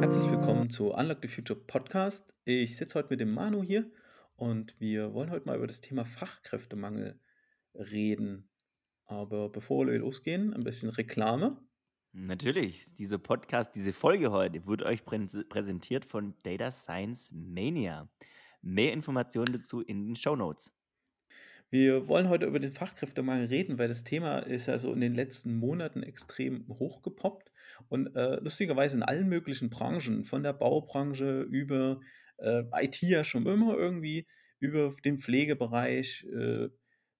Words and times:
Herzlich 0.00 0.30
willkommen 0.30 0.70
zu 0.70 0.94
Unlock 0.94 1.18
the 1.20 1.28
Future 1.28 1.60
Podcast. 1.66 2.32
Ich 2.46 2.78
sitze 2.78 2.98
heute 2.98 3.10
mit 3.10 3.20
dem 3.20 3.34
Manu 3.34 3.62
hier 3.62 3.90
und 4.36 4.80
wir 4.80 5.12
wollen 5.12 5.30
heute 5.30 5.44
mal 5.44 5.58
über 5.58 5.66
das 5.66 5.82
Thema 5.82 6.06
Fachkräftemangel 6.06 7.20
reden. 7.74 8.48
Aber 9.04 9.50
bevor 9.50 9.86
wir 9.86 9.98
losgehen, 9.98 10.54
ein 10.54 10.62
bisschen 10.62 10.88
Reklame. 10.88 11.62
Natürlich, 12.12 12.86
dieser 12.96 13.18
Podcast, 13.18 13.74
diese 13.76 13.92
Folge 13.92 14.30
heute 14.30 14.66
wird 14.66 14.82
euch 14.82 15.04
präsentiert 15.04 16.06
von 16.06 16.32
Data 16.44 16.70
Science 16.70 17.30
Mania. 17.32 18.08
Mehr 18.62 18.94
Informationen 18.94 19.52
dazu 19.52 19.82
in 19.82 20.06
den 20.06 20.16
Show 20.16 20.34
Notes. 20.34 20.74
Wir 21.70 22.08
wollen 22.08 22.28
heute 22.28 22.46
über 22.46 22.58
den 22.58 22.72
Fachkräftemangel 22.72 23.46
reden, 23.46 23.78
weil 23.78 23.86
das 23.86 24.02
Thema 24.02 24.40
ist 24.40 24.66
ja 24.66 24.78
so 24.80 24.92
in 24.92 25.00
den 25.00 25.14
letzten 25.14 25.54
Monaten 25.54 26.02
extrem 26.02 26.66
hochgepoppt 26.68 27.52
und 27.88 28.16
äh, 28.16 28.40
lustigerweise 28.40 28.96
in 28.96 29.04
allen 29.04 29.28
möglichen 29.28 29.70
Branchen, 29.70 30.24
von 30.24 30.42
der 30.42 30.52
Baubranche 30.52 31.42
über 31.42 32.00
äh, 32.38 32.64
IT 32.80 33.00
ja 33.02 33.22
schon 33.22 33.46
immer 33.46 33.76
irgendwie, 33.76 34.26
über 34.58 34.92
den 35.04 35.18
Pflegebereich 35.18 36.26
äh, 36.32 36.68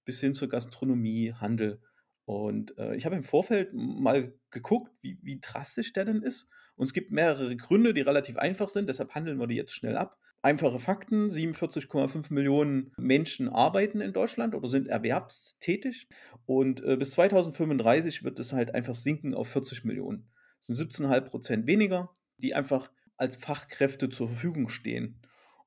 bis 0.04 0.20
hin 0.20 0.34
zur 0.34 0.48
Gastronomie, 0.48 1.32
Handel. 1.32 1.80
Und 2.24 2.76
äh, 2.76 2.96
ich 2.96 3.06
habe 3.06 3.14
im 3.14 3.22
Vorfeld 3.22 3.72
mal 3.72 4.34
geguckt, 4.50 4.92
wie, 5.00 5.20
wie 5.22 5.38
drastisch 5.40 5.92
der 5.92 6.06
denn 6.06 6.22
ist. 6.22 6.48
Und 6.74 6.86
es 6.86 6.92
gibt 6.92 7.12
mehrere 7.12 7.54
Gründe, 7.56 7.94
die 7.94 8.00
relativ 8.00 8.36
einfach 8.36 8.68
sind, 8.68 8.88
deshalb 8.88 9.14
handeln 9.14 9.38
wir 9.38 9.46
die 9.46 9.56
jetzt 9.56 9.74
schnell 9.74 9.96
ab. 9.96 10.18
Einfache 10.42 10.78
Fakten: 10.78 11.30
47,5 11.30 12.32
Millionen 12.32 12.92
Menschen 12.96 13.48
arbeiten 13.48 14.00
in 14.00 14.12
Deutschland 14.12 14.54
oder 14.54 14.68
sind 14.68 14.88
erwerbstätig. 14.88 16.08
Und 16.46 16.82
äh, 16.82 16.96
bis 16.96 17.12
2035 17.12 18.24
wird 18.24 18.40
es 18.40 18.52
halt 18.52 18.74
einfach 18.74 18.94
sinken 18.94 19.34
auf 19.34 19.48
40 19.48 19.84
Millionen. 19.84 20.30
Das 20.66 20.78
sind 20.78 20.92
17,5 20.92 21.20
Prozent 21.22 21.66
weniger, 21.66 22.10
die 22.38 22.54
einfach 22.54 22.90
als 23.16 23.36
Fachkräfte 23.36 24.08
zur 24.08 24.28
Verfügung 24.28 24.70
stehen. 24.70 25.20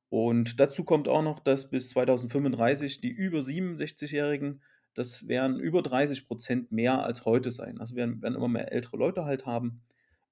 Und 0.10 0.60
dazu 0.60 0.84
kommt 0.84 1.08
auch 1.08 1.24
noch, 1.24 1.40
dass 1.40 1.70
bis 1.70 1.90
2035 1.90 3.02
die 3.02 3.10
über 3.10 3.40
67-Jährigen, 3.40 4.62
das 4.94 5.28
werden 5.28 5.60
über 5.60 5.82
30 5.82 6.28
Prozent 6.28 6.72
mehr 6.72 7.04
als 7.04 7.26
heute 7.26 7.52
sein. 7.52 7.80
Also 7.80 7.96
wir 7.96 8.08
werden 8.22 8.36
immer 8.36 8.48
mehr 8.48 8.72
ältere 8.72 8.98
Leute 8.98 9.26
halt 9.26 9.46
haben. 9.46 9.82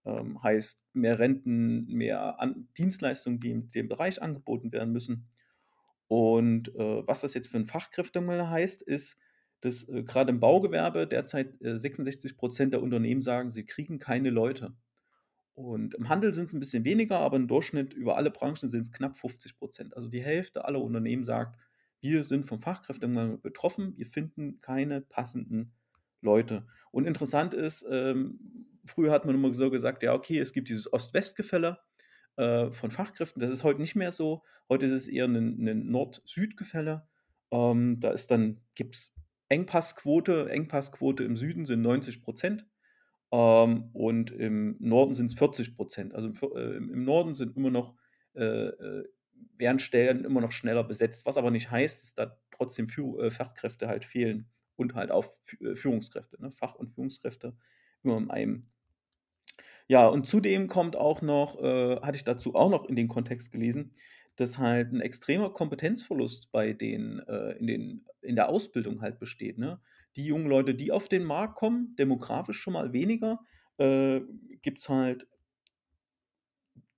Ähm, 0.04 0.42
heißt 0.42 0.82
mehr 0.94 1.20
Renten, 1.20 1.86
mehr 1.86 2.40
An 2.40 2.68
Dienstleistungen, 2.78 3.40
die 3.40 3.52
in 3.52 3.70
dem 3.70 3.88
Bereich 3.88 4.22
angeboten 4.22 4.72
werden 4.72 4.92
müssen. 4.92 5.28
Und 6.08 6.74
äh, 6.76 7.08
was 7.08 7.22
das 7.22 7.34
jetzt 7.34 7.50
für 7.50 7.58
ein 7.58 7.66
Fachkräftemangel 7.66 8.50
heißt, 8.50 8.82
ist, 8.82 9.18
dass 9.62 9.88
äh, 9.88 10.04
gerade 10.04 10.32
im 10.32 10.40
Baugewerbe 10.40 11.08
derzeit 11.08 11.62
äh, 11.62 11.78
66 11.78 12.36
Prozent 12.36 12.74
der 12.74 12.82
Unternehmen 12.82 13.22
sagen, 13.22 13.52
sie 13.52 13.66
kriegen 13.66 14.00
keine 14.00 14.30
Leute. 14.30 14.74
Und 15.54 15.94
im 15.96 16.10
Handel 16.10 16.34
sind 16.34 16.46
es 16.46 16.54
ein 16.54 16.60
bisschen 16.60 16.84
weniger, 16.86 17.20
aber 17.20 17.38
im 17.38 17.48
Durchschnitt 17.48 17.94
über 17.94 18.18
alle 18.18 18.32
Branchen 18.32 18.70
sind 18.70 18.82
es 18.82 18.92
knapp 18.92 19.18
50 19.18 19.58
Prozent. 19.58 19.96
Also 19.96 20.10
die 20.10 20.24
Hälfte 20.24 20.66
aller 20.66 20.82
Unternehmen 20.82 21.24
sagt, 21.24 21.58
wir 22.00 22.24
sind 22.24 22.46
vom 22.46 22.60
Fachkräftemangel 22.60 23.38
betroffen, 23.38 23.96
wir 23.96 24.08
finden 24.08 24.60
keine 24.62 25.02
passenden 25.02 25.74
Leute. 26.22 26.66
Und 26.92 27.06
interessant 27.06 27.54
ist, 27.54 27.86
ähm, 27.90 28.68
früher 28.86 29.12
hat 29.12 29.26
man 29.26 29.36
immer 29.36 29.54
so 29.54 29.70
gesagt, 29.70 30.04
ja, 30.04 30.14
okay, 30.14 30.40
es 30.40 30.54
gibt 30.54 30.70
dieses 30.70 30.92
Ost-West-Gefälle 30.92 31.80
äh, 32.38 32.72
von 32.72 32.92
Fachkräften. 32.92 33.40
Das 33.40 33.50
ist 33.50 33.64
heute 33.64 33.82
nicht 33.82 33.96
mehr 33.96 34.12
so. 34.12 34.44
Heute 34.70 34.86
ist 34.86 34.94
es 34.94 35.08
eher 35.08 35.26
ein, 35.26 35.68
ein 35.68 35.92
Nord-Süd-Gefälle. 35.92 37.08
Ähm, 37.52 38.00
da 38.00 38.12
ist 38.12 38.32
dann, 38.32 38.62
gibt 38.76 38.96
es 38.96 39.16
Engpassquote. 39.50 40.50
Engpassquote 40.50 41.24
im 41.24 41.36
Süden 41.38 41.66
sind 41.66 41.82
90 41.82 42.24
Prozent. 42.24 42.66
Ähm, 43.32 43.90
und 43.94 44.32
im 44.32 44.78
Norden 44.80 45.14
sind 45.14 45.32
es 45.32 45.38
40 45.38 45.76
Prozent. 45.76 46.16
Also 46.16 46.30
im, 46.30 46.36
äh, 46.56 46.78
im, 46.78 47.04
Norden 47.04 47.36
sind 47.36 47.56
immer 47.56 47.70
noch, 47.70 47.96
äh, 48.34 48.68
äh, 48.68 49.10
werden 49.58 49.80
Stellen 49.80 50.26
immer 50.26 50.42
noch 50.42 50.52
schneller 50.52 50.84
besetzt, 50.84 51.26
was 51.26 51.38
aber 51.38 51.52
nicht 51.52 51.72
heißt, 51.72 52.04
dass 52.04 52.14
da 52.14 52.38
trotzdem 52.52 52.90
Führ 52.90 53.24
äh, 53.24 53.32
Fachkräfte 53.32 53.88
halt 53.88 54.06
fehlen 54.06 54.50
und 54.76 54.96
halt 54.96 55.12
auch 55.12 55.26
Führungskräfte, 55.76 56.42
ne? 56.42 56.52
Fach- 56.52 56.76
und 56.76 56.94
Führungskräfte 56.94 57.56
immer 58.04 58.18
in 58.18 58.30
einem. 58.30 58.68
Ja, 59.88 60.08
und 60.08 60.26
zudem 60.28 60.68
kommt 60.68 60.96
auch 60.96 61.22
noch, 61.22 61.60
äh, 61.62 61.98
hatte 62.02 62.16
ich 62.16 62.24
dazu 62.24 62.56
auch 62.56 62.70
noch 62.70 62.86
in 62.86 62.96
den 62.96 63.08
Kontext 63.08 63.52
gelesen, 63.52 63.94
dass 64.36 64.58
halt 64.58 64.92
ein 64.94 65.02
extremer 65.02 65.52
Kompetenzverlust 65.52 66.52
bei 66.52 66.74
den, 66.74 67.20
äh, 67.28 67.52
in 67.58 67.68
den, 67.68 68.06
in 68.22 68.36
der 68.36 68.50
Ausbildung 68.50 69.02
halt 69.02 69.20
besteht. 69.20 69.58
Ne? 69.58 69.82
Die 70.16 70.26
jungen 70.26 70.48
Leute, 70.48 70.74
die 70.76 70.92
auf 70.92 71.10
den 71.10 71.24
Markt 71.26 71.56
kommen, 71.56 71.96
demografisch 71.98 72.60
schon 72.60 72.74
mal 72.74 72.94
weniger, 72.94 73.40
äh, 73.78 74.22
gibt 74.62 74.80
es 74.80 74.90
halt, 74.90 75.28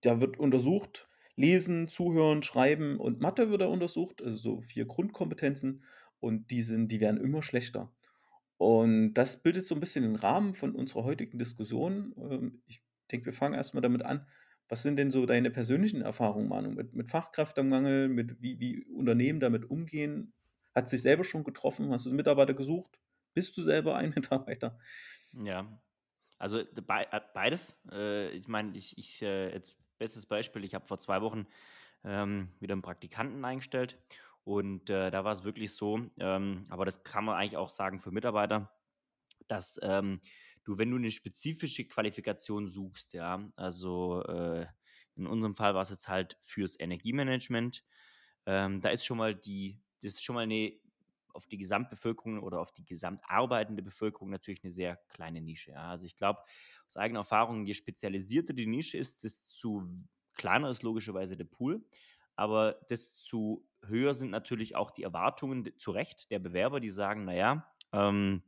da 0.02 0.20
wird 0.20 0.38
untersucht, 0.38 1.08
Lesen, 1.36 1.88
Zuhören, 1.88 2.44
Schreiben 2.44 3.00
und 3.00 3.20
Mathe 3.22 3.50
wird 3.50 3.62
da 3.62 3.66
untersucht, 3.68 4.22
also 4.22 4.38
so 4.38 4.62
vier 4.62 4.86
Grundkompetenzen 4.86 5.84
und 6.20 6.52
die 6.52 6.62
sind, 6.62 6.90
die 6.92 7.00
werden 7.00 7.20
immer 7.20 7.42
schlechter. 7.42 7.92
Und 8.58 9.14
das 9.14 9.42
bildet 9.42 9.66
so 9.66 9.76
ein 9.76 9.80
bisschen 9.80 10.04
den 10.04 10.16
Rahmen 10.16 10.54
von 10.54 10.76
unserer 10.76 11.04
heutigen 11.04 11.40
Diskussion. 11.40 12.14
Ähm, 12.18 12.62
ich 12.66 12.82
denke, 13.12 13.28
wir 13.28 13.34
fangen 13.34 13.56
erstmal 13.56 13.82
damit 13.82 14.04
an. 14.04 14.26
Was 14.70 14.84
sind 14.84 14.98
denn 14.98 15.12
so 15.12 15.26
deine 15.26 15.52
persönlichen 15.52 16.02
Erfahrungen, 16.02 16.48
Manu, 16.48 16.72
mit, 16.72 16.94
mit 16.94 17.10
Fachkräftemangel, 17.10 18.08
mit 18.08 18.42
wie, 18.42 18.60
wie 18.60 18.86
Unternehmen 18.86 19.40
damit 19.40 19.70
umgehen? 19.70 20.34
Hat 20.74 20.90
sich 20.90 21.02
selber 21.02 21.24
schon 21.24 21.44
getroffen? 21.44 21.92
Hast 21.92 22.06
du 22.06 22.14
Mitarbeiter 22.14 22.54
gesucht? 22.54 23.00
Bist 23.34 23.58
du 23.58 23.62
selber 23.62 23.96
ein 23.96 24.10
Mitarbeiter? 24.16 24.80
Ja, 25.34 25.80
also 26.38 26.60
äh, 26.60 26.66
beides. 27.34 27.80
Äh, 27.92 28.30
ich 28.32 28.48
meine, 28.48 28.76
ich, 28.78 28.98
ich 28.98 29.22
äh, 29.22 29.52
jetzt 29.54 29.76
bestes 29.98 30.26
Beispiel, 30.26 30.64
ich 30.64 30.76
habe 30.76 30.86
vor 30.86 31.00
zwei 31.00 31.22
Wochen 31.22 31.48
ähm, 32.04 32.50
wieder 32.60 32.74
einen 32.74 32.82
Praktikanten 32.82 33.44
eingestellt 33.46 33.98
und 34.44 34.90
äh, 34.90 35.12
da 35.12 35.24
war 35.24 35.34
es 35.34 35.44
wirklich 35.44 35.74
so, 35.74 36.00
ähm, 36.20 36.66
aber 36.70 36.86
das 36.86 37.04
kann 37.04 37.26
man 37.26 37.36
eigentlich 37.36 37.58
auch 37.58 37.70
sagen 37.70 38.00
für 38.00 38.12
Mitarbeiter, 38.12 38.72
dass 39.48 39.80
ähm, 39.82 40.20
du, 40.64 40.78
wenn 40.78 40.92
du 40.92 40.98
eine 40.98 41.12
spezifische 41.12 41.86
Qualifikation 41.86 42.68
suchst, 42.68 43.14
ja, 43.14 43.50
also 43.56 44.24
äh, 44.24 44.66
in 45.16 45.28
unserem 45.28 45.56
Fall 45.56 45.76
war 45.76 45.82
es 45.82 45.90
jetzt 45.90 46.08
halt 46.08 46.38
fürs 46.42 46.80
Energiemanagement, 46.80 47.84
ähm, 48.46 48.82
da 48.82 48.90
ist 48.90 49.06
schon 49.06 49.18
mal 49.18 49.36
die, 49.36 49.80
das 50.02 50.14
ist 50.14 50.24
schon 50.24 50.36
mal 50.36 50.42
eine 50.42 50.74
auf 51.34 51.48
die 51.48 51.58
Gesamtbevölkerung 51.58 52.44
oder 52.44 52.60
auf 52.60 52.72
die 52.72 52.86
gesamtarbeitende 52.86 53.82
Bevölkerung 53.82 54.30
natürlich 54.30 54.64
eine 54.64 54.72
sehr 54.72 54.98
kleine 55.10 55.42
Nische. 55.42 55.72
Ja. 55.72 55.90
Also 55.90 56.06
ich 56.06 56.16
glaube, 56.16 56.42
aus 56.86 56.96
eigener 56.96 57.22
Erfahrung, 57.22 57.66
je 57.66 57.74
spezialisierter 57.74 58.54
die 58.54 58.68
Nische 58.68 58.98
ist, 58.98 59.24
desto 59.24 59.84
kleiner 60.36 60.70
ist 60.70 60.84
logischerweise 60.84 61.36
der 61.36 61.46
Pool. 61.46 61.84
Aber 62.36 62.80
desto 62.90 63.66
höher 63.86 64.14
sind 64.14 64.32
natürlich 64.32 64.76
auch 64.76 64.92
die 64.92 65.04
Erwartungen 65.04 65.78
zu 65.78 65.92
Recht 65.92 66.32
der 66.32 66.40
Bewerber, 66.40 66.80
die 66.80 66.90
sagen, 66.90 67.26
naja, 67.26 67.72
ähm, 67.92 68.44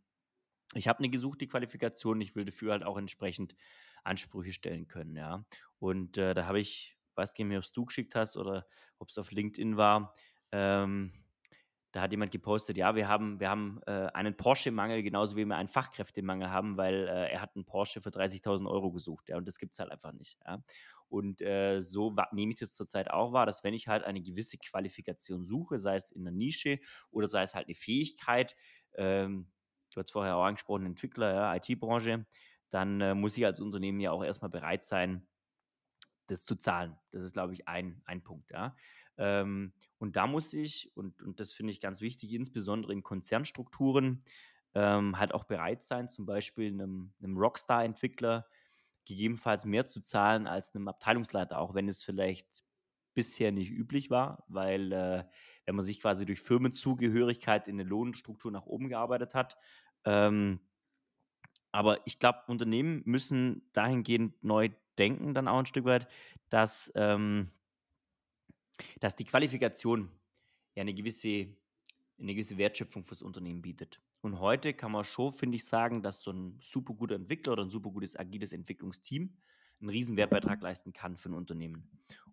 ich 0.74 0.88
habe 0.88 1.00
eine 1.00 1.10
gesuchte 1.10 1.48
Qualifikation, 1.48 2.22
ich 2.22 2.36
will 2.36 2.46
dafür 2.46 2.74
halt 2.74 2.84
auch 2.84 2.98
entsprechend 2.98 3.56
Ansprüche 4.04 4.52
stellen 4.52 4.88
können, 4.88 5.16
ja. 5.16 5.46
Und 5.80 6.18
äh, 6.18 6.34
da 6.34 6.46
habe 6.46 6.60
ich, 6.60 6.98
weiß 7.16 7.34
gar 7.34 7.46
nicht 7.46 7.58
ob 7.58 7.64
es 7.64 7.74
du 7.74 7.86
geschickt 7.86 8.16
hast 8.16 8.38
oder 8.38 8.68
ob 9.00 9.10
es 9.10 9.18
auf 9.18 9.32
LinkedIn 9.32 9.78
war, 9.78 10.14
ähm, 10.52 11.14
da 11.92 12.02
hat 12.02 12.12
jemand 12.12 12.32
gepostet, 12.34 12.76
ja, 12.76 12.94
wir 12.94 13.08
haben, 13.08 13.40
wir 13.40 13.50
haben 13.50 13.80
äh, 13.88 14.08
einen 14.14 14.36
Porsche-Mangel, 14.36 15.02
genauso 15.02 15.38
wie 15.38 15.46
wir 15.46 15.56
einen 15.56 15.70
Fachkräftemangel 15.70 16.50
haben, 16.52 16.76
weil 16.76 17.08
äh, 17.08 17.32
er 17.32 17.42
hat 17.42 17.56
einen 17.56 17.64
Porsche 17.64 18.02
für 18.02 18.12
30.000 18.12 18.70
Euro 18.70 18.92
gesucht, 18.92 19.30
ja, 19.30 19.38
und 19.38 19.48
das 19.48 19.60
gibt 19.60 19.72
es 19.74 19.80
halt 19.80 19.92
einfach 19.92 20.12
nicht, 20.12 20.38
ja. 20.46 20.62
Und 21.10 21.42
äh, 21.42 21.82
so 21.82 22.16
nehme 22.32 22.54
ich 22.54 22.60
das 22.60 22.74
zurzeit 22.74 23.12
auch 23.12 23.34
wahr, 23.34 23.46
dass 23.46 23.64
wenn 23.64 23.74
ich 23.74 23.88
halt 23.88 24.04
eine 24.04 24.22
gewisse 24.22 24.58
Qualifikation 24.58 25.46
suche, 25.46 25.78
sei 25.80 25.96
es 25.96 26.12
in 26.12 26.24
der 26.24 26.34
Nische 26.34 26.80
oder 27.12 27.28
sei 27.28 27.44
es 27.44 27.56
halt 27.56 27.68
eine 27.68 27.76
Fähigkeit, 27.76 28.56
ähm, 28.96 29.52
du 29.94 30.02
hast 30.02 30.12
vorher 30.12 30.36
auch 30.36 30.44
angesprochen, 30.44 30.86
Entwickler, 30.86 31.34
ja, 31.34 31.56
IT-Branche, 31.56 32.26
dann 32.70 33.02
äh, 33.02 33.16
muss 33.16 33.38
ich 33.38 33.46
als 33.46 33.60
Unternehmen 33.60 34.00
ja 34.00 34.12
auch 34.12 34.24
erstmal 34.24 34.50
bereit 34.50 34.84
sein, 34.84 35.28
das 36.28 36.44
zu 36.44 36.56
zahlen. 36.56 36.98
Das 37.12 37.24
ist, 37.24 37.34
glaube 37.34 37.54
ich, 37.54 37.68
ein, 37.68 38.02
ein 38.06 38.24
Punkt, 38.24 38.52
ja. 38.52 38.76
Ähm, 39.18 39.74
und 39.98 40.16
da 40.16 40.28
muss 40.28 40.54
ich, 40.54 40.92
und, 40.96 41.22
und 41.22 41.40
das 41.40 41.54
finde 41.54 41.72
ich 41.72 41.80
ganz 41.80 42.02
wichtig, 42.02 42.34
insbesondere 42.34 42.92
in 42.92 43.04
Konzernstrukturen, 43.04 44.26
ähm, 44.74 45.18
halt 45.18 45.34
auch 45.34 45.46
bereit 45.46 45.84
sein, 45.84 46.10
zum 46.10 46.26
Beispiel 46.26 46.74
einem, 46.74 47.14
einem 47.22 47.38
Rockstar-Entwickler 47.38 48.46
gegebenenfalls 49.06 49.66
mehr 49.66 49.86
zu 49.86 50.02
zahlen 50.02 50.48
als 50.48 50.76
einem 50.76 50.88
Abteilungsleiter, 50.88 51.60
auch 51.60 51.74
wenn 51.74 51.88
es 51.88 52.04
vielleicht 52.04 52.64
bisher 53.14 53.52
nicht 53.52 53.72
üblich 53.72 54.10
war, 54.10 54.44
weil 54.48 54.92
äh, 54.92 55.24
wenn 55.66 55.76
man 55.76 55.86
sich 55.86 56.02
quasi 56.02 56.26
durch 56.26 56.42
Firmenzugehörigkeit 56.42 57.68
in 57.68 57.78
der 57.78 57.86
Lohnstruktur 57.86 58.52
nach 58.52 58.66
oben 58.66 58.90
gearbeitet 58.90 59.34
hat. 59.34 59.58
Ähm, 60.04 60.60
aber 61.72 62.06
ich 62.06 62.20
glaube, 62.20 62.40
Unternehmen 62.48 63.02
müssen 63.06 63.70
dahingehend 63.74 64.44
neu 64.44 64.70
denken, 64.98 65.34
dann 65.34 65.48
auch 65.48 65.60
ein 65.60 65.66
Stück 65.66 65.86
weit, 65.86 66.08
dass 66.50 66.92
ähm, 66.96 67.52
dass 69.00 69.16
die 69.16 69.26
Qualifikation 69.26 70.10
ja 70.76 70.82
eine 70.82 70.94
gewisse, 70.94 71.48
eine 72.20 72.34
gewisse 72.34 72.58
Wertschöpfung 72.58 73.06
fürs 73.06 73.22
Unternehmen 73.22 73.62
bietet. 73.62 74.02
Und 74.26 74.40
heute 74.40 74.74
kann 74.74 74.92
man 74.92 75.04
schon, 75.04 75.32
finde 75.32 75.58
ich, 75.58 75.66
sagen, 75.66 76.02
dass 76.02 76.22
so 76.22 76.32
ein 76.32 76.58
super 76.60 76.96
guter 76.96 77.14
Entwickler 77.14 77.54
oder 77.54 77.64
ein 77.64 77.70
super 77.70 77.92
gutes 77.92 78.18
agiles 78.18 78.54
Entwicklungsteam 78.54 79.38
einen 79.80 79.90
riesen 79.92 80.18
Wertbeitrag 80.18 80.60
leisten 80.64 80.94
kann 80.94 81.16
für 81.16 81.30
ein 81.30 81.36
Unternehmen. 81.36 81.88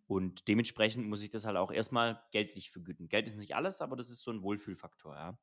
Und 0.06 0.49
dementsprechend 0.49 1.06
muss 1.06 1.21
ich 1.21 1.29
das 1.29 1.44
halt 1.44 1.59
auch 1.59 1.71
erstmal 1.71 2.23
geldlich 2.31 2.71
vergüten. 2.71 3.11
Geld 3.11 3.29
ist 3.29 3.37
nicht 3.37 3.55
alles, 3.55 3.83
aber 3.83 3.94
das 3.94 4.09
ist 4.09 4.23
so 4.23 4.31
ein 4.31 4.43
Wohlfühlfaktor, 4.43 5.15
ja. 5.15 5.39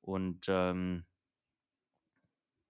Und 0.00 0.46
ähm, 0.48 1.04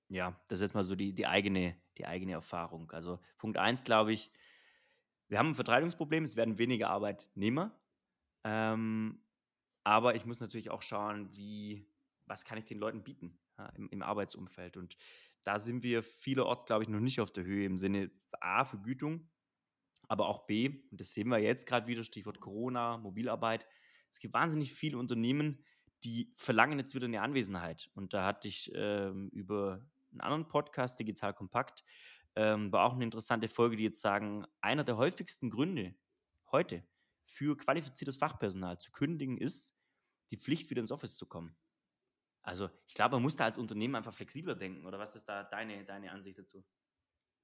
ja, 0.09 0.37
das 0.49 0.59
ist 0.59 0.63
jetzt 0.63 0.75
mal 0.75 0.83
so 0.83 0.97
die, 0.97 1.13
die, 1.13 1.29
eigene, 1.29 1.81
die 1.99 2.07
eigene 2.07 2.33
Erfahrung. 2.33 2.91
Also 2.91 3.21
Punkt 3.39 3.57
1, 3.57 3.85
glaube 3.85 4.13
ich, 4.13 4.33
wir 5.29 5.39
haben 5.39 5.51
ein 5.51 5.55
Vertreibungsproblem, 5.55 6.25
es 6.25 6.35
werden 6.35 6.59
weniger 6.59 6.91
Arbeitnehmer. 6.91 7.71
Ähm, 8.43 9.23
aber 9.85 10.17
ich 10.17 10.27
muss 10.27 10.41
natürlich 10.41 10.71
auch 10.71 10.83
schauen, 10.83 11.33
wie, 11.37 11.87
was 12.27 12.45
kann 12.45 12.59
ich 12.59 12.65
den 12.65 12.79
Leuten 12.79 13.03
bieten 13.03 13.39
ja, 13.59 13.67
im, 13.71 13.89
im, 13.89 14.03
Arbeitsumfeld. 14.03 14.77
Und 14.77 14.97
da 15.45 15.59
sind 15.59 15.83
wir 15.83 16.03
vielerorts, 16.03 16.67
glaube 16.67 16.85
ich, 16.85 16.89
noch 16.89 17.01
nicht 17.01 17.21
auf 17.21 17.33
der 17.33 17.45
Höhe 17.45 17.67
im 17.67 17.79
Sinne 17.79 18.11
A, 18.41 18.65
Vergütung, 18.65 19.29
aber 20.09 20.29
auch 20.29 20.47
B, 20.47 20.83
und 20.91 21.01
das 21.01 21.13
sehen 21.13 21.29
wir 21.29 21.39
jetzt 21.39 21.67
gerade 21.67 21.87
wieder, 21.87 22.05
Stichwort 22.05 22.41
Corona, 22.41 22.99
Mobilarbeit. 22.99 23.67
Es 24.11 24.19
gibt 24.19 24.35
wahnsinnig 24.35 24.75
viele 24.75 24.99
Unternehmen, 24.99 25.65
die 26.05 26.33
verlangen 26.37 26.79
jetzt 26.79 26.95
wieder 26.95 27.07
eine 27.07 27.23
Anwesenheit. 27.23 27.91
Und 27.95 28.13
da 28.13 28.27
hatte 28.27 28.49
ich 28.49 28.71
ähm, 28.75 29.29
über 29.29 29.87
einen 30.11 30.21
anderen 30.21 30.49
Podcast, 30.49 30.99
Digital 30.99 31.33
Kompakt, 31.33 31.85
ähm, 32.35 32.73
war 32.73 32.85
auch 32.85 32.95
eine 32.95 33.05
interessante 33.05 33.49
Folge, 33.49 33.77
die 33.77 33.85
jetzt 33.85 34.01
sagen, 34.01 34.45
einer 34.61 34.85
der 34.85 34.97
häufigsten 34.97 35.51
Gründe 35.51 35.95
heute 36.51 36.85
für 37.25 37.57
qualifiziertes 37.57 38.17
Fachpersonal 38.17 38.79
zu 38.79 38.91
kündigen 38.91 39.39
ist, 39.39 39.75
die 40.31 40.37
Pflicht, 40.37 40.71
wieder 40.71 40.81
ins 40.81 40.93
Office 40.93 41.17
zu 41.17 41.27
kommen. 41.27 41.57
Also 42.43 42.71
ich 42.87 42.95
glaube, 42.95 43.17
man 43.17 43.23
muss 43.23 43.37
da 43.37 43.45
als 43.45 43.59
Unternehmen 43.59 43.95
einfach 43.97 44.15
flexibler 44.15 44.55
denken. 44.57 44.87
Oder 44.87 44.99
was 44.99 45.17
ist 45.17 45.29
da 45.29 45.45
deine, 45.45 45.85
deine 45.85 46.13
Ansicht 46.13 46.39
dazu? 46.39 46.65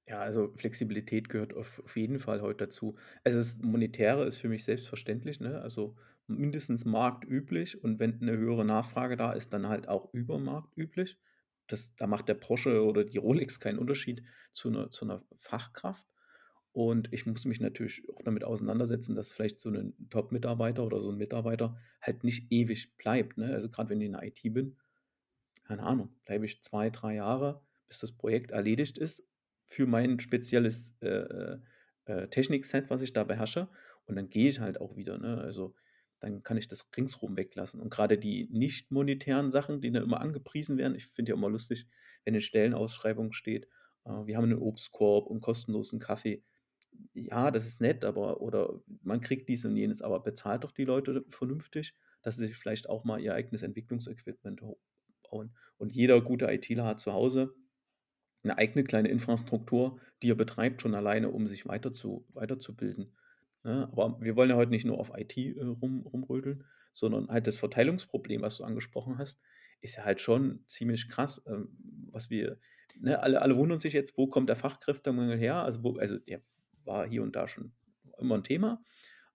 Ja, 0.07 0.19
also 0.21 0.51
Flexibilität 0.55 1.29
gehört 1.29 1.53
auf, 1.53 1.79
auf 1.85 1.95
jeden 1.95 2.19
Fall 2.19 2.41
heute 2.41 2.65
dazu. 2.65 2.97
Es 3.23 3.35
ist 3.35 3.63
monetäre 3.63 4.25
ist 4.25 4.37
für 4.37 4.49
mich 4.49 4.63
selbstverständlich, 4.63 5.39
ne? 5.39 5.61
Also 5.61 5.97
mindestens 6.25 6.83
marktüblich 6.85 7.83
und 7.83 7.99
wenn 7.99 8.19
eine 8.21 8.35
höhere 8.37 8.65
Nachfrage 8.65 9.17
da 9.17 9.33
ist, 9.33 9.53
dann 9.53 9.67
halt 9.67 9.87
auch 9.87 10.11
übermarktüblich. 10.13 11.19
Das, 11.67 11.95
da 11.95 12.07
macht 12.07 12.27
der 12.27 12.33
Porsche 12.35 12.83
oder 12.83 13.03
die 13.03 13.17
Rolex 13.19 13.59
keinen 13.59 13.77
Unterschied 13.77 14.23
zu 14.51 14.69
einer, 14.69 14.89
zu 14.89 15.05
einer 15.05 15.23
Fachkraft. 15.37 16.05
Und 16.71 17.11
ich 17.13 17.25
muss 17.25 17.45
mich 17.45 17.59
natürlich 17.59 18.07
auch 18.09 18.21
damit 18.23 18.43
auseinandersetzen, 18.43 19.15
dass 19.15 19.31
vielleicht 19.31 19.59
so 19.59 19.69
ein 19.69 19.93
Top-Mitarbeiter 20.09 20.83
oder 20.85 21.01
so 21.01 21.11
ein 21.11 21.17
Mitarbeiter 21.17 21.77
halt 22.01 22.23
nicht 22.23 22.51
ewig 22.51 22.95
bleibt. 22.97 23.37
Ne? 23.37 23.53
Also 23.53 23.69
gerade 23.69 23.89
wenn 23.89 24.01
ich 24.01 24.07
in 24.07 24.13
der 24.13 24.23
IT 24.23 24.41
bin, 24.49 24.77
keine 25.69 25.83
Ahnung, 25.83 26.09
bleibe 26.25 26.45
ich 26.45 26.63
zwei, 26.63 26.89
drei 26.89 27.13
Jahre, 27.13 27.61
bis 27.87 27.99
das 27.99 28.11
Projekt 28.11 28.49
erledigt 28.49 28.97
ist 28.97 29.23
für 29.65 29.85
mein 29.85 30.19
spezielles 30.19 30.95
äh, 30.99 31.07
äh, 31.07 31.59
äh, 32.05 32.27
Technikset, 32.27 32.89
was 32.89 33.03
ich 33.03 33.13
da 33.13 33.23
beherrsche. 33.23 33.69
Und 34.05 34.15
dann 34.15 34.31
gehe 34.31 34.49
ich 34.49 34.59
halt 34.59 34.81
auch 34.81 34.95
wieder. 34.95 35.19
Ne? 35.19 35.37
Also 35.37 35.75
dann 36.19 36.41
kann 36.41 36.57
ich 36.57 36.67
das 36.67 36.89
ringsrum 36.97 37.37
weglassen. 37.37 37.79
Und 37.79 37.91
gerade 37.91 38.17
die 38.17 38.49
nicht 38.51 38.89
monetären 38.89 39.51
Sachen, 39.51 39.79
die 39.79 39.91
dann 39.91 40.01
immer 40.01 40.21
angepriesen 40.21 40.79
werden, 40.79 40.95
ich 40.95 41.05
finde 41.05 41.33
ja 41.33 41.35
immer 41.35 41.51
lustig, 41.51 41.85
wenn 42.25 42.33
eine 42.33 42.41
Stellenausschreibung 42.41 43.31
steht, 43.31 43.67
äh, 44.05 44.25
wir 44.25 44.37
haben 44.37 44.45
einen 44.45 44.57
Obstkorb 44.57 45.27
und 45.27 45.41
kostenlosen 45.41 45.99
Kaffee. 45.99 46.43
Ja, 47.13 47.51
das 47.51 47.67
ist 47.67 47.79
nett, 47.79 48.03
aber 48.03 48.41
oder 48.41 48.81
man 49.03 49.21
kriegt 49.21 49.47
dies 49.49 49.65
und 49.65 49.75
jenes, 49.75 50.01
aber 50.01 50.19
bezahlt 50.19 50.63
doch 50.63 50.71
die 50.71 50.85
Leute 50.85 51.23
vernünftig, 51.29 51.93
dass 52.23 52.37
sie 52.37 52.47
sich 52.47 52.57
vielleicht 52.57 52.89
auch 52.89 53.03
mal 53.03 53.21
ihr 53.21 53.35
eigenes 53.35 53.61
Entwicklungsequipment 53.61 54.63
bauen. 55.29 55.51
Und 55.77 55.93
jeder 55.93 56.21
gute 56.21 56.51
ITler 56.51 56.85
hat 56.85 56.99
zu 56.99 57.13
Hause 57.13 57.53
eine 58.43 58.57
eigene 58.57 58.83
kleine 58.83 59.09
Infrastruktur, 59.09 59.99
die 60.21 60.31
er 60.31 60.35
betreibt, 60.35 60.81
schon 60.81 60.95
alleine, 60.95 61.29
um 61.29 61.47
sich 61.47 61.67
weiter 61.67 61.91
zu, 61.91 62.25
weiterzubilden. 62.33 63.13
Ja, 63.63 63.71
ne? 63.71 63.89
aber 63.91 64.17
wir 64.21 64.35
wollen 64.35 64.49
ja 64.49 64.55
heute 64.55 64.71
nicht 64.71 64.85
nur 64.85 64.99
auf 64.99 65.11
IT 65.15 65.37
äh, 65.37 65.61
rum, 65.61 66.05
rumrödeln, 66.05 66.63
sondern 66.93 67.27
halt 67.27 67.47
das 67.47 67.57
Verteilungsproblem, 67.57 68.41
was 68.41 68.57
du 68.57 68.63
angesprochen 68.63 69.17
hast, 69.17 69.41
ist 69.81 69.97
ja 69.97 70.05
halt 70.05 70.21
schon 70.21 70.63
ziemlich 70.67 71.09
krass, 71.09 71.41
ähm, 71.45 71.69
was 72.11 72.29
wir, 72.29 72.57
ne, 72.99 73.21
alle, 73.21 73.41
alle 73.41 73.57
wundern 73.57 73.79
sich 73.79 73.93
jetzt, 73.93 74.17
wo 74.17 74.27
kommt 74.27 74.49
der 74.49 74.55
Fachkräftemangel 74.55 75.37
her? 75.37 75.63
Also, 75.63 75.83
wo, 75.83 75.97
also 75.97 76.17
der 76.17 76.41
war 76.85 77.07
hier 77.07 77.23
und 77.23 77.35
da 77.35 77.47
schon 77.47 77.73
immer 78.17 78.35
ein 78.35 78.43
Thema, 78.43 78.83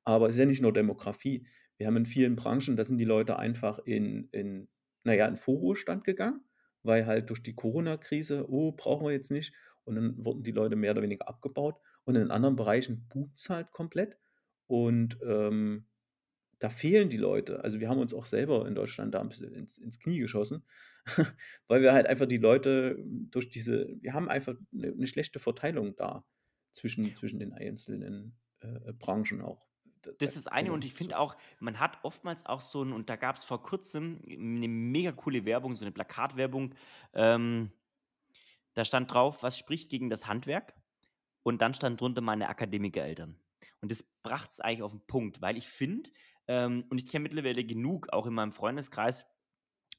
aber 0.04 0.28
es 0.28 0.34
ist 0.34 0.40
ja 0.40 0.46
nicht 0.46 0.62
nur 0.62 0.72
Demografie. 0.72 1.46
Wir 1.76 1.86
haben 1.86 1.96
in 1.96 2.06
vielen 2.06 2.36
Branchen, 2.36 2.76
da 2.76 2.84
sind 2.84 2.98
die 2.98 3.04
Leute 3.04 3.38
einfach 3.38 3.78
in, 3.80 4.28
in 4.32 4.68
naja, 5.04 5.26
in 5.26 5.36
Vorruhestand 5.36 6.04
gegangen, 6.04 6.44
weil 6.82 7.06
halt 7.06 7.30
durch 7.30 7.42
die 7.42 7.54
Corona-Krise, 7.54 8.46
oh, 8.50 8.72
brauchen 8.72 9.06
wir 9.06 9.12
jetzt 9.12 9.30
nicht. 9.30 9.54
Und 9.84 9.96
dann 9.96 10.24
wurden 10.24 10.42
die 10.42 10.50
Leute 10.50 10.76
mehr 10.76 10.92
oder 10.92 11.02
weniger 11.02 11.28
abgebaut. 11.28 11.76
Und 12.04 12.16
in 12.16 12.30
anderen 12.30 12.56
Bereichen 12.56 13.06
boomt 13.08 13.38
es 13.38 13.48
halt 13.48 13.70
komplett. 13.70 14.16
Und 14.66 15.18
ähm, 15.26 15.86
da 16.58 16.70
fehlen 16.70 17.10
die 17.10 17.18
Leute. 17.18 17.62
Also 17.62 17.80
wir 17.80 17.88
haben 17.88 18.00
uns 18.00 18.14
auch 18.14 18.24
selber 18.24 18.66
in 18.66 18.74
Deutschland 18.74 19.14
da 19.14 19.20
ein 19.20 19.28
bisschen 19.28 19.52
ins, 19.54 19.78
ins 19.78 19.98
Knie 19.98 20.18
geschossen, 20.18 20.64
weil 21.68 21.82
wir 21.82 21.92
halt 21.92 22.06
einfach 22.06 22.26
die 22.26 22.38
Leute 22.38 22.96
durch 23.04 23.50
diese, 23.50 23.88
wir 24.00 24.14
haben 24.14 24.28
einfach 24.28 24.54
eine, 24.72 24.88
eine 24.88 25.06
schlechte 25.06 25.38
Verteilung 25.38 25.94
da 25.96 26.24
zwischen, 26.72 27.14
zwischen 27.14 27.38
den 27.38 27.52
einzelnen 27.52 28.36
äh, 28.60 28.92
Branchen 28.94 29.42
auch. 29.42 29.66
Das 30.18 30.36
ist 30.36 30.50
eine 30.50 30.72
und 30.72 30.84
ich 30.84 30.94
finde 30.94 31.18
auch, 31.18 31.36
man 31.60 31.80
hat 31.80 31.98
oftmals 32.02 32.46
auch 32.46 32.60
so 32.60 32.82
ein, 32.82 32.92
und 32.92 33.10
da 33.10 33.16
gab 33.16 33.36
es 33.36 33.44
vor 33.44 33.62
kurzem 33.62 34.20
eine 34.26 34.68
mega 34.68 35.12
coole 35.12 35.44
Werbung, 35.44 35.74
so 35.76 35.84
eine 35.84 35.92
Plakatwerbung, 35.92 36.74
ähm, 37.12 37.72
da 38.74 38.84
stand 38.84 39.12
drauf, 39.12 39.42
was 39.42 39.58
spricht 39.58 39.88
gegen 39.88 40.10
das 40.10 40.26
Handwerk? 40.26 40.74
Und 41.42 41.62
dann 41.62 41.74
stand 41.74 42.00
drunter 42.00 42.20
meine 42.20 42.48
Akademikereltern. 42.48 43.38
Und 43.80 43.90
das 43.90 44.02
brachte 44.22 44.50
es 44.50 44.60
eigentlich 44.60 44.82
auf 44.82 44.92
den 44.92 45.06
Punkt, 45.06 45.40
weil 45.42 45.56
ich 45.56 45.68
finde, 45.68 46.10
ähm, 46.48 46.84
und 46.88 46.98
ich 46.98 47.06
kenne 47.06 47.22
mittlerweile 47.22 47.64
genug, 47.64 48.12
auch 48.12 48.26
in 48.26 48.34
meinem 48.34 48.52
Freundeskreis, 48.52 49.26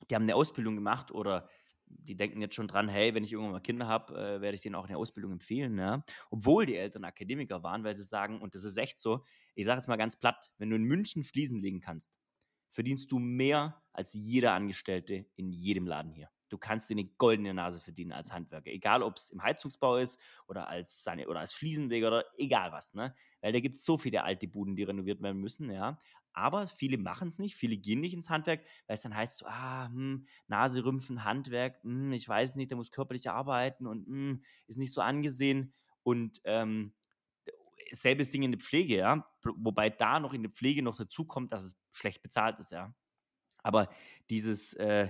die 0.10 0.16
haben 0.16 0.24
eine 0.24 0.36
Ausbildung 0.36 0.76
gemacht 0.76 1.12
oder 1.12 1.48
die 1.88 2.16
denken 2.16 2.42
jetzt 2.42 2.56
schon 2.56 2.68
dran, 2.68 2.88
hey, 2.88 3.14
wenn 3.14 3.24
ich 3.24 3.32
irgendwann 3.32 3.54
mal 3.54 3.60
Kinder 3.60 3.88
habe, 3.88 4.14
äh, 4.14 4.42
werde 4.42 4.56
ich 4.56 4.62
denen 4.62 4.76
auch 4.76 4.86
eine 4.86 4.98
Ausbildung 4.98 5.32
empfehlen. 5.32 5.78
Ja? 5.78 6.04
Obwohl 6.30 6.66
die 6.66 6.76
Eltern 6.76 7.04
Akademiker 7.04 7.64
waren, 7.64 7.84
weil 7.84 7.96
sie 7.96 8.04
sagen, 8.04 8.42
und 8.42 8.56
das 8.56 8.64
ist 8.64 8.78
echt 8.78 9.00
so, 9.00 9.26
ich 9.56 9.66
sage 9.66 9.78
jetzt 9.78 9.88
mal 9.88 9.96
ganz 9.96 10.18
platt, 10.18 10.52
wenn 10.58 10.70
du 10.70 10.76
in 10.76 10.84
München 10.84 11.24
Fliesen 11.24 11.60
legen 11.60 11.80
kannst, 11.80 12.12
verdienst 12.72 13.12
du 13.12 13.20
mehr 13.20 13.82
als 13.94 14.14
jeder 14.14 14.54
Angestellte 14.54 15.26
in 15.36 15.52
jedem 15.52 15.88
Laden 15.88 16.12
hier. 16.12 16.30
Du 16.50 16.58
kannst 16.58 16.90
dir 16.90 16.94
eine 16.94 17.06
goldene 17.06 17.54
Nase 17.54 17.80
verdienen 17.80 18.12
als 18.12 18.32
Handwerker, 18.32 18.70
egal 18.70 19.02
ob 19.02 19.18
es 19.18 19.30
im 19.30 19.42
Heizungsbau 19.42 19.98
ist 19.98 20.20
oder 20.48 20.68
als, 20.68 21.04
seine, 21.04 21.28
oder 21.28 21.40
als 21.40 21.54
Fliesenleger 21.54 22.08
oder 22.08 22.26
egal 22.38 22.72
was, 22.72 22.94
ne? 22.94 23.16
Weil 23.42 23.54
da 23.54 23.60
gibt 23.60 23.78
es 23.78 23.86
so 23.86 23.98
viele 23.98 24.24
alte 24.24 24.48
Buden, 24.48 24.76
die 24.76 24.84
renoviert 24.84 25.22
werden 25.22 25.42
müssen, 25.42 25.72
ja. 25.72 26.00
Aber 26.36 26.68
viele 26.68 26.98
machen 26.98 27.30
es 27.30 27.40
nicht, 27.40 27.56
viele 27.56 27.78
gehen 27.78 28.02
nicht 28.02 28.14
ins 28.14 28.30
Handwerk, 28.30 28.66
weil 28.88 28.96
es 28.96 29.02
dann 29.02 29.16
heißt 29.16 29.38
so, 29.38 29.46
ah, 29.46 29.88
hm, 29.88 30.28
Nase 30.48 30.84
rümpfen, 30.84 31.24
Handwerk, 31.24 31.82
hm, 31.84 32.12
ich 32.12 32.28
weiß 32.28 32.56
nicht, 32.56 32.72
der 32.72 32.78
muss 32.78 32.92
körperlich 32.92 33.30
arbeiten 33.30 33.88
und 33.88 34.06
hm, 34.06 34.42
ist 34.68 34.78
nicht 34.78 34.92
so 34.94 35.02
angesehen. 35.02 35.74
Und 36.04 36.42
ähm, 36.44 36.94
selbes 37.92 38.32
Ding 38.32 38.44
in 38.44 38.52
der 38.52 38.60
Pflege, 38.60 38.98
ja. 38.98 39.26
Wobei 39.44 39.90
da 39.90 40.20
noch 40.20 40.34
in 40.34 40.44
der 40.44 40.52
Pflege 40.52 40.82
noch 40.84 40.98
dazu 40.98 41.26
kommt, 41.26 41.54
dass 41.54 41.64
es 41.64 41.76
schlecht 41.92 42.22
bezahlt 42.22 42.60
ist, 42.60 42.72
ja. 42.72 42.94
Aber 43.64 43.90
dieses, 44.30 44.74
äh, 44.74 45.10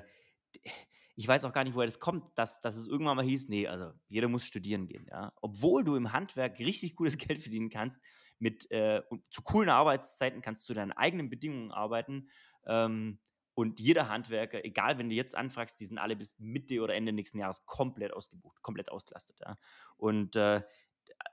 ich 1.15 1.27
weiß 1.27 1.45
auch 1.45 1.53
gar 1.53 1.63
nicht, 1.63 1.75
woher 1.75 1.87
das 1.87 1.99
kommt, 1.99 2.37
dass, 2.37 2.61
dass 2.61 2.75
es 2.75 2.87
irgendwann 2.87 3.17
mal 3.17 3.25
hieß, 3.25 3.47
nee, 3.47 3.67
also 3.67 3.93
jeder 4.07 4.27
muss 4.27 4.45
studieren 4.45 4.87
gehen, 4.87 5.07
ja. 5.09 5.33
Obwohl 5.41 5.83
du 5.83 5.95
im 5.95 6.13
Handwerk 6.13 6.59
richtig 6.59 6.95
gutes 6.95 7.17
Geld 7.17 7.41
verdienen 7.41 7.69
kannst, 7.69 8.01
mit 8.39 8.69
äh, 8.71 9.01
zu 9.29 9.41
coolen 9.41 9.69
Arbeitszeiten 9.69 10.41
kannst 10.41 10.67
du 10.69 10.73
deinen 10.73 10.91
eigenen 10.91 11.29
Bedingungen 11.29 11.71
arbeiten. 11.71 12.29
Ähm, 12.65 13.19
und 13.53 13.79
jeder 13.79 14.09
Handwerker, 14.09 14.65
egal 14.65 14.97
wenn 14.97 15.09
du 15.09 15.15
jetzt 15.15 15.35
anfragst, 15.35 15.79
die 15.79 15.85
sind 15.85 15.97
alle 15.97 16.17
bis 16.17 16.37
Mitte 16.39 16.81
oder 16.81 16.93
Ende 16.93 17.13
nächsten 17.13 17.39
Jahres 17.39 17.65
komplett 17.65 18.11
ausgebucht, 18.11 18.61
komplett 18.61 18.91
ausgelastet. 18.91 19.39
Ja. 19.39 19.57
Und 19.95 20.35
äh, 20.35 20.61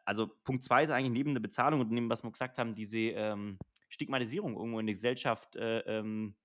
also 0.04 0.28
Punkt 0.44 0.62
zwei 0.62 0.84
ist 0.84 0.90
eigentlich 0.90 1.12
neben 1.12 1.34
der 1.34 1.40
Bezahlung 1.40 1.80
und 1.80 1.90
neben 1.90 2.08
was 2.08 2.22
wir 2.22 2.30
gesagt 2.30 2.58
haben, 2.58 2.74
diese 2.74 2.98
ähm, 2.98 3.58
Stigmatisierung 3.88 4.56
irgendwo 4.56 4.78
in 4.78 4.86
der 4.86 4.94
Gesellschaft 4.94 5.56
äh, 5.56 5.80
ähm, 5.80 6.36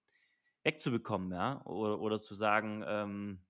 wegzubekommen, 0.64 1.32
ja, 1.32 1.64
oder, 1.66 2.00
oder 2.02 2.20
zu 2.20 2.36
sagen, 2.36 2.84
ähm, 2.86 3.46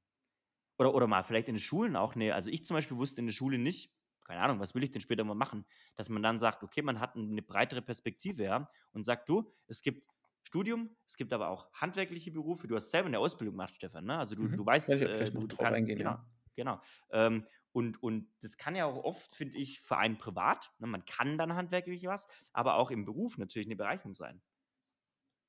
oder, 0.77 0.93
oder 0.93 1.07
mal 1.07 1.23
vielleicht 1.23 1.47
in 1.47 1.55
den 1.55 1.61
Schulen 1.61 1.95
auch, 1.95 2.15
ne, 2.15 2.33
also 2.33 2.49
ich 2.49 2.63
zum 2.63 2.75
Beispiel 2.75 2.97
wusste 2.97 3.21
in 3.21 3.27
der 3.27 3.33
Schule 3.33 3.57
nicht, 3.57 3.91
keine 4.27 4.41
Ahnung, 4.41 4.59
was 4.59 4.75
will 4.75 4.83
ich 4.83 4.91
denn 4.91 5.01
später 5.01 5.23
mal 5.23 5.35
machen? 5.35 5.65
Dass 5.95 6.09
man 6.09 6.21
dann 6.21 6.37
sagt, 6.37 6.63
okay, 6.63 6.81
man 6.81 6.99
hat 6.99 7.15
eine 7.15 7.41
breitere 7.41 7.81
Perspektive, 7.81 8.43
ja, 8.43 8.69
und 8.91 9.03
sagt, 9.03 9.29
du, 9.29 9.51
es 9.67 9.81
gibt 9.81 10.03
Studium, 10.43 10.95
es 11.05 11.17
gibt 11.17 11.33
aber 11.33 11.49
auch 11.49 11.71
handwerkliche 11.73 12.31
Berufe. 12.31 12.67
Du 12.67 12.75
hast 12.75 12.91
selber 12.91 13.07
eine 13.07 13.19
Ausbildung 13.19 13.55
gemacht, 13.55 13.75
Stefan, 13.75 14.05
ne? 14.05 14.17
Also 14.17 14.35
du, 14.35 14.43
mhm. 14.43 14.55
du 14.55 14.65
weißt, 14.65 14.89
ja, 14.89 14.95
äh, 14.95 15.31
du, 15.31 15.47
du 15.47 15.57
kannst, 15.57 15.81
eingehen, 15.81 15.97
genau, 15.97 16.11
ja. 16.11 16.25
genau. 16.55 16.81
Ähm, 17.11 17.45
und, 17.73 18.01
und 18.01 18.27
das 18.41 18.57
kann 18.57 18.75
ja 18.75 18.85
auch 18.85 19.03
oft, 19.03 19.35
finde 19.35 19.57
ich, 19.57 19.81
für 19.81 19.97
einen 19.97 20.17
privat, 20.17 20.71
ne? 20.79 20.87
man 20.87 21.05
kann 21.05 21.37
dann 21.37 21.53
handwerklich 21.53 22.05
was, 22.05 22.27
aber 22.53 22.75
auch 22.75 22.91
im 22.91 23.05
Beruf 23.05 23.37
natürlich 23.37 23.67
eine 23.67 23.75
Bereicherung 23.75 24.15
sein. 24.15 24.41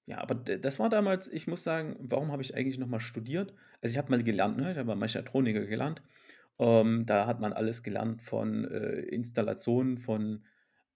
Ja, 0.09 0.19
aber 0.19 0.35
das 0.35 0.79
war 0.79 0.89
damals 0.89 1.29
ich 1.29 1.47
muss 1.47 1.63
sagen, 1.63 1.97
warum 2.01 2.33
habe 2.33 2.41
ich 2.41 2.55
eigentlich 2.55 2.79
noch 2.79 2.87
mal 2.87 2.99
studiert? 2.99 3.55
Also, 3.83 3.93
ich 3.93 3.99
habe 3.99 4.11
mal 4.11 4.23
gelernt, 4.25 4.57
ne? 4.57 4.73
Ich 4.73 4.79
habe 4.79 4.87
mal 4.87 4.97
Mechatroniker 4.97 5.67
gelernt. 5.67 6.03
Ähm, 6.59 7.07
da 7.07 7.27
hat 7.27 7.41
man 7.41 7.53
alles 7.53 7.83
gelernt 7.83 8.23
von, 8.23 8.65
äh, 8.65 9.01
Installation 9.01 9.99
von 9.99 10.45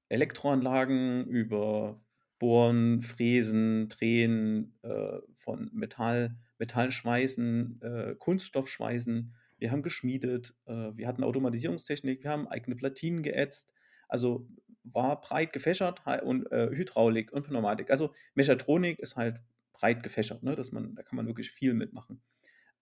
Elektroanlagen 0.08 1.26
über 1.26 2.00
Bohren, 2.38 3.02
Fräsen, 3.02 3.88
Drehen, 3.88 4.74
äh, 4.82 5.18
von 5.34 5.70
Metall 5.72 6.36
Metallschweißen, 6.58 7.80
äh, 7.82 8.14
Kunststoffschweißen. 8.18 9.34
Wir 9.58 9.70
haben 9.70 9.82
geschmiedet, 9.82 10.54
äh, 10.66 10.72
wir 10.96 11.06
hatten 11.08 11.24
Automatisierungstechnik, 11.24 12.22
wir 12.24 12.30
haben 12.30 12.48
eigene 12.48 12.76
Platinen 12.76 13.22
geätzt. 13.22 13.72
Also, 14.08 14.48
war 14.84 15.20
breit 15.20 15.52
gefächert 15.52 16.02
und, 16.24 16.50
äh, 16.50 16.68
Hydraulik 16.70 17.32
und 17.32 17.46
Pneumatik. 17.46 17.90
Also, 17.90 18.12
Mechatronik 18.34 18.98
ist 18.98 19.16
halt 19.16 19.40
breit 19.72 20.02
gefächert, 20.02 20.42
ne, 20.42 20.54
dass 20.56 20.72
man 20.72 20.94
da 20.96 21.02
kann 21.02 21.16
man 21.16 21.26
wirklich 21.26 21.50
viel 21.52 21.74
mitmachen. 21.74 22.20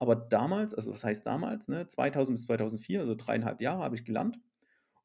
Aber 0.01 0.17
damals 0.17 0.75
also, 0.75 0.93
was 0.93 1.05
heißt 1.05 1.27
damals, 1.27 1.69
ne, 1.69 1.87
2000 1.87 2.37
bis 2.37 2.47
2004, 2.47 3.01
also 3.01 3.15
3,5 3.15 3.61
Jahre 3.61 3.83
habe 3.85 3.97
ich 3.97 4.05
gelernt 4.05 4.39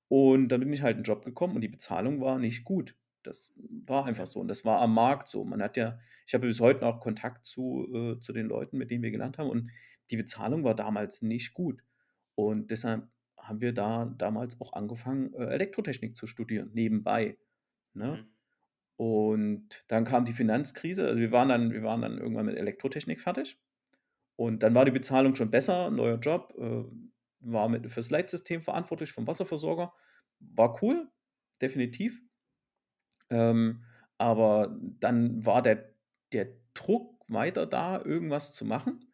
und 0.07 0.49
dann 0.49 0.61
bin 0.61 0.73
ich 0.73 0.81
halt 0.83 0.97
in 0.97 1.01
'n 1.03 1.05
Job 1.05 1.25
gekommen 1.25 1.55
und 1.55 1.61
die 1.61 1.67
Bezahlung 1.69 2.21
war 2.21 2.39
nicht 2.39 2.63
gut. 2.65 2.95
Das 3.23 3.53
war 3.87 4.05
einfach 4.05 4.27
so 4.27 4.39
und 4.39 4.47
das 4.49 4.65
war 4.65 4.81
am 4.81 4.93
Markt 4.93 5.27
so. 5.29 5.43
Man 5.45 5.61
hat 5.63 5.77
ja 5.77 5.99
ich 6.27 6.33
habe 6.33 6.47
bis 6.47 6.59
heute 6.61 6.81
noch 6.81 6.99
Kontakt 7.01 7.45
zu 7.45 7.87
äh, 7.93 8.19
zu 8.19 8.33
den 8.33 8.47
Leuten, 8.47 8.77
mit 8.77 8.91
denen 8.91 9.03
wir 9.03 9.11
gelernt 9.11 9.37
haben 9.39 9.49
und 9.49 9.71
die 10.11 10.17
Bezahlung 10.17 10.63
war 10.63 10.75
damals 10.75 11.21
nicht 11.23 11.53
gut. 11.53 11.83
Und 12.35 12.71
deshalb 12.71 13.07
haben 13.37 13.61
wir 13.61 13.73
da 13.73 14.05
damals 14.17 14.59
auch 14.61 14.73
angefangen, 14.73 15.33
äh, 15.35 15.45
Elektrotechnik 15.47 16.15
zu 16.17 16.27
studieren, 16.27 16.71
nebenbei, 16.73 17.37
ne? 17.93 18.21
Mhm. 18.21 18.35
Und 18.97 19.83
dann 19.89 20.05
kam 20.05 20.25
die 20.25 20.33
Finanzkrise. 20.33 21.05
Also, 21.07 21.19
wir 21.21 21.31
waren 21.31 21.49
dann 21.49 21.71
wir 21.73 21.83
waren 21.83 22.01
dann 22.01 22.17
irgendwann 22.19 22.45
mit 22.47 22.57
Elektrotechnik 22.57 23.21
fertig 23.21 23.59
und 24.35 24.63
dann 24.63 24.75
war 24.75 24.85
die 24.85 24.91
Bezahlung 24.91 25.35
schon 25.35 25.51
besser, 25.51 25.89
neuer 25.91 26.19
Job, 26.19 26.53
äh, 26.57 26.83
war 27.39 27.69
mit 27.69 27.89
fürs 27.91 28.09
Leitsystem 28.09 28.61
verantwortlich 28.61 29.11
vom 29.11 29.27
Wasserversorger. 29.27 29.93
War 30.39 30.81
cool, 30.83 31.09
definitiv. 31.61 32.21
Ähm, 33.29 33.83
aber 34.17 34.77
dann 34.99 35.45
war 35.45 35.61
der 35.61 35.93
der 36.33 36.47
Druck 36.73 37.23
weiter 37.29 37.65
da, 37.65 38.01
irgendwas 38.03 38.53
zu 38.53 38.65
machen. 38.65 39.13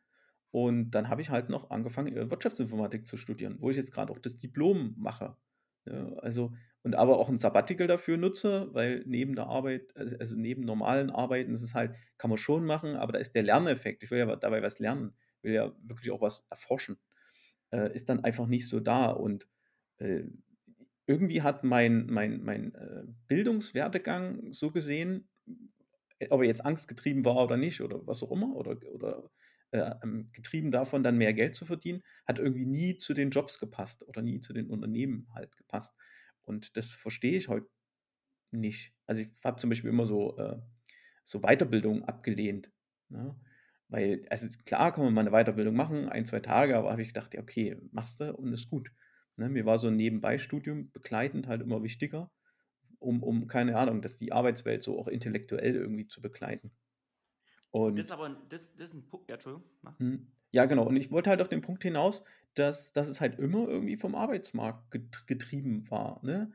Und 0.52 0.92
dann 0.92 1.10
habe 1.10 1.22
ich 1.22 1.30
halt 1.30 1.50
noch 1.50 1.70
angefangen, 1.70 2.16
äh, 2.18 2.30
Wirtschaftsinformatik 2.30 3.08
zu 3.08 3.18
studieren, 3.18 3.58
wo 3.60 3.70
ich 3.70 3.78
jetzt 3.78 3.94
grad 3.94 4.10
auch 4.12 4.20
das 4.20 4.38
Diplom 4.38 4.96
mache, 4.98 5.38
ne? 5.86 6.18
Also 6.22 6.54
und 6.84 6.96
aber 6.96 7.20
auch 7.20 7.30
'n 7.30 7.38
Sabbatical 7.38 7.88
dafür 7.88 8.18
nutze, 8.18 8.70
weil 8.74 9.04
neben 9.08 9.36
der 9.36 9.48
Arbeit 9.48 9.96
also 9.96 10.18
also 10.20 10.36
neben 10.38 10.64
normalen 10.64 11.10
Arbeiten 11.12 11.54
ist 11.54 11.62
es 11.64 11.74
halt 11.76 11.96
kann 12.18 12.30
man 12.30 12.38
schon 12.40 12.66
machen, 12.66 12.96
aber 12.96 13.14
da 13.14 13.20
ist 13.20 13.36
der 13.36 13.44
Lerneffekt 13.44 14.04
ich 14.04 14.12
will 14.12 14.20
ja 14.20 14.36
dabei 14.36 14.62
was 14.64 14.80
lernen, 14.80 15.14
will 15.44 15.54
ja 15.54 15.74
wirklich 15.84 16.12
auch 16.12 16.22
was 16.22 16.46
erforschen, 16.50 16.98
äh, 17.72 17.94
ist 17.96 18.10
dann 18.10 18.24
einfach 18.26 18.48
nicht 18.48 18.68
so 18.70 18.80
da. 18.82 19.08
Und, 19.12 19.48
äh, 20.00 20.24
irgendwie 21.08 21.42
hat 21.44 21.64
mein 21.66 22.08
mein 22.08 22.42
mein, 22.44 22.76
äh, 22.76 23.04
Bildungswerdegang 23.28 24.54
so 24.54 24.72
gesehen, 24.72 25.30
äh, 26.20 26.28
ob 26.32 26.42
er 26.42 26.48
jetzt 26.48 26.66
angstgetrieben 26.66 27.26
war 27.26 27.38
oder 27.46 27.58
nicht 27.58 27.82
oder 27.82 28.06
was 28.08 28.24
auch 28.24 28.32
immer 28.32 28.56
oder 28.56 28.78
oder, 28.94 29.32
äh, 29.72 29.92
ähm, 30.04 30.30
getrieben 30.34 30.72
davon, 30.72 31.04
dann 31.04 31.18
mehr 31.18 31.34
Geld 31.34 31.56
zu 31.56 31.66
verdienen, 31.66 32.04
hat 32.28 32.40
irgendwie 32.40 32.66
nie 32.66 32.98
zu 32.98 33.14
den 33.16 33.32
Jobs 33.32 33.60
gepasst 33.60 34.08
oder 34.08 34.22
nie 34.22 34.40
zu 34.42 34.54
den 34.54 34.70
Unternehmen 34.70 35.28
halt 35.36 35.58
gepasst. 35.58 35.96
Und 36.46 36.78
das 36.78 36.92
verstehe 36.92 37.38
ich 37.38 37.48
heut 37.50 37.66
nicht. 38.52 38.94
Also, 39.08 39.24
ich 39.24 39.30
habe 39.46 39.58
zum 39.60 39.70
Beispiel 39.72 39.90
immer 39.92 40.06
so 40.08 40.38
äh, 40.38 40.62
so 41.26 41.42
Weiterbildung 41.42 42.04
abgelehnt, 42.06 42.72
ne? 43.10 43.40
Weil 43.90 44.26
also 44.32 44.50
klar 44.66 44.94
kann 44.94 45.06
man 45.06 45.14
mal 45.16 45.24
'ne 45.26 45.32
Weiterbildung 45.32 45.76
machen, 45.76 46.10
1, 46.10 46.26
2 46.26 46.40
Tage, 46.42 46.78
aber 46.78 46.92
habe 46.92 47.02
ich 47.04 47.10
gedacht: 47.10 47.34
„Ja, 47.36 47.42
okay, 47.42 47.78
machst 47.92 48.22
du 48.22 48.34
und 48.36 48.54
ist 48.54 48.70
gut“, 48.70 48.92
ne? 49.38 49.50
Mir 49.50 49.66
war 49.66 49.78
so 49.80 49.90
'n 49.90 49.98
Nebenbei-Studium 49.98 50.92
begleitend 50.94 51.48
halt 51.48 51.62
immer 51.64 51.84
wichtiger, 51.84 52.32
um 53.00 53.24
um 53.24 53.48
keine 53.48 53.78
Ahnung, 53.78 54.02
dass 54.04 54.18
die 54.18 54.34
Arbeitswelt 54.34 54.84
so 54.84 55.00
auch 55.00 55.08
intellektuell 55.10 55.76
irgendwie 55.76 56.08
zu 56.08 56.22
begleiten. 56.24 56.72
Das 57.96 58.10
Und 58.10 58.12
aber 58.12 58.26
'n 58.28 58.48
das 58.50 58.76
das 58.76 58.94
'n 58.94 59.06
Pu 59.06 59.26
ja, 59.28 59.36
Entschuldigung, 59.36 59.70
mach. 59.82 59.98
Mhm. 60.00 60.28
Ja, 60.52 60.66
genau. 60.66 60.84
Und 60.88 60.96
ich 60.98 61.12
wollte 61.12 61.30
halt 61.30 61.42
auf 61.42 61.48
den 61.50 61.62
Punkt 61.62 61.84
hinaus, 61.84 62.24
dass 62.56 62.94
dass 62.94 63.08
es 63.10 63.22
halt 63.22 63.40
immer 63.40 63.68
irgendwie 63.68 63.98
vom 63.98 64.16
Arbeitsmarkt 64.16 64.92
get 64.92 65.28
getrieben 65.28 65.90
war, 65.92 66.20
ne? 66.24 66.52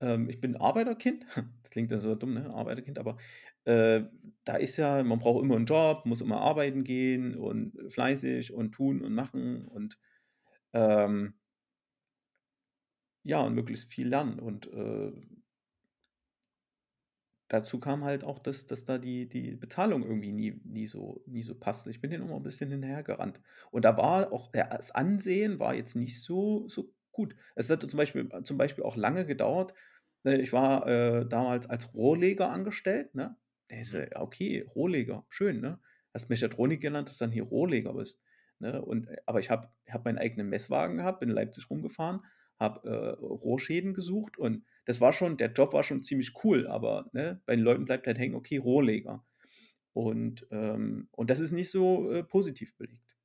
Ähm, 0.00 0.28
ich 0.30 0.40
bin 0.40 0.56
Arbeiterkind. 0.56 1.26
Das 1.62 1.70
klingt 1.72 1.90
ja 1.92 1.98
so 1.98 2.14
dumm, 2.16 2.34
ne, 2.34 2.50
Arbeiterkind, 2.54 2.98
aber, 2.98 3.18
äh, 3.64 4.02
da 4.44 4.56
ist 4.56 4.76
ja 4.78 5.02
man 5.04 5.18
braucht 5.20 5.42
immer 5.44 5.56
'n 5.56 5.66
Job, 5.66 6.06
muss 6.06 6.20
immer 6.22 6.40
arbeiten 6.40 6.84
gehen 6.84 7.36
und 7.36 7.74
fleißig 7.92 8.52
und 8.54 8.72
tun 8.72 9.02
und 9.02 9.14
machen 9.14 9.66
und, 9.68 9.98
ähm 10.74 11.34
ja, 13.24 13.40
und 13.42 13.54
möglichst 13.54 13.90
viel 13.92 14.08
lernen 14.08 14.38
und, 14.38 14.66
äh 14.72 15.12
dazu 17.50 17.80
kam 17.80 18.04
halt 18.04 18.24
auch, 18.24 18.38
dass 18.40 18.66
dass 18.66 18.84
da 18.86 18.98
die 18.98 19.28
die 19.28 19.56
Bezahlung 19.56 20.04
irgendwie 20.04 20.32
nie 20.32 20.60
nie 20.64 20.86
so 20.86 21.22
nie 21.26 21.42
so 21.42 21.54
passte. 21.58 21.90
Ich 21.90 22.00
bin 22.00 22.10
dem 22.10 22.22
immer 22.22 22.36
'n 22.36 22.42
bisschen 22.44 22.70
hinterhergerannt. 22.70 23.40
Und 23.72 23.84
da 23.84 23.96
war 23.98 24.32
auch 24.32 24.50
ja, 24.54 24.68
das 24.68 24.90
Ansehen 24.92 25.58
war 25.60 25.74
jetzt 25.74 25.96
nicht 25.96 26.22
so 26.22 26.68
so 26.68 26.94
gut. 27.12 27.36
Es 27.56 27.70
hatte 27.70 27.86
zum 27.88 27.98
Beispiel 27.98 28.28
zum 28.44 28.58
Beispiel 28.58 28.84
auch 28.84 28.96
lange 28.96 29.26
gedauert 29.26 29.74
ne, 30.24 30.40
ich 30.40 30.52
war, 30.52 30.86
äh, 30.86 31.26
damals 31.26 31.68
als 31.68 31.94
Rohrleger 31.94 32.50
angestellt, 32.50 33.14
ne? 33.14 33.36
Der 33.70 33.80
ist 33.82 33.92
Mhm. 33.92 34.00
ja 34.12 34.20
okay, 34.20 34.62
Rohrleger, 34.74 35.24
schön, 35.28 35.60
ne? 35.60 35.80
Hast 36.14 36.28
Mechatronik 36.30 36.80
gelernt, 36.80 37.08
dass 37.08 37.18
du 37.18 37.24
dann 37.24 37.32
hier 37.32 37.44
Rohrleger 37.44 37.94
bist, 37.94 38.22
ne? 38.58 38.82
Und 38.82 39.08
äh, 39.08 39.16
aber 39.26 39.40
ich 39.40 39.50
habe 39.50 39.68
habe 39.88 40.04
meinen 40.04 40.18
eigenen 40.18 40.48
Messwagen 40.48 40.96
gehabt, 40.98 41.20
bin 41.20 41.28
in 41.30 41.34
Leipzig 41.34 41.70
rumgefahren, 41.70 42.20
habe, 42.60 42.88
äh, 42.88 43.24
Rohrschäden 43.24 43.94
gesucht 43.94 44.38
und 44.38 44.64
das 44.86 45.00
war 45.00 45.12
schon 45.14 45.38
der 45.38 45.52
Job 45.52 45.72
war 45.74 45.84
schon 45.84 46.02
ziemlich 46.04 46.32
cool, 46.44 46.68
aber, 46.68 47.10
ne, 47.14 47.42
bei 47.46 47.56
den 47.56 47.64
Leuten 47.64 47.86
bleibt 47.86 48.06
halt 48.06 48.18
hängen: 48.18 48.36
„Okay, 48.36 48.58
Rohrleger.“ 48.58 49.24
Und, 49.94 50.46
ähm 50.52 51.08
und 51.12 51.30
das 51.30 51.40
ist 51.40 51.52
nicht 51.52 51.70
so, 51.70 52.10
äh, 52.12 52.24
positiv 52.24 52.76
belegt. 52.76 53.16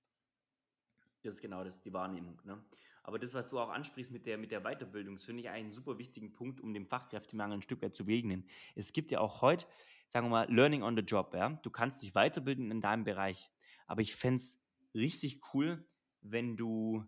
Das 1.24 1.36
ist 1.36 1.42
genau 1.42 1.63
das, 1.63 1.82
die 1.82 1.94
Wahrnehmung, 1.94 2.39
ne? 2.44 2.63
Aber 3.04 3.20
das, 3.20 3.34
was 3.34 3.50
du 3.50 3.60
auch 3.60 3.70
ansprichst 3.70 4.12
mit 4.12 4.25
der 4.25 4.38
mit 4.38 4.51
der 4.51 4.62
Weiterbildung, 4.62 5.18
finde 5.20 5.42
ich 5.42 5.50
einen 5.50 5.72
super 5.72 5.98
wichtigen 5.98 6.32
Punkt, 6.32 6.60
um 6.62 6.74
dem 6.74 6.86
Fachkräftemangel 6.88 7.58
'n 7.60 7.62
Stück 7.62 7.82
weit 7.82 7.96
zu 7.96 8.06
begegnen. 8.06 8.48
Es 8.75 8.94
gibt 8.94 9.12
ja 9.12 9.20
auch 9.20 9.42
heut, 9.42 9.68
sagen 10.08 10.27
wir 10.27 10.32
mal, 10.32 10.51
Learning 10.54 10.84
on 10.84 10.96
the 10.96 11.04
Job, 11.04 11.34
ja? 11.34 11.50
Du 11.63 11.70
kannst 11.72 12.01
dich 12.04 12.13
weiterbilden 12.15 12.72
in 12.72 12.82
deinem 12.82 13.04
Bereich. 13.04 13.51
Aber 13.88 14.01
ich 14.01 14.15
fände 14.15 14.38
es 14.38 14.63
richtig 14.94 15.42
cool, 15.54 15.88
wenn 16.22 16.58
du 16.58 17.06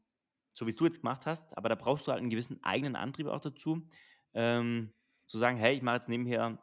so 0.58 0.68
wie's 0.68 0.78
du 0.78 0.86
jetzt 0.86 1.02
gemacht 1.02 1.26
hast 1.28 1.58
aber 1.58 1.70
da 1.70 1.76
brauchst 1.76 2.08
du 2.08 2.12
halt 2.14 2.24
'n 2.24 2.30
gewissen 2.32 2.64
eigenen 2.64 2.96
Antrieb 2.98 3.28
auch 3.28 3.42
dazu, 3.42 3.88
ähm, 4.36 4.94
zu 5.28 5.38
sagen: 5.40 5.58
„Hey, 5.58 5.76
ich 5.78 5.84
mache 5.84 5.98
jetzt 5.98 6.10
nebenher 6.10 6.60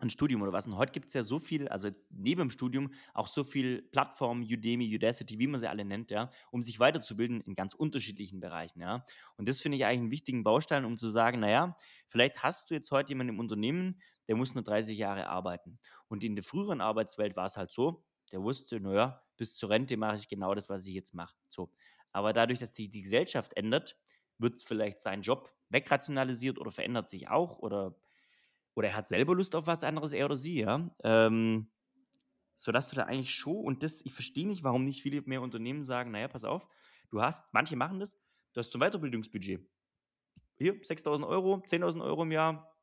'n 0.00 0.10
Studium 0.10 0.42
oder 0.42 0.52
was.“ 0.54 0.66
Und 0.68 0.76
heute 0.78 0.92
gibt's 0.92 1.14
ja 1.14 1.24
so 1.24 1.38
viel 1.40 1.68
also 1.68 1.90
neben 2.10 2.40
dem 2.40 2.50
Studium 2.52 2.92
auch 3.14 3.28
so 3.28 3.44
viel 3.44 3.82
Plattformen, 3.92 4.44
Udemy, 4.44 4.94
Udacity, 4.96 5.38
wie 5.40 5.46
man 5.48 5.60
sie 5.60 5.68
alle 5.70 5.84
nennt, 5.86 6.10
ja, 6.12 6.30
um 6.52 6.62
sich 6.62 6.80
weiterzubilden 6.80 7.40
in 7.42 7.54
ganz 7.56 7.74
unterschiedlichen 7.74 8.40
Bereichen, 8.40 8.80
ja? 8.82 9.04
Und 9.38 9.48
das 9.48 9.60
finde 9.62 9.78
ich 9.78 9.86
eigentlich 9.86 10.08
'n 10.10 10.12
wichtigen 10.12 10.44
Baustein, 10.44 10.84
um 10.86 10.96
zu 10.98 11.08
sagen: 11.10 11.40
„Na 11.40 11.50
ja, 11.50 11.78
vielleicht 12.08 12.42
hast 12.44 12.70
du 12.70 12.74
jetzt 12.76 12.90
heute 12.92 13.10
jemanden 13.10 13.34
im 13.34 13.40
Unternehmen, 13.40 14.00
der 14.28 14.36
muss 14.36 14.54
nur 14.56 14.64
30 14.64 14.98
Jahre 14.98 15.28
arbeiten.“ 15.28 15.78
Und 16.08 16.24
in 16.24 16.36
der 16.36 16.44
früheren 16.44 16.80
Arbeitswelt 16.82 17.36
war's 17.36 17.56
halt 17.58 17.72
so, 17.72 18.04
der 18.32 18.42
wusste: 18.42 18.80
„Na 18.80 18.94
ja, 18.94 19.22
bis 19.38 19.56
zur 19.56 19.70
Rente 19.70 19.96
mache 19.98 20.16
ich 20.16 20.28
genau 20.28 20.54
das, 20.56 20.68
was 20.70 20.86
ich 20.86 20.94
jetzt 20.94 21.14
mache.“ 21.14 21.36
So. 21.48 21.70
Aber 22.16 22.32
dadurch, 22.32 22.60
dass 22.60 22.74
sich 22.74 22.90
die 22.90 23.02
Gesellschaft 23.02 23.54
ändert, 23.56 23.98
wird 24.38 24.62
vielleicht 24.62 25.00
sein 25.00 25.22
Job 25.22 25.52
wegrationalisiert 25.70 26.58
oder 26.58 26.72
verändert 26.72 27.10
sich 27.10 27.28
auch 27.28 27.58
oder 27.60 27.96
oder 28.76 28.88
er 28.88 28.96
hat 28.96 29.08
selber 29.08 29.34
Lust 29.36 29.54
auf 29.56 29.66
was 29.68 29.84
anderes, 29.84 30.12
er 30.12 30.26
oder 30.26 30.36
sie, 30.38 30.60
ja? 30.60 30.90
Ähm, 31.04 31.70
sodass 32.56 32.90
du 32.90 32.96
da 32.96 33.04
eigentlich 33.04 33.34
schon 33.34 33.56
und 33.64 33.82
das 33.84 34.02
ich 34.04 34.14
verstehe 34.14 34.46
nicht, 34.46 34.64
warum 34.64 34.84
nicht 34.84 35.02
viele 35.02 35.22
mehr 35.22 35.42
Unternehmen 35.42 35.82
sagen: 35.84 36.12
„Na 36.12 36.20
ja, 36.20 36.28
pass 36.28 36.44
auf, 36.44 36.68
du 37.10 37.22
hast“ 37.22 37.52
manche 37.54 37.76
machen 37.76 38.00
das, 38.00 38.18
du 38.54 38.60
hast 38.60 38.74
'n 38.76 38.80
Weiterbildungsbudget. 38.80 39.68
Hier 40.58 40.80
6.000 40.82 41.26
€, 41.28 41.62
10.000 41.66 42.02
€ 42.04 42.22
im 42.24 42.32
Jahr. 42.32 42.76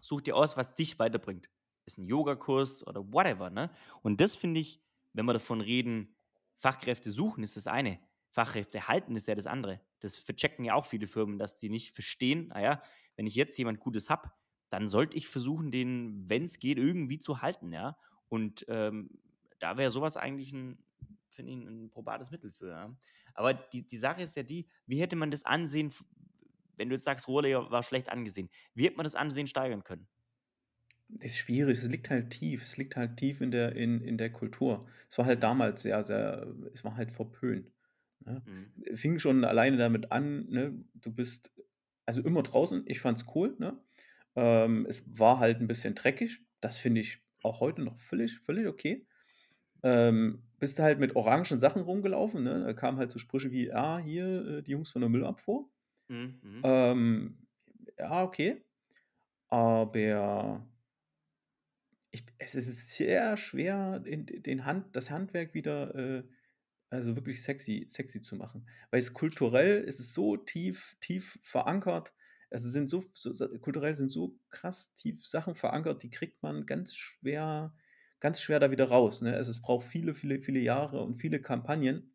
Such 0.00 0.22
dir 0.22 0.36
aus, 0.36 0.56
was 0.56 0.74
dich 0.76 0.98
weiterbringt. 1.00 1.50
Ist 1.86 1.98
'n 1.98 2.06
Yogakurs 2.08 2.86
oder 2.86 3.02
whatever, 3.12 3.50
ne? 3.50 3.70
Und 4.02 4.20
das 4.22 4.36
finde 4.36 4.60
ich, 4.60 4.82
wenn 5.14 5.26
wir 5.26 5.34
davon 5.34 5.60
reden, 5.62 6.16
Fachkräfte 6.58 7.10
suchen, 7.12 7.44
ist 7.44 7.56
das 7.58 7.66
eine. 7.68 8.00
Fachkräfte 8.30 8.88
halten 8.88 9.16
ist 9.16 9.28
ja 9.28 9.34
das 9.34 9.46
andere. 9.46 9.80
Das 10.00 10.18
verchecken 10.18 10.64
ja 10.64 10.74
auch 10.74 10.84
viele 10.86 11.06
Firmen, 11.06 11.38
dass 11.38 11.58
die 11.58 11.70
nicht 11.70 11.94
verstehen: 11.94 12.52
„Ah 12.52 12.60
ja, 12.60 12.82
wenn 13.16 13.26
ich 13.26 13.34
jetzt 13.34 13.56
jemand 13.58 13.80
Gutes 13.80 14.10
habe, 14.10 14.30
dann 14.70 14.86
sollte 14.88 15.16
ich 15.16 15.28
versuchen, 15.28 15.70
den, 15.70 16.28
wenn's 16.28 16.58
geht, 16.58 16.78
irgendwie 16.78 17.18
zu 17.18 17.42
halten“, 17.42 17.72
ja? 17.72 17.96
Und, 18.28 18.64
ähm, 18.68 19.10
da 19.58 19.76
wäre 19.76 19.90
so 19.90 20.00
was 20.02 20.16
eigentlich 20.16 20.52
'n 20.52 20.84
finde 21.30 21.52
ich 21.52 21.58
'n 21.58 21.90
probates 21.90 22.30
Mittel 22.30 22.52
für, 22.52 22.70
ja? 22.70 22.96
Aber 23.34 23.54
die 23.54 23.86
die 23.88 23.96
Sache 23.96 24.22
ist 24.22 24.36
ja 24.36 24.42
die, 24.42 24.68
wie 24.86 25.00
hätte 25.00 25.16
man 25.16 25.30
das 25.30 25.44
Ansehen 25.44 25.92
wenn 26.76 26.88
du 26.88 26.94
jetzt 26.94 27.04
sagst, 27.04 27.26
Rohrleger 27.28 27.70
war 27.72 27.82
schlecht 27.82 28.08
angesehen, 28.10 28.50
wie 28.74 28.86
hätte 28.86 28.96
man 28.96 29.04
das 29.04 29.14
Ansehen 29.16 29.48
steigern 29.48 29.82
können? 29.84 30.08
Das 31.10 31.30
ist 31.32 31.38
schwierig, 31.38 31.78
es 31.78 31.88
liegt 31.88 32.10
halt 32.10 32.30
tief. 32.30 32.62
Es 32.62 32.76
liegt 32.76 32.96
halt 32.96 33.16
tief 33.16 33.40
in 33.40 33.50
der 33.50 33.74
in 33.76 34.00
in 34.02 34.18
der 34.18 34.30
Kultur. 34.30 34.86
Es 35.10 35.16
war 35.18 35.24
halt 35.26 35.42
damals 35.42 35.82
sehr, 35.82 36.02
sehr 36.02 36.46
es 36.74 36.84
war 36.84 36.96
halt 36.96 37.12
verpönt, 37.12 37.70
ne? 38.28 38.42
Mhm. 38.46 38.72
Fing 38.96 39.18
schon 39.18 39.44
alleine 39.44 39.76
damit 39.76 40.12
an, 40.12 40.46
ne, 40.48 40.84
du 40.94 41.12
bist 41.12 41.52
also 42.06 42.22
immer 42.22 42.42
draußen. 42.42 42.84
Ich 42.86 43.00
fand's 43.00 43.26
cool, 43.34 43.56
ne? 43.58 43.80
Ähm, 44.36 44.86
es 44.88 45.04
war 45.18 45.38
halt 45.40 45.60
'n 45.60 45.66
bisschen 45.68 45.94
dreckig. 45.94 46.40
Das 46.60 46.78
finde 46.78 47.00
ich 47.02 47.22
auch 47.42 47.60
heute 47.60 47.82
noch 47.82 47.98
völlig 48.00 48.38
völlig 48.40 48.66
okay. 48.68 49.06
Ähm, 49.84 50.44
bist 50.58 50.78
du 50.78 50.82
halt 50.84 50.98
mit 51.00 51.16
orangen 51.16 51.60
Sachen 51.60 51.82
rumgelaufen, 51.82 52.42
ne? 52.44 52.64
Da 52.64 52.72
kamen 52.74 52.98
halt 52.98 53.12
so 53.12 53.18
Sprüche 53.18 53.50
wie: 53.52 53.72
„Ah, 53.72 53.98
hier, 53.98 54.58
äh, 54.58 54.62
die 54.62 54.72
Jungs 54.72 54.90
von 54.92 55.02
der 55.02 55.10
Müllabfuhr.“ 55.10 55.70
Mhm, 56.08 56.40
mhm. 56.42 56.64
Ähm, 56.64 57.46
ja, 57.98 58.24
okay. 58.24 58.64
Aber 59.48 60.66
ich 62.10 62.24
es 62.38 62.54
ist 62.54 62.90
sehr 62.90 63.36
schwer, 63.36 64.02
in 64.04 64.26
den 64.26 64.64
Hand 64.64 64.96
das 64.96 65.10
Handwerk 65.10 65.54
wieder, 65.54 65.94
äh, 65.94 66.24
also 66.90 67.16
wirklich 67.16 67.42
sexy 67.42 67.86
sexy 67.90 68.22
zu 68.22 68.36
machen. 68.36 68.68
Weil's 68.90 69.12
kulturell 69.14 69.82
ist 69.84 70.00
es 70.00 70.12
so 70.14 70.36
tief 70.36 70.96
tief 71.00 71.38
verankert. 71.42 72.14
Es 72.50 72.62
sind 72.62 72.88
so 72.88 73.04
so 73.14 73.34
kulturell 73.60 73.94
sind 73.94 74.10
so 74.10 74.38
krass 74.50 74.94
tief 74.94 75.26
Sachen 75.26 75.54
verankert, 75.54 76.02
die 76.02 76.10
kriegt 76.10 76.42
man 76.42 76.66
ganz 76.66 76.94
schwer 76.96 77.74
ganz 78.20 78.40
schwer 78.40 78.58
da 78.60 78.70
wieder 78.72 78.86
raus, 78.88 79.22
ne? 79.22 79.34
Also, 79.34 79.50
es 79.52 79.60
braucht 79.62 79.86
viele, 79.86 80.14
viele, 80.14 80.40
viele 80.40 80.58
Jahre 80.60 81.02
und 81.04 81.16
viele 81.16 81.40
Kampagnen, 81.40 82.14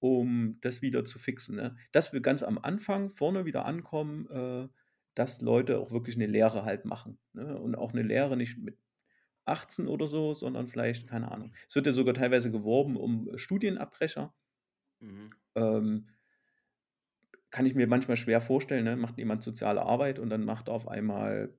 um 0.00 0.58
das 0.62 0.82
wieder 0.82 1.04
zu 1.04 1.18
fixen, 1.20 1.56
ne? 1.56 1.76
Dass 1.92 2.12
wir 2.14 2.20
ganz 2.22 2.42
am 2.44 2.58
Anfang 2.58 3.10
vorne 3.12 3.44
wieder 3.46 3.66
ankommen, 3.66 4.28
äh, 4.30 4.68
dass 5.14 5.40
Leute 5.42 5.78
auch 5.80 5.92
wirklich 5.92 6.16
'ne 6.18 6.26
Lehre 6.26 6.64
halt 6.64 6.84
machen, 6.86 7.18
ne? 7.34 7.58
Und 7.58 7.76
auch 7.76 7.92
'ne 7.94 8.02
Lehre 8.02 8.36
nicht 8.36 8.58
mit 8.58 8.78
18 9.50 9.88
oder 9.88 10.06
so, 10.06 10.34
sondern 10.34 10.68
vielleicht 10.68 11.08
keine 11.08 11.30
Ahnung. 11.32 11.52
Es 11.68 11.74
wird 11.76 11.86
ja 11.86 11.92
sogar 11.92 12.14
teilweise 12.14 12.50
geworben 12.52 12.96
um 12.96 13.30
Studienabbrecher. 13.36 14.32
Mhm. 15.00 15.40
Ähm 15.56 16.10
kann 17.50 17.66
ich 17.66 17.74
mir 17.74 17.86
manchmal 17.88 18.16
schwer 18.16 18.40
vorstellen, 18.40 18.84
ne? 18.84 18.96
Macht 18.96 19.18
jemand 19.18 19.42
soziale 19.42 19.82
Arbeit 19.82 20.18
und 20.18 20.30
dann 20.30 20.44
macht 20.44 20.68
er 20.68 20.74
auf 20.74 20.86
einmal 20.88 21.56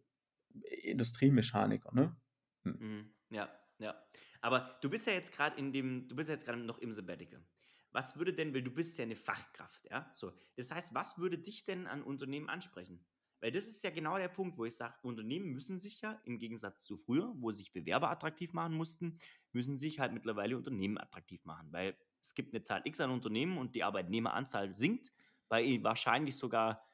Industriemechaniker, 0.84 1.94
ne? 1.94 2.18
Hm. 2.66 2.80
Mhm. 2.80 3.14
Ja, 3.30 3.50
ja. 3.80 4.04
Aber 4.42 4.78
du 4.82 4.90
bist 4.90 5.08
ja 5.08 5.14
jetzt 5.14 5.34
grad 5.34 5.58
in 5.58 5.72
dem 5.72 6.08
du 6.08 6.16
bist 6.16 6.30
ja 6.30 6.34
jetzt 6.36 6.46
grade 6.46 6.60
noch 6.60 6.78
im 6.80 6.92
Sabbatical. 6.92 7.46
Was 7.92 8.16
würde 8.18 8.34
denn 8.34 8.54
weil 8.54 8.64
du 8.64 8.72
bist 8.72 8.98
ja 8.98 9.06
'ne 9.06 9.16
Fachkraft, 9.16 9.86
ja, 9.90 10.10
so. 10.14 10.34
Das 10.56 10.72
heißt, 10.72 10.94
was 10.94 11.18
würde 11.18 11.38
dich 11.38 11.64
denn 11.64 11.88
an 11.88 12.04
Unternehmen 12.04 12.50
ansprechen? 12.50 13.06
Weil 13.42 13.52
das 13.52 13.68
ist 13.68 13.84
ja 13.84 13.90
genau 13.90 14.18
der 14.18 14.28
Punkt, 14.30 14.58
wo 14.58 14.66
ich 14.66 14.76
sage, 14.76 14.96
Unternehmen 15.04 15.48
müssen 15.52 15.80
sich 15.80 16.02
ja 16.02 16.22
im 16.26 16.38
Gegensatz 16.40 16.86
zu 16.86 16.98
früher, 16.98 17.34
wo 17.38 17.52
sich 17.52 17.74
Bewerber 17.74 18.12
attraktiv 18.12 18.54
machen 18.54 18.76
mussten, 18.76 19.18
müssen 19.52 19.76
sich 19.78 20.00
halt 20.00 20.14
mittlerweile 20.14 20.58
Unternehmen 20.58 20.98
attraktiv 21.00 21.44
machen, 21.46 21.72
weil 21.74 21.98
es 22.22 22.36
gibt 22.36 22.54
'ne 22.54 22.64
Zahl 22.64 22.82
X 22.86 23.00
an 23.02 23.12
Unternehmen 23.12 23.58
und 23.58 23.76
die 23.76 23.84
Arbeitnehmeranzahl 23.84 24.76
sinkt 24.76 25.12
bei 25.50 25.80
wahrscheinlich 25.84 26.38
sogar, 26.38 26.88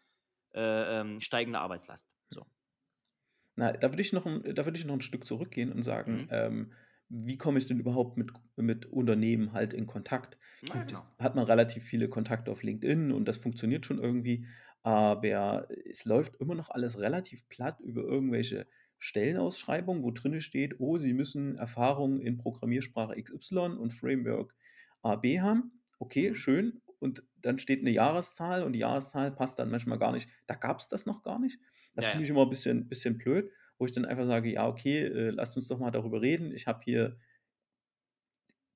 äh, 0.53 1.01
ähm, 1.01 1.21
steigender 1.21 1.61
Arbeitslast, 1.61 2.11
so. 2.29 2.47
Na, 3.57 3.71
da 3.73 3.91
würde 3.91 4.01
ich 4.03 4.13
noch 4.13 4.25
'n 4.27 4.43
da 4.55 4.65
würde 4.65 4.77
ich 4.77 4.85
noch 4.85 4.93
'n 4.93 5.01
Stück 5.01 5.25
zurückgehen 5.25 5.71
und 5.71 5.81
sagen, 5.81 6.27
Mhm. 6.27 6.27
ähm, 6.29 6.73
wie 7.09 7.37
komme 7.37 7.57
ich 7.57 7.65
denn 7.65 7.79
überhaupt 7.79 8.15
mit 8.17 8.31
mit 8.55 8.85
Unternehmen 8.85 9.51
halt 9.51 9.73
in 9.73 9.87
Kontakt? 9.87 10.37
Na 10.61 10.83
genau. 10.83 11.07
hat 11.19 11.35
man 11.35 11.45
relativ 11.45 11.83
viele 11.83 12.07
Kontakte 12.07 12.51
auf 12.51 12.61
LinkedIn 12.61 13.11
und 13.11 13.25
das 13.27 13.37
funktioniert 13.37 13.85
schon 13.85 13.97
irgendwie, 13.99 14.45
aber 14.87 15.67
es 15.89 16.05
läuft 16.05 16.35
immer 16.37 16.55
noch 16.55 16.69
alles 16.69 16.99
relativ 16.99 17.47
platt 17.49 17.79
über 17.81 18.03
irgendwelche 18.03 18.67
Stellenausschreibungen, 18.99 20.03
wo 20.03 20.11
drinne 20.11 20.41
steht: 20.41 20.79
„Oh, 20.79 20.97
Sie 20.97 21.13
müssen 21.13 21.57
Erfahrung 21.57 22.21
in 22.21 22.37
Programmiersprache 22.37 23.15
XY 23.15 23.77
und 23.77 23.93
Framework 23.93 24.55
AB 25.01 25.39
haben.“ 25.41 25.81
Okay, 25.99 26.33
Mhm. 26.33 26.35
schön. 26.35 26.81
Und 26.99 27.23
dann 27.35 27.59
steht 27.59 27.83
'ne 27.83 27.91
Jahreszahl 27.91 28.63
und 28.63 28.73
die 28.73 28.79
Jahreszahl 28.79 29.31
passt 29.31 29.59
dann 29.59 29.69
manchmal 29.71 29.99
gar 29.99 30.11
nicht. 30.13 30.29
Da 30.47 30.55
gab's 30.55 30.87
das 30.87 31.05
noch 31.05 31.23
gar 31.23 31.39
nicht. 31.39 31.59
Das 31.95 32.07
Ja, 32.07 32.09
finde 32.09 32.23
ich 32.25 32.29
immer 32.29 32.45
bisschen 32.49 32.87
bisschen 32.89 33.17
blöd, 33.17 33.51
wo 33.77 33.85
ich 33.85 33.91
dann 33.91 34.05
einfach 34.05 34.25
sage: 34.25 34.51
„Ja, 34.51 34.67
okay, 34.67 35.03
äh, 35.05 35.29
lasst 35.31 35.55
uns 35.57 35.67
doch 35.67 35.79
mal 35.79 35.91
darüber 35.91 36.21
reden. 36.21 36.53
Ich 36.53 36.67
habe 36.67 36.81
hier“ 36.83 37.17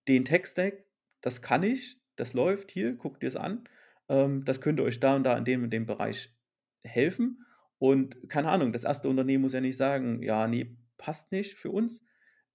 „den 0.08 0.26
Tech-Stack, 0.26 0.86
das 1.22 1.42
kann 1.42 1.64
ich, 1.64 2.00
das 2.16 2.34
läuft 2.34 2.72
hier, 2.72 2.94
guckt 2.94 3.24
dir's 3.24 3.36
an. 3.36 3.68
Ähm, 4.12 4.46
das 4.46 4.62
könnte 4.62 4.84
euch 4.84 5.00
da 5.00 5.16
und 5.16 5.24
da 5.24 5.38
in 5.38 5.46
dem 5.46 5.64
und 5.64 5.72
dem 5.72 5.88
Bereich 5.88 6.36
helfen.“ 6.84 7.46
Und 7.80 8.30
keine 8.30 8.50
Ahnung, 8.50 8.74
das 8.74 8.84
1. 8.86 9.10
Unternehmen 9.10 9.44
muss 9.44 9.54
ja 9.54 9.62
nicht 9.62 9.78
sagen: 9.78 10.22
„Ja, 10.24 10.48
ne, 10.48 10.78
passt 10.98 11.32
nicht 11.34 11.56
für 11.56 11.72
uns 11.72 12.06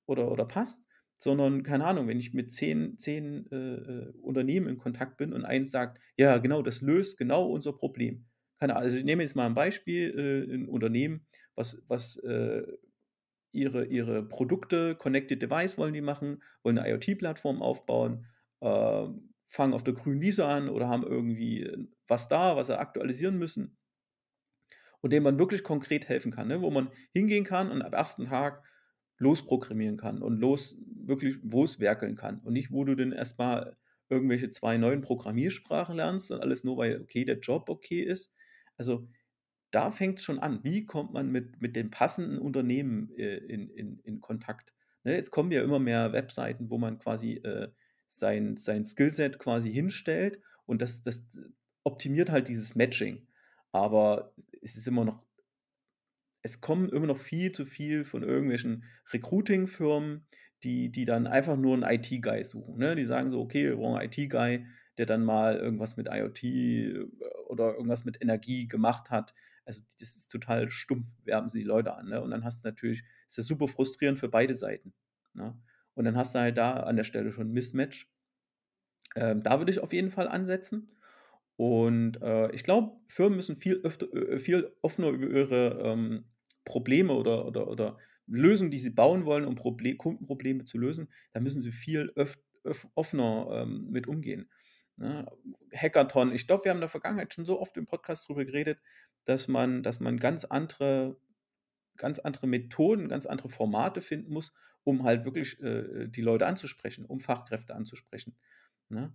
oder 0.07 0.31
oder 0.33 0.45
passt“, 0.47 0.85
sondern 1.19 1.63
keine 1.65 1.87
Ahnung, 1.87 2.09
wenn 2.09 2.21
ich 2.21 2.35
mit 2.35 2.53
10 2.53 2.99
10, 2.99 3.47
äh, 3.53 3.57
äh, 3.57 4.13
Unternehmen 4.23 4.69
in 4.69 4.79
Kontakt 4.79 5.17
bin 5.19 5.33
und 5.33 5.45
eins 5.47 5.71
sagt: 5.73 6.01
„Ja, 6.19 6.39
genau, 6.39 6.63
das 6.63 6.83
löst 6.83 7.19
genau 7.19 7.49
unser 7.51 7.73
Problem.“ 7.73 8.27
Keine 8.61 8.77
Ah 8.77 8.81
also, 8.81 8.97
ich 8.99 9.05
nehme 9.05 9.23
jetzt 9.23 9.37
mal 9.37 9.47
'n 9.49 9.55
Beispiel, 9.55 10.11
äh, 10.51 10.55
'n 10.55 10.69
Unternehmen, 10.69 11.27
was 11.57 11.83
was, 11.89 12.17
äh, 12.19 12.65
ihre 13.53 13.87
ihre 13.87 14.23
Produkte 14.25 14.97
Connected 14.97 15.43
Device 15.43 15.79
wollen 15.79 15.95
die 15.95 16.03
machen, 16.03 16.43
wollen 16.65 16.77
'ne 16.77 16.89
IoT-Plattform 16.91 17.63
aufbauen, 17.63 18.27
ähm, 18.63 19.31
fangen 19.57 19.75
auf 19.75 19.85
der 19.85 19.95
grünen 19.95 20.21
Wiese 20.21 20.47
an 20.47 20.69
oder 20.69 20.89
haben 20.89 21.05
irgendwie 21.05 21.89
was 22.09 22.29
da, 22.29 22.57
was 22.57 22.69
sie 22.69 22.79
aktualisieren 22.79 23.39
müssen 23.39 23.77
und 25.03 25.13
dem 25.13 25.23
man 25.23 25.39
wirklich 25.39 25.63
konkret 25.63 26.09
helfen 26.09 26.33
kann, 26.33 26.49
ne? 26.49 26.63
Wo 26.63 26.71
man 26.71 26.91
hingehen 27.13 27.45
kann 27.45 27.71
und 27.71 27.83
ab 27.83 27.95
1. 27.95 28.25
Tag 28.25 28.63
losprogrammieren 29.19 29.97
kann 29.97 30.23
und 30.23 30.39
los 30.41 30.77
wirklich 31.05 31.37
loswerkeln 31.43 32.17
kann 32.17 32.41
und 32.41 32.53
nicht, 32.53 32.73
wo 32.73 32.85
du 32.85 32.95
dann 32.95 33.13
erst 33.13 33.39
mal 33.39 33.77
irgendwelche 34.09 34.51
2 34.51 34.77
neuen 34.79 35.01
Programmiersprachen 35.01 35.97
lernst 35.97 36.31
und 36.31 36.41
alles 36.41 36.65
nur, 36.65 36.77
weil, 36.77 37.01
okay, 37.01 37.25
der 37.25 37.39
Job 37.39 37.69
okay 37.69 38.03
ist. 38.03 38.33
Also, 38.77 39.09
da 39.73 39.91
fängt's 39.93 40.25
schon 40.25 40.39
an. 40.41 40.61
Wie 40.65 40.87
kommt 40.87 41.13
man 41.13 41.31
mit 41.33 41.61
mit 41.63 41.77
den 41.77 41.91
passenden 41.91 42.39
Unternehmen, 42.39 43.11
äh, 43.17 43.37
in 43.39 43.71
in 43.71 44.01
in 44.01 44.21
Kontakt, 44.21 44.75
ne? 45.05 45.17
Es 45.19 45.31
kommen 45.31 45.53
ja 45.53 45.63
immer 45.63 45.79
mehr 45.81 46.13
Webseiten, 46.13 46.71
wo 46.71 46.79
man 46.79 46.99
quasi, 46.99 47.35
äh, 47.35 47.69
sein 48.09 48.57
sein 48.57 48.85
Skillset 48.85 49.39
quasi 49.39 49.73
hinstellt 49.73 50.41
und 50.67 50.83
das 50.83 51.03
das 51.03 51.25
optimiert 51.85 52.31
halt 52.31 52.49
dieses 52.49 52.75
Matching. 52.77 53.27
Aber 53.73 54.35
es 54.63 54.77
ist 54.77 54.89
immer 54.89 55.05
noch 55.05 55.23
es 56.45 56.61
kommen 56.61 56.89
immer 56.91 57.07
noch 57.07 57.19
viel 57.19 57.53
zu 57.53 57.65
viel 57.65 58.05
von 58.05 58.23
irgendwelchen 58.23 58.85
Recruiting-Firmen, 59.13 60.27
die 60.63 60.91
die 60.91 61.05
dann 61.05 61.27
einfach 61.27 61.57
nur 61.57 61.75
'n 61.77 61.83
IT-Guy 61.83 62.45
suchen, 62.45 62.79
ne? 62.79 62.95
Die 62.97 63.05
sagen 63.05 63.31
so: 63.31 63.41
„Okay, 63.41 63.65
wir 63.65 63.77
brauchen 63.77 64.01
'n 64.01 64.05
IT-Guy, 64.09 64.67
der 64.99 65.07
dann 65.07 65.25
mal 65.25 65.57
irgendwas 65.57 65.97
mit 65.97 66.09
IoT, 66.11 66.43
äh, 66.45 67.05
oder 67.49 67.75
irgendwas 67.75 68.05
mit 68.05 68.21
Energie 68.23 68.67
gemacht 68.69 69.11
hat.“ 69.11 69.35
Also, 69.65 69.81
das 70.01 70.17
ist 70.17 70.29
total 70.31 70.71
stumpf, 70.71 71.09
werben 71.25 71.49
sie 71.49 71.59
die 71.61 71.65
Leute 71.65 71.95
an, 71.95 72.09
ne? 72.09 72.23
Und 72.23 72.31
dann 72.31 72.45
hast 72.45 72.65
du 72.65 72.69
natürlich 72.69 73.03
ist 73.29 73.39
das 73.39 73.47
super 73.47 73.69
frustrierend 73.69 74.19
für 74.21 74.29
beide 74.29 74.55
Seiten, 74.55 74.95
ne? 75.35 75.59
Und 75.97 76.07
dann 76.07 76.17
hast 76.17 76.37
du 76.37 76.41
halt 76.41 76.59
da 76.59 76.75
an 76.75 76.97
der 76.97 77.05
Stelle 77.05 77.33
schon 77.33 77.49
'n 77.49 77.53
Mismatch. 77.55 78.09
Ähm, 79.15 79.43
da 79.43 79.59
würde 79.59 79.71
ich 79.73 79.81
auf 79.81 79.93
jeden 79.93 80.11
Fall 80.11 80.29
ansetzen. 80.29 80.91
Und, 81.57 82.21
äh, 82.23 82.51
ich 82.53 82.65
glaube, 82.65 82.99
Firmen 83.09 83.37
müssen 83.37 83.57
viel 83.57 83.81
öfter 83.83 84.13
äh, 84.15 84.39
viel 84.39 84.73
offener 84.83 85.09
über 85.11 85.27
ihre, 85.29 85.81
ähm, 85.83 86.25
Probleme 86.65 87.15
oder 87.15 87.47
oder 87.47 87.69
oder 87.69 87.99
Lösungen, 88.27 88.71
die 88.73 88.79
sie 88.79 88.91
bauen 88.91 89.25
wollen, 89.25 89.45
um 89.47 89.55
Proble 89.55 89.95
Kundenprobleme 89.97 90.65
zu 90.65 90.79
lösen, 90.79 91.09
da 91.33 91.41
müssen 91.41 91.63
sie 91.63 91.71
viel 91.73 92.13
offener, 92.95 93.49
ähm, 93.53 93.89
mit 93.91 94.09
umgehen, 94.09 94.51
ne? 94.97 95.27
Hackathon, 95.75 96.33
ich 96.33 96.47
glaube, 96.49 96.65
wir 96.65 96.71
haben 96.71 96.79
in 96.79 96.83
der 96.83 96.89
Vergangenheit 96.91 97.33
schon 97.35 97.45
so 97.45 97.61
oft 97.61 97.77
im 97.77 97.87
Podcast 97.87 98.29
drüber 98.29 98.45
geredet, 98.45 98.81
dass 99.27 99.47
man 99.49 99.83
dass 99.85 100.01
man 100.01 100.19
ganz 100.19 100.45
andere 100.45 101.19
ganz 101.97 102.19
andere 102.21 102.47
Methoden, 102.49 103.09
ganz 103.09 103.27
andere 103.27 103.49
Formate 103.49 104.03
finden 104.03 104.33
muss, 104.33 104.53
um 104.87 105.05
halt 105.05 105.25
wirklich, 105.27 105.61
äh, 105.63 106.05
äh, 106.05 106.09
die 106.09 106.23
Leute 106.23 106.47
anzusprechen, 106.47 107.07
um 107.07 107.21
Fachkräfte 107.21 107.75
anzusprechen, 107.77 108.37
ne? 108.91 109.13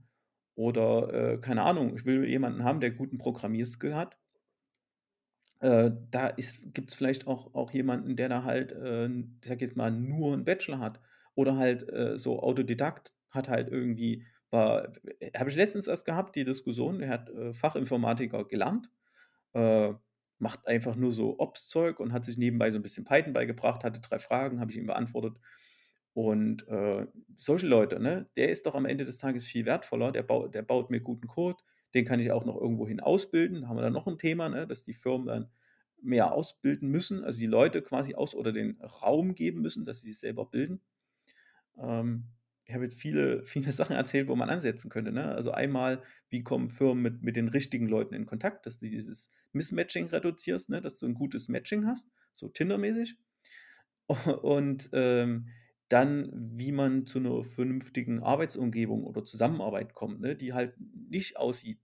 Oder, 0.56 1.36
äh, 1.36 1.38
keine 1.40 1.64
Ahnung, 1.64 1.96
ich 1.98 2.06
will 2.06 2.26
jemanden 2.30 2.64
haben, 2.66 2.82
der 2.82 2.92
guten 2.92 3.18
Programmierskill 3.20 3.96
hat. 3.96 4.18
Äh, 5.62 5.92
da 6.10 6.28
ist 6.28 6.74
gibt's 6.74 6.96
vielleicht 6.96 7.28
auch 7.28 7.54
auch 7.54 7.70
jemanden, 7.72 8.16
der 8.16 8.30
da 8.30 8.44
halt, 8.44 8.72
äh, 8.72 9.06
ich 9.08 9.48
sage 9.48 9.62
jetzt 9.64 9.78
mal, 9.78 9.92
nur 9.92 10.34
'n 10.34 10.44
Bachelor 10.44 10.80
hat 10.80 11.00
oder 11.36 11.56
halt, 11.56 11.88
äh, 11.88 12.18
so 12.18 12.42
Autodidakt, 12.42 13.14
hat 13.30 13.48
halt 13.48 13.70
irgendwie 13.70 14.26
war 14.50 14.92
habe 15.38 15.50
ich 15.52 15.56
letztens 15.56 15.88
erst 15.88 16.06
gehabt, 16.06 16.36
die 16.36 16.44
Diskussion, 16.44 17.00
der 17.00 17.08
hat, 17.10 17.30
Fachinformatiker 17.54 18.44
gelernt, 18.46 18.90
macht 20.40 20.68
einfach 20.68 20.96
nur 20.96 21.12
so 21.14 21.40
Ops-Zeug 21.40 22.00
und 22.02 22.12
hat 22.14 22.26
sich 22.26 22.38
nebenbei 22.38 22.72
so 22.72 22.80
'n 22.80 22.82
bisschen 22.84 23.06
Python 23.06 23.34
beigebracht, 23.34 23.84
hatte 23.86 24.02
3 24.02 24.20
Fragen, 24.20 24.60
habe 24.60 24.72
ich 24.72 24.78
ihm 24.78 24.88
beantwortet. 24.88 25.38
Und, 26.14 26.68
äh, 26.68 27.08
solche 27.38 27.68
Leute, 27.68 28.00
ne, 28.00 28.30
der 28.36 28.50
ist 28.50 28.66
doch 28.66 28.76
am 28.76 28.86
Ende 28.86 29.06
des 29.06 29.18
Tages 29.18 29.46
viel 29.46 29.66
wertvoller. 29.66 30.12
Der 30.12 30.24
bau 30.24 30.48
der 30.48 30.62
baut 30.62 30.90
mir 30.90 31.00
guten 31.02 31.28
Code, 31.28 31.64
den 31.94 32.06
kann 32.06 32.20
ich 32.20 32.32
auch 32.32 32.46
noch 32.46 32.60
irgendwohin 32.60 33.00
ausbilden. 33.00 33.62
Da 33.62 33.68
haben 33.70 33.78
wir 33.78 33.82
dann 33.82 33.94
noch 33.94 34.08
'n 34.08 34.18
Thema, 34.20 34.50
ne, 34.50 34.68
dass 34.68 34.84
die 34.84 34.94
Firmen 34.94 35.28
dann 35.28 35.50
mehr 36.02 36.34
ausbilden 36.34 36.90
müssen, 36.90 37.24
also 37.24 37.40
die 37.40 37.46
Leute 37.48 37.82
quasi 37.82 38.16
aus 38.16 38.36
oder 38.36 38.52
den 38.52 38.82
Raum 38.82 39.36
geben 39.36 39.62
müssen, 39.62 39.86
dass 39.86 40.02
sie 40.02 40.10
sich 40.12 40.20
selber 40.20 40.46
bilden. 40.46 40.82
Ähm, 41.78 42.26
ich 42.66 42.74
habe 42.74 42.84
jetzt 42.84 43.00
viele, 43.00 43.44
viele 43.46 43.72
Sachen 43.72 43.96
erzählt, 43.96 44.28
wo 44.28 44.36
man 44.36 44.50
ansetzen 44.50 44.90
könnte. 44.90 45.12
Ne? 45.12 45.26
Also 45.34 45.52
einmal, 45.52 46.04
wie 46.30 46.44
kommen 46.44 46.70
Firmen 46.70 47.02
mit, 47.04 47.24
mit 47.24 47.36
den 47.36 47.48
richtigen 47.50 47.88
Leuten 47.88 48.14
in 48.16 48.26
Kontakt, 48.26 48.66
dass 48.66 48.78
du 48.80 48.88
dieses 48.88 49.30
Mismatching 49.54 50.08
reduzierst, 50.08 50.70
ne? 50.70 50.82
dass 50.82 50.98
du 51.00 51.06
ein 51.08 51.14
gutes 51.14 51.50
Matching 51.50 51.86
hast, 51.88 52.10
so 52.34 52.48
Tinder-mäßig. 52.50 53.18
Und 54.42 54.90
ähm, 54.94 55.48
dann, 55.92 56.30
wie 56.34 56.72
man 56.72 57.06
zu 57.06 57.20
einer 57.20 57.44
vernünftigen 57.44 58.24
Arbeitsumgebung 58.24 59.04
oder 59.04 59.24
Zusammenarbeit 59.24 59.94
kommt, 59.94 60.22
ne? 60.22 60.36
die 60.36 60.54
halt 60.54 60.74
nicht 60.80 61.38
aussieht, 61.38 61.80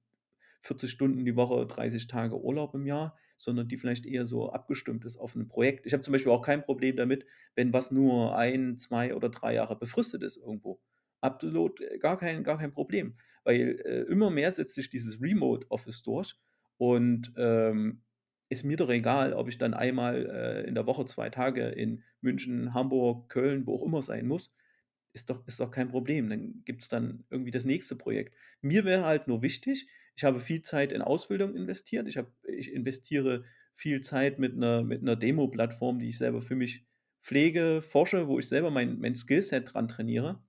40 0.61 0.89
Stunden 0.89 1.25
die 1.25 1.35
Woche, 1.35 1.65
30 1.65 2.07
Tage 2.07 2.41
Urlaub 2.41 2.73
im 2.73 2.85
Jahr, 2.85 3.17
sondern 3.35 3.67
die 3.67 3.77
vielleicht 3.77 4.05
eher 4.05 4.25
so 4.25 4.51
abgestimmt 4.51 5.05
ist 5.05 5.17
auf 5.17 5.35
ein 5.35 5.47
Projekt. 5.47 5.85
Ich 5.85 5.93
habe 5.93 6.01
zum 6.01 6.13
Beispiel 6.13 6.31
auch 6.31 6.41
kein 6.41 6.63
Problem 6.63 6.95
damit, 6.95 7.25
wenn 7.55 7.73
was 7.73 7.91
nur 7.91 8.35
ein, 8.37 8.77
zwei 8.77 9.13
oder 9.13 9.29
drei 9.29 9.53
Jahre 9.53 9.77
befristet 9.77 10.23
ist 10.23 10.37
irgendwo. 10.37 10.81
Absolut 11.21 11.81
äh, 11.81 11.97
gar 11.99 12.17
kein, 12.17 12.43
gar 12.43 12.57
kein 12.57 12.73
Problem, 12.73 13.17
weil 13.43 13.79
äh, 13.85 14.01
immer 14.11 14.29
mehr 14.29 14.51
setzt 14.51 14.75
sich 14.75 14.89
dieses 14.89 15.21
Remote 15.21 15.67
Office 15.69 16.01
durch 16.03 16.35
und 16.77 17.33
ähm, 17.37 18.03
ist 18.49 18.63
mir 18.63 18.77
doch 18.77 18.89
egal, 18.89 19.33
ob 19.33 19.49
ich 19.49 19.57
dann 19.57 19.73
einmal 19.73 20.25
äh, 20.25 20.67
in 20.67 20.75
der 20.75 20.85
Woche 20.85 21.05
zwei 21.05 21.29
Tage 21.29 21.67
in 21.67 22.03
München, 22.21 22.73
Hamburg, 22.73 23.29
Köln, 23.29 23.65
wo 23.65 23.75
auch 23.75 23.83
immer 23.83 24.01
sein 24.01 24.27
muss. 24.27 24.53
Ist 25.13 25.29
doch, 25.29 25.45
ist 25.47 25.59
doch 25.59 25.71
kein 25.71 25.89
Problem. 25.89 26.29
Dann 26.29 26.61
gibt 26.65 26.81
es 26.81 26.87
dann 26.87 27.25
irgendwie 27.29 27.51
das 27.51 27.65
nächste 27.65 27.95
Projekt. 27.95 28.35
Mir 28.61 28.85
wäre 28.85 29.05
halt 29.05 29.27
nur 29.27 29.41
wichtig, 29.41 29.87
ich 30.15 30.23
habe 30.23 30.39
viel 30.39 30.61
Zeit 30.61 30.91
in 30.91 31.01
Ausbildung 31.01 31.55
investiert. 31.55 32.07
Ich, 32.07 32.17
habe, 32.17 32.31
ich 32.47 32.73
investiere 32.73 33.43
viel 33.75 34.01
Zeit 34.01 34.39
mit 34.39 34.53
einer, 34.55 34.83
mit 34.83 35.01
einer 35.01 35.15
Demo-Plattform, 35.15 35.99
die 35.99 36.09
ich 36.09 36.17
selber 36.17 36.41
für 36.41 36.55
mich 36.55 36.85
pflege, 37.21 37.81
forsche, 37.81 38.27
wo 38.27 38.39
ich 38.39 38.47
selber 38.47 38.71
mein, 38.71 38.99
mein 38.99 39.15
Skillset 39.15 39.73
dran 39.73 39.87
trainiere, 39.87 40.41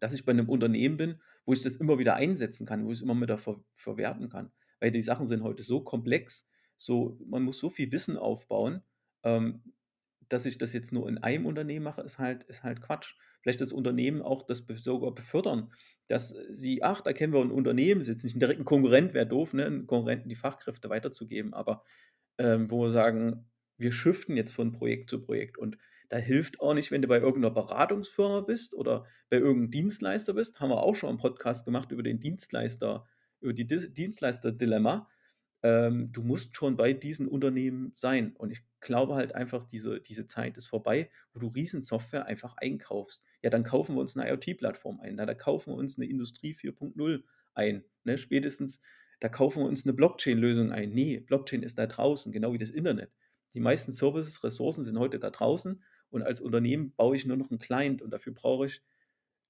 dass 0.00 0.12
ich 0.12 0.24
bei 0.24 0.32
einem 0.32 0.48
Unternehmen 0.48 0.96
bin, 0.96 1.20
wo 1.44 1.52
ich 1.52 1.62
das 1.62 1.76
immer 1.76 1.98
wieder 1.98 2.16
einsetzen 2.16 2.66
kann, 2.66 2.84
wo 2.84 2.90
ich 2.90 2.98
es 2.98 3.02
immer 3.02 3.20
wieder 3.20 3.38
ver 3.38 3.62
verwerten 3.74 4.28
kann. 4.28 4.50
Weil 4.80 4.90
die 4.90 5.02
Sachen 5.02 5.26
sind 5.26 5.42
heute 5.42 5.62
so 5.62 5.80
komplex, 5.82 6.49
so, 6.80 7.18
man 7.26 7.42
muss 7.42 7.58
so 7.58 7.68
viel 7.68 7.92
Wissen 7.92 8.16
aufbauen, 8.16 8.82
ähm, 9.22 9.62
dass 10.30 10.46
ich 10.46 10.56
das 10.56 10.72
jetzt 10.72 10.92
nur 10.92 11.08
in 11.08 11.18
einem 11.18 11.44
Unternehmen 11.44 11.84
mache, 11.84 12.00
ist 12.00 12.18
halt, 12.18 12.44
ist 12.44 12.62
halt 12.62 12.80
Quatsch. 12.80 13.16
Vielleicht 13.42 13.60
das 13.60 13.72
Unternehmen 13.72 14.22
auch 14.22 14.42
das 14.42 14.64
sogar 14.76 15.14
befördern, 15.14 15.72
dass 16.08 16.34
sie, 16.50 16.82
ach, 16.82 17.02
da 17.02 17.12
kennen 17.12 17.34
wir 17.34 17.40
ein 17.42 17.50
Unternehmen, 17.50 18.00
ist 18.00 18.08
jetzt 18.08 18.24
nicht 18.24 18.42
ein 18.42 18.64
Konkurrent, 18.64 19.12
wäre 19.12 19.26
doof, 19.26 19.52
ne, 19.52 19.66
einen 19.66 19.86
Konkurrenten 19.86 20.30
die 20.30 20.36
Fachkräfte 20.36 20.88
weiterzugeben, 20.88 21.52
aber 21.52 21.84
ähm, 22.38 22.70
wo 22.70 22.82
wir 22.82 22.90
sagen, 22.90 23.50
wir 23.76 23.92
shiften 23.92 24.36
jetzt 24.36 24.52
von 24.52 24.72
Projekt 24.72 25.10
zu 25.10 25.22
Projekt 25.22 25.58
und 25.58 25.76
da 26.08 26.16
hilft 26.16 26.60
auch 26.60 26.72
nicht, 26.72 26.90
wenn 26.90 27.02
du 27.02 27.08
bei 27.08 27.18
irgendeiner 27.18 27.54
Beratungsfirma 27.54 28.40
bist 28.40 28.74
oder 28.74 29.04
bei 29.28 29.36
irgendeinem 29.36 29.70
Dienstleister 29.70 30.32
bist. 30.32 30.60
Haben 30.60 30.70
wir 30.70 30.82
auch 30.82 30.96
schon 30.96 31.10
einen 31.10 31.18
Podcast 31.18 31.64
gemacht 31.64 31.92
über 31.92 32.02
den 32.02 32.18
Dienstleister, 32.18 33.06
über 33.40 33.52
die 33.52 33.66
Dienstleister-Dilemma 33.66 35.08
ähm, 35.62 36.10
du 36.12 36.22
musst 36.22 36.56
schon 36.56 36.76
bei 36.76 36.92
diesen 36.92 37.28
Unternehmen 37.28 37.92
sein. 37.94 38.34
Und 38.36 38.50
ich 38.50 38.62
glaube 38.80 39.14
halt 39.14 39.34
einfach, 39.34 39.64
diese, 39.64 40.00
diese 40.00 40.26
Zeit 40.26 40.56
ist 40.56 40.66
vorbei, 40.66 41.10
wo 41.32 41.40
du 41.40 41.48
Riesensoftware 41.48 42.26
einfach 42.26 42.56
einkaufst. 42.56 43.22
Ja, 43.42 43.50
dann 43.50 43.64
kaufen 43.64 43.94
wir 43.94 44.00
uns 44.00 44.16
eine 44.16 44.30
IoT-Plattform 44.30 45.00
ein, 45.00 45.16
na, 45.16 45.26
da 45.26 45.34
kaufen 45.34 45.72
wir 45.72 45.76
uns 45.76 45.98
eine 45.98 46.06
Industrie 46.08 46.54
4.0 46.54 47.22
ein. 47.54 47.84
Ne? 48.04 48.18
Spätestens, 48.18 48.80
da 49.20 49.28
kaufen 49.28 49.62
wir 49.62 49.68
uns 49.68 49.84
eine 49.84 49.92
Blockchain-Lösung 49.92 50.72
ein. 50.72 50.92
Nee, 50.92 51.20
Blockchain 51.20 51.62
ist 51.62 51.78
da 51.78 51.86
draußen, 51.86 52.32
genau 52.32 52.52
wie 52.52 52.58
das 52.58 52.70
Internet. 52.70 53.10
Die 53.54 53.60
meisten 53.60 53.92
Services, 53.92 54.42
Ressourcen 54.44 54.84
sind 54.84 54.98
heute 54.98 55.18
da 55.18 55.30
draußen 55.30 55.82
und 56.08 56.22
als 56.22 56.40
Unternehmen 56.40 56.94
baue 56.96 57.16
ich 57.16 57.26
nur 57.26 57.36
noch 57.36 57.50
einen 57.50 57.58
Client 57.58 58.00
und 58.00 58.10
dafür 58.10 58.32
brauche 58.32 58.66
ich 58.66 58.82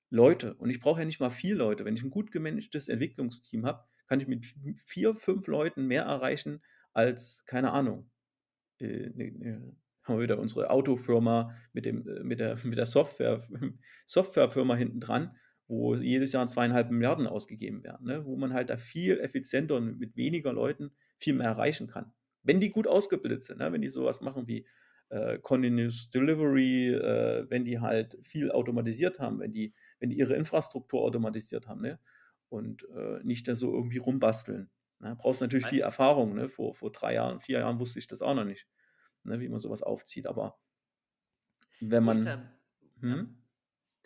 Leute. 0.09 0.55
Und 0.55 0.70
ich 0.70 0.81
brauche 0.81 1.01
ja 1.01 1.07
nicht 1.07 1.20
mal 1.20 1.31
viel 1.31 1.55
Leute. 1.55 1.85
Wenn 1.85 1.94
ich 1.94 2.03
ein 2.03 2.11
gut 2.11 2.33
gemanagtes 2.33 2.88
Entwicklungsteam 2.88 3.64
habe, 3.64 3.85
kann 4.11 4.18
ich 4.18 4.27
mit 4.27 4.44
vier, 4.87 5.14
fünf 5.14 5.46
Leuten 5.46 5.87
mehr 5.87 6.03
erreichen 6.03 6.62
als, 6.92 7.44
keine 7.46 7.70
Ahnung, 7.70 8.11
äh, 8.81 9.09
ne, 9.14 9.77
haben 10.03 10.16
wir 10.16 10.23
wieder 10.25 10.40
unsere 10.40 10.70
Autofirma 10.70 11.55
mit, 11.73 11.87
dem, 11.87 12.09
äh, 12.09 12.25
mit 12.25 12.40
der, 12.40 12.57
mit 12.64 12.77
der 12.77 12.87
Software, 12.87 13.40
Softwarefirma 14.07 14.75
hinten 14.75 14.99
dran, 14.99 15.37
wo 15.68 15.94
jedes 15.94 16.33
Jahr 16.33 16.49
zweieinhalb 16.49 16.90
Milliarden 16.90 17.29
ausgegeben 17.29 17.85
werden, 17.85 18.05
ne? 18.05 18.25
wo 18.25 18.37
man 18.37 18.53
halt 18.53 18.70
da 18.70 18.79
viel 18.79 19.20
effizienter 19.20 19.77
und 19.77 20.01
mit 20.01 20.16
weniger 20.16 20.53
Leuten 20.53 20.90
viel 21.16 21.35
mehr 21.35 21.46
erreichen 21.46 21.87
kann. 21.87 22.12
Wenn 22.42 22.59
die 22.59 22.70
gut 22.70 22.88
ausgebildet 22.88 23.44
sind, 23.44 23.61
ne? 23.61 23.70
wenn 23.70 23.81
die 23.81 23.90
sowas 23.90 24.20
machen 24.20 24.49
wie 24.49 24.66
äh, 25.11 25.38
Continuous 25.38 26.11
Delivery, 26.11 26.94
äh, 26.94 27.49
wenn 27.49 27.64
die 27.64 27.79
halt 27.79 28.18
viel 28.25 28.51
automatisiert 28.51 29.20
haben, 29.20 29.38
wenn 29.38 29.53
die, 29.53 29.73
wenn 30.01 30.11
die 30.11 30.18
ihre 30.18 30.35
Infrastruktur 30.35 31.03
automatisiert 31.03 31.68
haben, 31.68 31.83
ne? 31.83 32.01
Und 32.50 32.86
äh, 32.90 33.20
nicht 33.22 33.48
da 33.48 33.54
so 33.54 33.72
irgendwie 33.72 33.98
rumbasteln. 33.98 34.70
Ne? 34.98 35.16
Brauchst 35.16 35.40
natürlich 35.40 35.66
viel 35.66 35.80
Erfahrung. 35.80 36.34
Ne? 36.34 36.48
Vor, 36.48 36.74
vor 36.74 36.92
drei 36.92 37.14
Jahren, 37.14 37.40
vier 37.40 37.60
Jahren 37.60 37.78
wusste 37.78 37.98
ich 37.98 38.06
das 38.06 38.20
auch 38.20 38.34
noch 38.34 38.44
nicht, 38.44 38.68
ne? 39.24 39.40
wie 39.40 39.48
man 39.48 39.60
sowas 39.60 39.82
aufzieht. 39.82 40.26
Aber 40.26 40.58
wenn 41.80 42.04
man. 42.04 42.22
Da, 42.22 42.52
hm? 43.00 43.38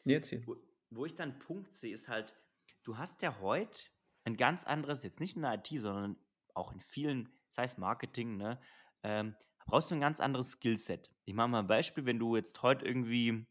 ja. 0.05 0.13
Jetzt 0.13 0.29
hier. 0.29 0.47
Wo, 0.47 0.57
wo 0.91 1.07
ich 1.07 1.17
dann 1.17 1.39
Punkt 1.39 1.73
sehe, 1.73 1.93
ist 1.93 2.09
halt, 2.09 2.35
du 2.85 2.99
hast 2.99 3.23
ja 3.23 3.41
heute 3.41 3.85
ein 4.25 4.37
ganz 4.37 4.65
anderes, 4.65 5.03
jetzt 5.03 5.21
nicht 5.21 5.37
in 5.37 5.43
der 5.43 5.55
IT, 5.55 5.69
sondern 5.69 6.17
auch 6.55 6.73
in 6.73 6.81
vielen, 6.81 7.29
sei 7.49 7.65
es 7.65 7.79
Marketing, 7.79 8.37
ne, 8.37 8.61
ähm, 9.03 9.35
brauchst 9.67 9.91
du 9.91 9.97
ein 9.97 10.01
ganz 10.01 10.21
anderes 10.21 10.53
Skillset. 10.53 11.11
Ich 11.25 11.35
mache 11.35 11.49
mal 11.49 11.61
ein 11.61 11.67
Beispiel, 11.67 12.05
wenn 12.07 12.19
du 12.19 12.37
jetzt 12.37 12.63
heute 12.63 12.85
irgendwie 12.87 13.47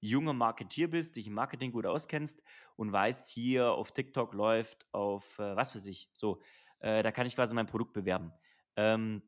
junger 0.00 0.32
Marketier 0.32 0.90
bist, 0.90 1.16
dich 1.16 1.26
im 1.26 1.34
Marketing 1.34 1.72
gut 1.72 1.86
auskennst 1.86 2.42
und 2.76 2.92
weißt, 2.92 3.28
hier 3.28 3.72
auf 3.72 3.92
TikTok 3.92 4.34
läuft 4.34 4.86
auf 4.92 5.38
äh, 5.38 5.56
was 5.56 5.74
weiß 5.74 5.86
ich, 5.86 6.10
so, 6.12 6.40
äh, 6.80 7.02
da 7.02 7.12
kann 7.12 7.26
ich 7.26 7.34
quasi 7.34 7.54
mein 7.54 7.66
Produkt 7.66 7.92
bewerben. 7.92 8.32
Ähm, 8.76 9.22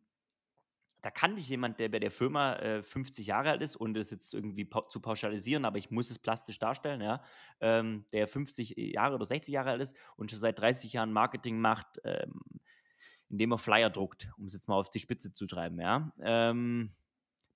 da 1.03 1.11
kann 1.11 1.35
dich 1.35 1.49
jemand, 1.49 1.81
der 1.81 1.89
bei 1.89 1.99
der 1.99 2.11
Firma 2.11 2.57
äh, 2.57 2.83
50 2.83 3.27
Jahre 3.27 3.51
alt 3.51 3.63
ist 3.63 3.77
und 3.77 3.97
es 3.97 4.11
jetzt 4.11 4.35
irgendwie 4.35 4.65
pa 4.65 4.89
zu 4.89 5.01
pauschalisieren, 5.01 5.65
aber 5.65 5.79
ich 5.79 5.91
muss 5.91 6.11
es 6.11 6.19
plastisch 6.19 6.59
darstellen, 6.59 7.01
ja, 7.01 7.23
ähm, 7.61 8.05
der 8.13 8.27
50 8.29 8.75
Jahre 8.77 9.15
oder 9.15 9.25
60 9.25 9.53
Jahre 9.53 9.71
alt 9.71 9.81
ist 9.81 9.97
und 10.17 10.31
schon 10.31 10.41
seit 10.41 10.59
30 10.59 10.93
Jahren 10.93 11.13
Marketing 11.13 11.59
macht, 11.59 12.01
ähm, 12.05 12.41
indem 13.29 13.53
er 13.53 13.59
Flyer 13.59 13.91
druckt, 13.91 14.31
um 14.37 14.45
es 14.45 14.53
jetzt 14.53 14.69
mal 14.69 14.77
auf 14.77 14.91
die 14.91 14.99
Spitze 14.99 15.33
zu 15.33 15.47
treiben, 15.47 15.81
ja, 15.81 16.13
ähm, 16.21 16.91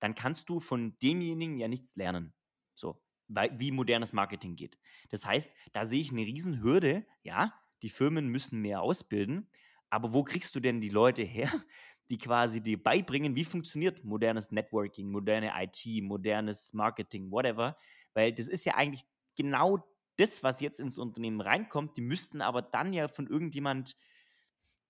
dann 0.00 0.14
kannst 0.14 0.48
du 0.48 0.61
von 0.61 0.98
demjenigen 1.00 1.59
ja 1.59 1.68
nichts 1.68 1.96
lernen. 1.96 2.35
So, 2.74 3.04
wie 3.28 3.70
modernes 3.70 4.12
Marketing 4.12 4.56
geht. 4.56 4.78
Das 5.10 5.24
heißt, 5.24 5.50
da 5.72 5.84
sehe 5.84 6.00
ich 6.00 6.10
eine 6.10 6.22
Riesenhürde. 6.22 7.06
Ja, 7.22 7.54
die 7.82 7.88
Firmen 7.88 8.28
müssen 8.28 8.60
mehr 8.60 8.82
ausbilden, 8.82 9.48
aber 9.90 10.12
wo 10.12 10.24
kriegst 10.24 10.54
du 10.54 10.60
denn 10.60 10.80
die 10.80 10.88
Leute 10.88 11.22
her, 11.22 11.50
die 12.10 12.18
quasi 12.18 12.60
dir 12.60 12.82
beibringen, 12.82 13.34
wie 13.37 13.44
funktioniert 13.44 14.04
modernes 14.04 14.50
Networking, 14.50 15.10
moderne 15.10 15.52
IT, 15.56 16.02
modernes 16.02 16.72
Marketing, 16.72 17.30
whatever? 17.30 17.76
Weil 18.12 18.32
das 18.32 18.48
ist 18.48 18.64
ja 18.64 18.74
eigentlich 18.74 19.04
genau 19.37 19.87
das, 20.16 20.42
was 20.42 20.60
jetzt 20.60 20.80
ins 20.80 20.98
Unternehmen 20.98 21.40
reinkommt. 21.40 21.96
Die 21.96 22.02
müssten 22.02 22.40
aber 22.40 22.62
dann 22.62 22.92
ja 22.92 23.08
von 23.08 23.26
irgendjemand 23.26 23.96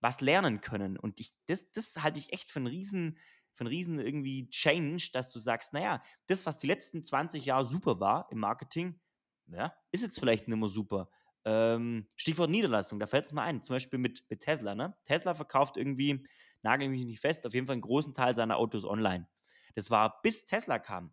was 0.00 0.20
lernen 0.20 0.60
können. 0.60 0.98
Und 0.98 1.18
ich, 1.20 1.32
das, 1.46 1.70
das 1.72 2.02
halte 2.02 2.18
ich 2.18 2.32
echt 2.32 2.50
für 2.50 2.58
einen 2.58 2.66
riesen 2.66 3.18
für 3.54 3.66
riesen 3.66 3.98
irgendwie 3.98 4.48
Change, 4.50 5.10
dass 5.12 5.32
du 5.32 5.38
sagst, 5.38 5.72
naja, 5.72 6.02
das, 6.26 6.46
was 6.46 6.58
die 6.58 6.66
letzten 6.66 7.02
20 7.02 7.46
Jahre 7.46 7.64
super 7.64 8.00
war 8.00 8.28
im 8.30 8.38
Marketing, 8.38 9.00
ja, 9.46 9.74
ist 9.92 10.02
jetzt 10.02 10.18
vielleicht 10.18 10.48
nicht 10.48 10.56
mehr 10.56 10.68
super. 10.68 11.08
Ähm, 11.44 12.08
Stichwort 12.16 12.50
Niederlassung, 12.50 12.98
da 12.98 13.06
fällt 13.06 13.26
es 13.26 13.32
mal 13.32 13.44
ein, 13.44 13.62
zum 13.62 13.74
Beispiel 13.74 13.98
mit, 13.98 14.24
mit 14.30 14.40
Tesla. 14.40 14.74
Ne? 14.74 14.96
Tesla 15.04 15.34
verkauft 15.34 15.76
irgendwie, 15.76 16.26
nagel 16.62 16.88
mich 16.88 17.04
nicht 17.04 17.20
fest, 17.20 17.46
auf 17.46 17.54
jeden 17.54 17.66
Fall 17.66 17.74
einen 17.74 17.82
großen 17.82 18.14
Teil 18.14 18.34
seiner 18.34 18.56
Autos 18.56 18.84
online. 18.84 19.28
Das 19.74 19.90
war 19.90 20.22
bis 20.22 20.46
Tesla 20.46 20.78
kam 20.78 21.12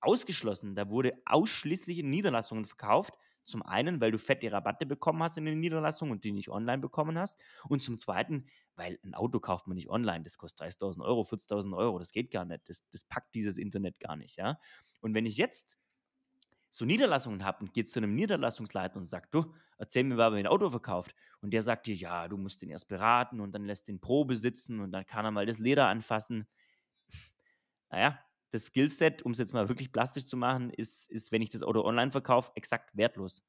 ausgeschlossen. 0.00 0.74
Da 0.74 0.88
wurde 0.88 1.14
ausschließlich 1.26 1.98
in 1.98 2.10
Niederlassungen 2.10 2.66
verkauft. 2.66 3.18
Zum 3.46 3.62
einen, 3.62 4.00
weil 4.00 4.10
du 4.10 4.18
fette 4.18 4.50
Rabatte 4.50 4.86
bekommen 4.86 5.22
hast 5.22 5.38
in 5.38 5.44
den 5.44 5.60
Niederlassungen 5.60 6.12
und 6.12 6.24
die 6.24 6.32
nicht 6.32 6.48
online 6.50 6.78
bekommen 6.78 7.18
hast. 7.18 7.42
Und 7.68 7.82
zum 7.82 7.96
zweiten, 7.96 8.46
weil 8.74 8.98
ein 9.04 9.14
Auto 9.14 9.40
kauft 9.40 9.66
man 9.68 9.76
nicht 9.76 9.88
online. 9.88 10.24
Das 10.24 10.36
kostet 10.36 10.66
30.000 10.66 11.04
Euro, 11.04 11.22
40.000 11.22 11.76
Euro. 11.76 11.98
Das 11.98 12.12
geht 12.12 12.30
gar 12.30 12.44
nicht. 12.44 12.68
Das, 12.68 12.86
das 12.90 13.04
packt 13.04 13.34
dieses 13.34 13.56
Internet 13.56 14.00
gar 14.00 14.16
nicht. 14.16 14.36
Ja? 14.36 14.58
Und 15.00 15.14
wenn 15.14 15.26
ich 15.26 15.36
jetzt 15.36 15.78
so 16.70 16.84
Niederlassungen 16.84 17.44
habe 17.44 17.60
und 17.60 17.72
geht 17.72 17.88
zu 17.88 18.00
einem 18.00 18.14
Niederlassungsleiter 18.14 18.96
und 18.96 19.06
sagt, 19.06 19.32
du, 19.32 19.54
erzähl 19.78 20.04
mir, 20.04 20.16
wer 20.16 20.30
ein 20.32 20.46
Auto 20.46 20.68
verkauft. 20.68 21.14
Und 21.40 21.52
der 21.52 21.62
sagt 21.62 21.86
dir, 21.86 21.94
ja, 21.94 22.28
du 22.28 22.36
musst 22.36 22.60
den 22.62 22.68
erst 22.68 22.88
beraten 22.88 23.40
und 23.40 23.52
dann 23.52 23.64
lässt 23.64 23.88
den 23.88 24.00
Probe 24.00 24.36
sitzen 24.36 24.80
und 24.80 24.92
dann 24.92 25.06
kann 25.06 25.24
er 25.24 25.30
mal 25.30 25.46
das 25.46 25.58
Leder 25.58 25.88
anfassen. 25.88 26.46
Naja, 27.90 28.18
das 28.50 28.66
Skillset, 28.66 29.22
um 29.22 29.32
es 29.32 29.38
jetzt 29.38 29.52
mal 29.52 29.68
wirklich 29.70 29.92
plastisch 29.92 30.26
zu 30.26 30.36
machen, 30.36 30.70
ist, 30.70 31.10
ist, 31.10 31.32
wenn 31.32 31.42
ich 31.42 31.50
das 31.50 31.62
Auto 31.62 31.82
online 31.84 32.12
verkaufe, 32.12 32.52
exakt 32.54 32.96
wertlos. 32.96 33.42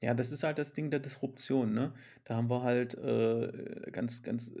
Ja, 0.00 0.14
das 0.14 0.32
ist 0.32 0.42
halt 0.42 0.58
das 0.58 0.72
Ding 0.72 0.90
der 0.90 0.98
Disruption, 1.00 1.72
ne? 1.74 1.94
Da 2.24 2.34
haben 2.36 2.50
wir 2.50 2.62
halt 2.62 2.94
äh, 2.94 3.90
ganz, 3.92 4.22
ganz 4.22 4.52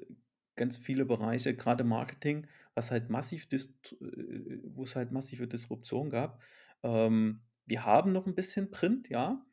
ganz 0.54 0.76
viele 0.76 1.06
Bereiche, 1.06 1.56
gerade 1.56 1.82
Marketing, 1.82 2.46
was 2.74 2.90
halt 2.90 3.08
massiv 3.10 3.46
äh, 3.52 3.58
wo 4.64 4.82
es 4.84 4.94
halt 4.96 5.10
massive 5.12 5.48
Disruption 5.48 6.10
gab. 6.10 6.42
Ähm, 6.82 7.42
wir 7.66 7.84
haben 7.86 8.12
noch 8.12 8.26
ein 8.26 8.34
bisschen 8.34 8.70
Print, 8.70 9.08
ja, 9.08 9.46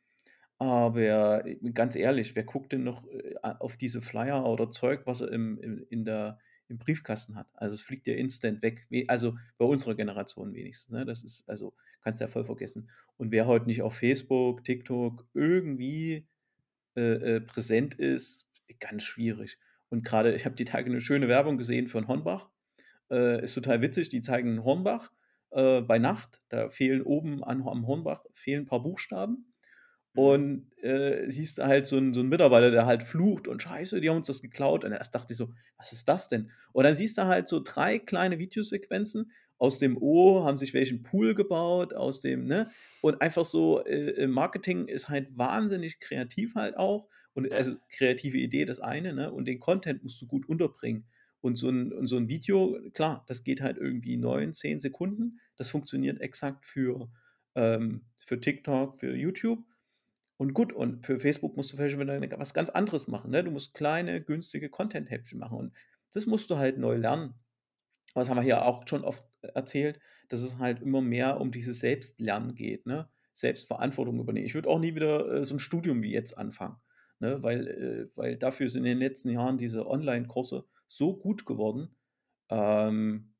aber 0.58 1.46
äh, 1.46 1.56
ganz 1.72 1.96
ehrlich, 1.96 2.36
wer 2.36 2.44
guckt 2.44 2.72
denn 2.72 2.84
noch, 2.84 3.06
äh, 3.08 3.34
auf 3.42 3.76
diese 3.76 4.02
Flyer 4.02 4.46
oder 4.46 4.70
Zeug, 4.70 5.02
was 5.06 5.20
er 5.22 5.32
im 5.32 5.58
im 5.60 5.86
in 5.90 6.04
der 6.04 6.38
im 6.70 6.78
Briefkasten 6.78 7.36
hat? 7.36 7.48
Also, 7.54 7.74
es 7.76 7.82
fliegt 7.82 8.06
ja 8.06 8.14
instant 8.14 8.62
weg. 8.62 8.86
We 8.90 9.04
also, 9.08 9.36
bei 9.58 9.64
unserer 9.66 9.94
Generation 9.96 10.54
wenigstens, 10.54 10.90
ne? 10.92 11.04
Das 11.06 11.22
ist 11.24 11.48
also 11.48 11.74
kannst 12.02 12.20
du 12.20 12.24
ja 12.24 12.28
voll 12.28 12.44
vergessen. 12.44 12.90
Und 13.18 13.32
wer 13.32 13.46
heute 13.46 13.66
nicht 13.66 13.82
auf 13.82 13.94
Facebook, 13.96 14.64
TikTok 14.64 15.26
irgendwie, 15.34 16.26
äh, 16.96 17.36
äh, 17.36 17.40
präsent 17.42 17.94
ist, 17.96 18.48
ganz 18.80 19.04
schwierig. 19.04 19.58
Und 19.90 20.04
gerade 20.04 20.34
ich 20.34 20.44
habe 20.46 20.56
die 20.56 20.64
Tage 20.66 20.90
eine 20.90 21.00
schöne 21.02 21.28
Werbung 21.28 21.58
gesehen 21.58 21.88
für 21.88 21.98
'n 21.98 22.08
Hornbach. 22.08 22.50
Äh, 23.10 23.44
ist 23.44 23.54
total 23.54 23.82
witzig, 23.82 24.08
die 24.10 24.20
zeigen 24.22 24.64
Hornbach, 24.64 25.12
äh, 25.52 25.80
bei 25.82 25.98
Nacht. 26.00 26.42
Da 26.50 26.68
fehlen 26.70 27.02
oben 27.02 27.44
an 27.44 27.62
am 27.66 27.86
Hornbach 27.88 28.24
fehlen 28.34 28.64
'n 28.64 28.66
paar 28.66 28.82
Buchstaben. 28.82 29.49
Mhm. 30.14 30.20
Und, 30.20 30.66
äh, 30.82 31.28
siehst 31.30 31.58
du 31.58 31.64
halt 31.66 31.86
so 31.86 31.96
'n 31.96 32.12
so 32.14 32.20
'n 32.20 32.28
Mitarbeiter, 32.28 32.70
der 32.70 32.86
halt 32.86 33.02
flucht 33.02 33.46
und: 33.48 33.62
„Scheiße, 33.62 34.00
die 34.00 34.08
haben 34.10 34.16
uns 34.18 34.26
das 34.26 34.42
geklaut.“ 34.42 34.84
Und 34.84 34.92
erst 34.92 35.14
dachte 35.14 35.32
ich 35.32 35.38
so: 35.38 35.50
„Was 35.78 35.92
ist 35.92 36.08
das 36.08 36.28
denn?“ 36.28 36.50
Und 36.72 36.84
dann 36.84 36.94
siehst 36.94 37.18
du 37.18 37.24
halt 37.26 37.48
so 37.48 37.60
3 37.62 37.98
kleine 37.98 38.38
Videosequenzen. 38.38 39.30
Aus 39.58 39.78
dem 39.78 39.98
O 40.02 40.44
haben 40.44 40.58
sich 40.58 40.72
welche 40.74 40.94
'n 40.94 41.02
Pool 41.02 41.34
gebaut, 41.34 41.94
aus 41.94 42.20
dem 42.20 42.46
ne? 42.46 42.70
Und 43.02 43.20
einfach 43.22 43.44
so, 43.44 43.84
äh, 43.84 44.10
äh, 44.24 44.26
Marketing 44.26 44.86
ist 44.88 45.08
halt 45.08 45.28
wahnsinnig 45.38 46.00
kreativ 46.00 46.54
halt 46.54 46.76
auch. 46.76 47.08
Und 47.34 47.52
also, 47.52 47.76
kreative 47.90 48.38
Idee, 48.38 48.64
das 48.64 48.80
eine, 48.80 49.12
ne? 49.14 49.30
Und 49.32 49.44
den 49.46 49.60
Content 49.60 50.02
musst 50.02 50.20
du 50.22 50.26
gut 50.26 50.48
unterbringen. 50.48 51.04
Und 51.42 51.56
so 51.56 51.68
'n 51.68 51.92
und 51.92 52.06
so 52.06 52.16
'n 52.16 52.28
Video, 52.28 52.78
klar, 52.94 53.24
das 53.28 53.44
geht 53.44 53.60
halt 53.60 53.76
irgendwie 53.78 54.16
9, 54.16 54.52
10 54.54 54.78
Sekunden. 54.80 55.40
Das 55.56 55.68
funktioniert 55.70 56.20
exakt 56.20 56.64
für, 56.66 57.08
ähm 57.54 58.02
für 58.18 58.40
TikTok, 58.40 58.94
für 59.00 59.14
YouTube. 59.16 59.64
Und 60.40 60.54
gut, 60.54 60.72
und 60.72 61.04
für 61.04 61.20
Facebook 61.20 61.54
musst 61.58 61.70
du 61.70 61.76
vielleicht 61.76 61.98
was 62.38 62.54
ganz 62.54 62.70
anderes 62.70 63.08
machen, 63.08 63.30
ne? 63.30 63.44
Du 63.44 63.50
musst 63.50 63.74
kleine, 63.74 64.22
günstige 64.22 64.70
Content-Häppchen 64.70 65.38
machen 65.38 65.58
und 65.58 65.74
das 66.12 66.24
musst 66.24 66.48
du 66.48 66.56
halt 66.56 66.78
neu 66.78 66.96
lernen. 66.96 67.34
Aber 68.14 68.22
das 68.22 68.30
haben 68.30 68.38
wir 68.38 68.42
hier 68.42 68.64
auch 68.64 68.88
schon 68.88 69.04
oft 69.04 69.24
erzählt, 69.42 70.00
dass 70.28 70.42
es 70.42 70.58
halt 70.58 70.80
immer 70.80 71.02
mehr 71.02 71.40
um 71.40 71.52
dieses 71.52 71.80
Selbstlernen 71.80 72.54
geht, 72.54 72.86
ne? 72.86 73.08
Selbstverantwortung 73.34 74.18
übernehmen. 74.20 74.46
Ich 74.46 74.54
würde 74.54 74.70
auch 74.70 74.78
nie 74.80 74.94
wieder, 74.94 75.30
äh, 75.30 75.44
so 75.44 75.54
'n 75.56 75.60
Studium 75.60 76.02
wie 76.02 76.12
jetzt 76.12 76.38
anfangen, 76.38 76.76
ne? 77.20 77.42
Weil 77.42 77.68
äh, 77.68 78.08
weil 78.16 78.36
dafür 78.38 78.68
sind 78.70 78.84
in 78.84 78.92
den 78.92 78.98
letzten 78.98 79.30
Jahren 79.30 79.58
diese 79.58 79.86
Online-Kurse 79.86 80.66
so 80.88 81.16
gut 81.18 81.46
geworden. 81.46 81.96
Ähm, 82.50 83.34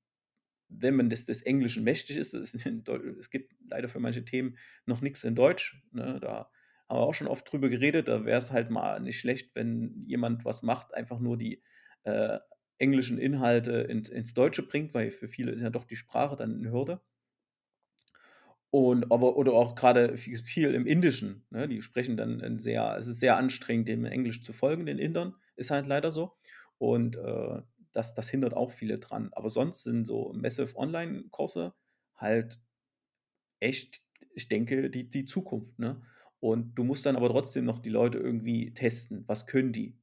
wenn 0.69 0.97
man 0.97 1.11
des 1.11 1.25
des 1.27 1.43
Englischen 1.43 1.85
mächtig 1.85 2.17
ist, 2.17 2.35
es 2.35 2.55
ist 2.55 2.67
es 2.67 3.31
gibt 3.31 3.55
leider 3.69 3.89
für 3.89 4.01
manche 4.01 4.25
Themen 4.25 4.57
noch 4.87 5.01
nix 5.01 5.25
in 5.25 5.35
Deutsch, 5.35 5.83
ne? 5.93 6.19
Da 6.21 6.51
haben 6.91 6.99
wir 7.01 7.03
auch 7.05 7.15
schon 7.15 7.29
oft 7.29 7.51
drüber 7.53 7.71
geredet. 7.71 8.09
Da 8.09 8.27
wär's 8.27 8.53
halt 8.53 8.71
mal 8.71 9.01
nicht 9.01 9.21
schlecht, 9.21 9.57
wenn 9.57 10.05
jemand 10.09 10.45
was 10.47 10.63
macht, 10.65 10.95
einfach 10.95 11.21
nur 11.21 11.39
die, 11.39 11.63
äh, 12.05 12.41
englischen 12.79 13.19
Inhalte 13.19 13.73
ins 13.83 14.11
ins 14.11 14.35
Deutsche 14.35 14.65
bringt, 14.69 14.95
weil 14.95 15.13
für 15.13 15.29
viele 15.29 15.53
ist 15.53 15.63
ja 15.63 15.71
doch 15.71 15.85
die 15.87 15.97
Sprache 15.97 16.37
dann 16.37 16.61
'ne 16.63 16.73
Hürde. 16.73 17.03
Und 18.75 19.11
aber 19.11 19.37
oder 19.37 19.53
auch 19.53 19.75
grade 19.75 20.13
vi 20.17 20.37
viel 20.37 20.75
im 20.75 20.87
Indischen, 20.87 21.45
ne? 21.51 21.67
Die 21.69 21.83
sprechen 21.83 22.17
dann 22.17 22.59
sehr 22.61 22.97
es 22.99 23.09
ist 23.09 23.19
sehr 23.19 23.37
anstrengend, 23.37 23.89
dem 23.89 24.05
Englisch 24.05 24.45
zu 24.45 24.53
folgen, 24.53 24.87
den 24.87 24.99
Indern, 24.99 25.35
ist 25.57 25.71
halt 25.73 25.87
leider 25.89 26.13
so. 26.13 26.37
Und, 26.79 27.17
äh, 27.17 27.63
das 27.93 28.15
das 28.15 28.29
hindert 28.31 28.55
auch 28.55 28.71
viele 28.71 28.99
dran. 28.99 29.31
Aber 29.33 29.51
sonst 29.51 29.83
sind 29.83 30.07
so 30.07 30.33
Massive 30.35 30.77
Online-Kurse 30.77 31.75
halt 32.15 32.61
echt, 33.61 34.03
ich 34.35 34.49
denke, 34.49 34.91
die 34.91 35.09
die 35.09 35.25
Zukunft, 35.27 35.79
ne? 35.79 36.03
Und 36.41 36.75
du 36.77 36.85
musst 36.85 37.07
dann 37.07 37.17
aber 37.17 37.29
trotzdem 37.29 37.65
noch 37.67 37.79
die 37.81 37.91
Leute 37.91 38.19
irgendwie 38.19 38.73
testen. 38.75 39.25
Was 39.29 39.47
können 39.47 39.73
die, 39.73 39.99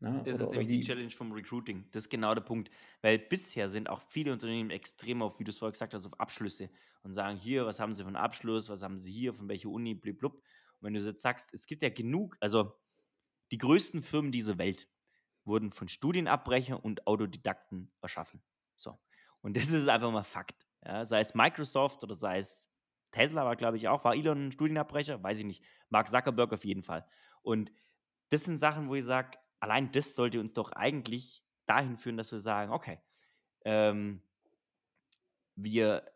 ne? 0.00 0.26
Das 0.26 0.38
ist 0.38 0.50
nämlich 0.52 0.68
die 0.68 0.80
Challenge 0.80 1.10
vom 1.10 1.32
Recruiting. 1.32 1.86
Das 1.92 2.04
ist 2.04 2.08
genau 2.10 2.34
der 2.34 2.42
Punkt. 2.42 2.70
Weil 3.02 3.18
bisher 3.18 3.68
sind 3.68 3.88
auch 3.88 4.00
viele 4.08 4.32
Unternehmen 4.32 4.70
extrem 4.70 5.22
auf, 5.22 5.38
wie 5.38 5.44
du's 5.44 5.58
vorher 5.58 5.72
gesagt 5.72 5.94
hast, 5.94 6.06
auf 6.06 6.18
Abschlüsse 6.20 6.70
und 7.02 7.12
sagen: 7.12 7.38
„Hier, 7.38 7.66
was 7.66 7.78
haben 7.80 7.92
Sie 7.92 8.02
für 8.02 8.08
'n 8.10 8.16
Abschluss? 8.16 8.68
Was 8.68 8.82
haben 8.82 8.98
Sie 8.98 9.12
hier? 9.12 9.32
Von 9.32 9.48
welcher 9.48 9.68
Uni?“ 9.68 9.94
Blib 9.94 10.18
blub. 10.18 10.34
Und 10.34 10.42
wenn 10.86 10.94
du 10.94 11.00
jetzt 11.00 11.22
sagst, 11.22 11.50
es 11.54 11.66
gibt 11.66 11.82
ja 11.82 11.88
genug 11.90 12.36
also, 12.40 12.74
die 13.52 13.58
größten 13.58 14.02
Firmen 14.02 14.32
dieser 14.32 14.58
Welt 14.58 14.88
wurden 15.44 15.72
von 15.72 15.88
Studienabbrechern 15.88 16.78
und 16.80 17.06
Autodidakten 17.06 17.92
erschaffen. 18.02 18.42
So. 18.76 18.98
Und 19.42 19.56
das 19.56 19.70
ist 19.70 19.88
einfach 19.88 20.12
mal 20.12 20.24
Fakt, 20.24 20.68
ja? 20.84 21.06
Sei 21.06 21.20
es 21.20 21.34
Microsoft 21.34 22.02
oder 22.04 22.14
sei 22.14 22.38
es 22.38 22.70
Tesla 23.12 23.44
war, 23.44 23.56
glaube 23.56 23.76
ich, 23.76 23.88
auch 23.88 24.04
war 24.04 24.14
Elon 24.14 24.48
'n 24.48 24.52
Studienabbrecher? 24.52 25.22
Weiß 25.22 25.38
ich 25.38 25.44
nicht. 25.46 25.64
Mark 25.90 26.08
Zuckerberg 26.08 26.52
auf 26.52 26.64
jeden 26.64 26.82
Fall. 26.82 27.06
Und 27.42 27.72
das 28.30 28.44
sind 28.44 28.56
Sachen, 28.58 28.88
wo 28.88 28.94
ich 28.96 29.04
sage, 29.04 29.38
allein 29.60 29.92
das 29.92 30.14
sollte 30.14 30.40
uns 30.40 30.52
doch 30.54 30.72
eigentlich 30.72 31.44
dahin 31.66 31.96
führen, 31.98 32.16
dass 32.18 32.32
wir 32.32 32.38
sagen: 32.40 32.72
„Okay, 32.72 33.00
ähm“ 33.64 34.22
„wir 35.56 36.12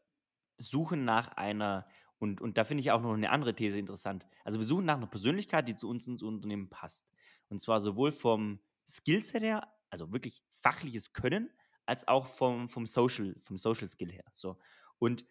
suchen 0.59 1.05
nach 1.05 1.29
einer“ 1.37 1.87
und 2.19 2.41
und 2.41 2.59
da 2.59 2.65
finde 2.65 2.83
ich 2.83 2.91
auch 2.93 3.03
noch 3.03 3.17
'ne 3.17 3.31
andere 3.31 3.55
These 3.55 3.79
interessant. 3.79 4.27
Also, 4.45 4.61
wir 4.61 4.67
suchen 4.67 4.85
nach 4.87 4.99
'ner 4.99 5.09
Persönlichkeit, 5.09 5.69
die 5.69 5.77
zu 5.77 5.89
uns 5.89 6.07
ins 6.07 6.23
Unternehmen 6.23 6.71
passt. 6.71 7.11
Und 7.49 7.61
zwar 7.61 7.81
sowohl 7.81 8.13
vom 8.13 8.61
Skillset 8.89 9.43
her, 9.43 9.73
also 9.91 10.13
wirklich 10.13 10.45
fachliches 10.51 11.13
Können, 11.13 11.51
als 11.87 12.07
auch 12.09 12.27
vom 12.27 12.69
vom 12.69 12.87
Social 12.87 13.37
vom 13.41 13.59
Social 13.59 13.89
Skill 13.89 14.13
her, 14.13 14.25
so. 14.33 14.59
Und 14.99 15.25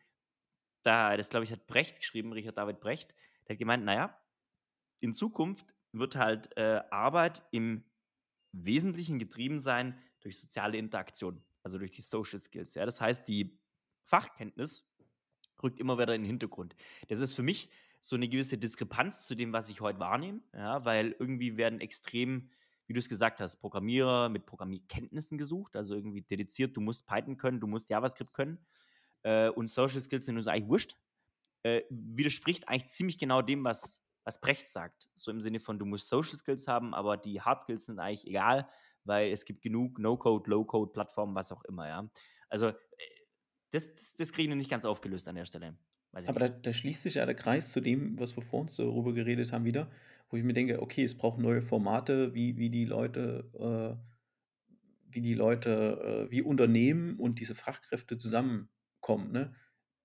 da 0.84 1.18
das, 1.18 1.30
glaube 1.30 1.44
ich, 1.46 1.52
hat 1.52 1.68
Brecht 1.68 2.00
geschrieben, 2.00 2.34
Richard 2.34 2.58
David 2.58 2.80
Brecht, 2.82 3.16
der 3.48 3.56
hat 3.56 3.60
gemeint: 3.60 3.84
„Na 3.86 3.94
ja, 3.96 4.18
in 5.02 5.14
Zukunft 5.14 5.76
wird 5.94 6.16
halt, 6.18 6.56
äh, 6.58 6.82
Arbeit 6.92 7.44
im 7.52 7.86
Wesentlichen 8.54 9.20
getrieben 9.20 9.60
sein 9.60 10.00
durch 10.22 10.40
soziale 10.40 10.78
Interaktion, 10.80 11.44
also 11.64 11.78
durch 11.80 11.92
die 11.92 12.02
Social 12.04 12.40
Skills“, 12.42 12.76
ja? 12.76 12.86
Das 12.86 13.02
heißt, 13.02 13.28
die 13.28 13.60
Fachkenntnis 14.06 14.90
rückt 15.64 15.80
immer 15.80 15.98
weiter 15.98 16.16
in 16.16 16.24
'n 16.24 16.26
Hintergrund. 16.28 16.76
Das 17.10 17.20
ist 17.20 17.34
für 17.36 17.44
mich 17.44 17.70
so 18.02 18.18
'ne 18.18 18.30
gewisse 18.30 18.58
Diskrepanz 18.58 19.28
zu 19.28 19.36
dem, 19.36 19.54
was 19.54 19.70
ich 19.70 19.82
heute 19.82 20.00
wahrnehme, 20.00 20.42
ja, 20.54 20.86
weil 20.86 21.16
irgendwie 21.20 21.58
werden 21.58 21.82
extrem, 21.82 22.50
wie 22.88 22.94
du's 22.94 23.10
gesagt 23.10 23.40
hast, 23.42 23.58
Programmierer 23.58 24.30
mit 24.30 24.46
Programmierkenntnissen 24.48 25.38
gesucht, 25.38 25.76
also 25.78 25.96
irgendwie 25.96 26.22
dediziert, 26.24 26.78
du 26.78 26.82
musst 26.82 27.08
Python 27.08 27.38
können, 27.38 27.60
du 27.62 27.68
musst 27.68 27.90
JavaScript 27.90 28.34
können, 28.34 28.60
äh, 29.24 29.50
und 29.50 29.68
Social 29.70 30.02
Skills 30.02 30.26
sind 30.26 30.38
uns 30.38 30.48
eigentlich 30.48 30.70
wurscht. 30.70 30.96
Äh, 31.64 31.84
widerspricht 31.90 32.68
eigentlich 32.70 32.90
ziemlich 32.90 33.18
genau 33.20 33.42
dem, 33.42 33.64
was 33.64 34.04
was 34.24 34.40
Brecht 34.40 34.68
sagt. 34.68 35.10
So 35.16 35.32
im 35.32 35.42
Sinne 35.42 35.60
von, 35.60 35.80
du 35.80 35.86
musst 35.86 36.08
Social 36.08 36.36
Skills 36.36 36.68
haben, 36.68 36.94
aber 36.94 37.18
die 37.18 37.42
Hard 37.42 37.62
Skills 37.62 37.86
sind 37.86 38.00
eigentlich 38.00 38.28
egal, 38.28 38.70
weil 39.04 39.32
es 39.32 39.46
gibt 39.46 39.64
genug 39.64 39.98
No-Code, 39.98 40.48
Low-Code-Plattformen, 40.50 41.34
was 41.36 41.52
auch 41.52 41.64
immer, 41.66 41.88
ja? 41.88 42.08
Also, 42.50 42.68
äh, 42.70 42.76
das 43.72 43.96
das 43.96 44.16
das 44.16 44.32
kriege 44.34 44.44
ich 44.44 44.50
noch 44.50 44.58
nicht 44.58 44.70
ganz 44.72 44.86
aufgelöst 44.86 45.28
an 45.28 45.36
der 45.36 45.46
Stelle. 45.46 45.78
Aber 46.26 46.40
da 46.40 46.50
da 46.50 46.74
schließt 46.74 47.04
sich 47.04 47.16
ja 47.16 47.26
der 47.28 47.36
Kreis 47.36 47.72
zu 47.72 47.80
dem, 47.82 48.18
was 48.20 48.36
wir 48.36 48.42
vor 48.44 48.62
uns 48.62 48.76
darüber 48.76 49.14
geredet 49.14 49.52
haben 49.52 49.66
wieder, 49.66 49.92
wo 50.30 50.38
ich 50.38 50.44
mir 50.44 50.54
denke: 50.54 50.82
„Okay, 50.82 51.04
es 51.04 51.16
braucht 51.18 51.40
neue 51.40 51.62
Formate, 51.62 52.34
wie 52.34 52.58
wie 52.58 52.70
die 52.72 52.86
Leute 52.86 54.00
äh, 54.00 54.12
wie 55.10 55.22
die 55.22 55.34
Leute 55.34 56.28
äh, 56.30 56.32
wie 56.32 56.42
Unternehmen 56.42 57.18
und 57.20 57.40
diese 57.40 57.56
Fachkräfte 57.56 58.18
zusammenkommen“, 59.02 59.32
ne? 59.32 59.56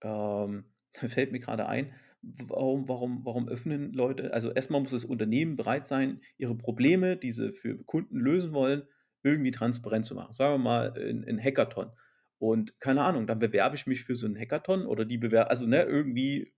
Ähm, 0.03 0.65
da 0.95 1.09
fällt 1.09 1.33
mir 1.33 1.41
grade 1.41 1.67
ein, 1.69 1.93
warum 2.23 2.89
warum 2.89 3.25
warum 3.25 3.49
öffnen 3.49 3.93
Leute 3.93 4.33
also, 4.35 4.51
erst 4.53 4.71
mal 4.71 4.81
muss 4.81 4.91
das 4.93 5.05
Unternehmen 5.05 5.57
bereit 5.57 5.87
sein, 5.87 6.21
ihre 6.39 6.57
Probleme, 6.57 7.17
die 7.17 7.33
sie 7.33 7.53
für 7.53 7.79
Kunden 7.85 8.19
lösen 8.19 8.53
wollen, 8.53 8.85
irgendwie 9.23 9.51
transparent 9.53 10.07
zu 10.07 10.15
machen. 10.15 10.33
Sagen 10.35 10.55
wir 10.55 10.59
mal, 10.59 10.95
'n 10.99 11.25
'n 11.25 11.39
Hackathon. 11.43 11.91
Und 12.39 12.81
keine 12.81 13.03
Ahnung, 13.05 13.27
dann 13.27 13.39
bewerbe 13.41 13.77
ich 13.77 13.87
mich 13.87 14.05
für 14.05 14.17
so 14.17 14.27
'n 14.27 14.37
Hackathon 14.39 14.87
oder 14.87 15.05
die 15.05 15.19
bewer 15.19 15.51
also, 15.51 15.67
ne, 15.67 15.83
irgendwie 15.85 16.53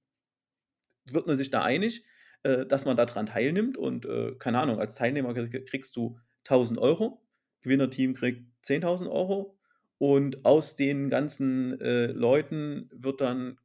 wird 1.06 1.26
man 1.26 1.36
sich 1.38 1.50
da 1.50 1.62
einig, 1.62 2.04
äh, 2.42 2.66
dass 2.66 2.84
man 2.84 2.96
da 2.96 3.06
dran 3.06 3.26
teilnimmt 3.26 3.76
und, 3.76 4.04
äh, 4.06 4.34
keine 4.38 4.60
Ahnung, 4.60 4.78
als 4.80 4.94
Teilnehmer 4.96 5.34
kriegst 5.34 5.96
du 5.96 6.18
1.000 6.44 6.78
€, 6.78 7.22
Gewinnerteam 7.62 8.14
kriegt 8.14 8.44
10.000 8.62 9.10
€ 9.10 9.57
und 9.98 10.44
aus 10.44 10.76
den 10.76 11.10
ganzen, 11.10 11.80
äh, 11.80 12.06
Leuten 12.08 12.88
wird 12.92 13.20
dann 13.20 13.58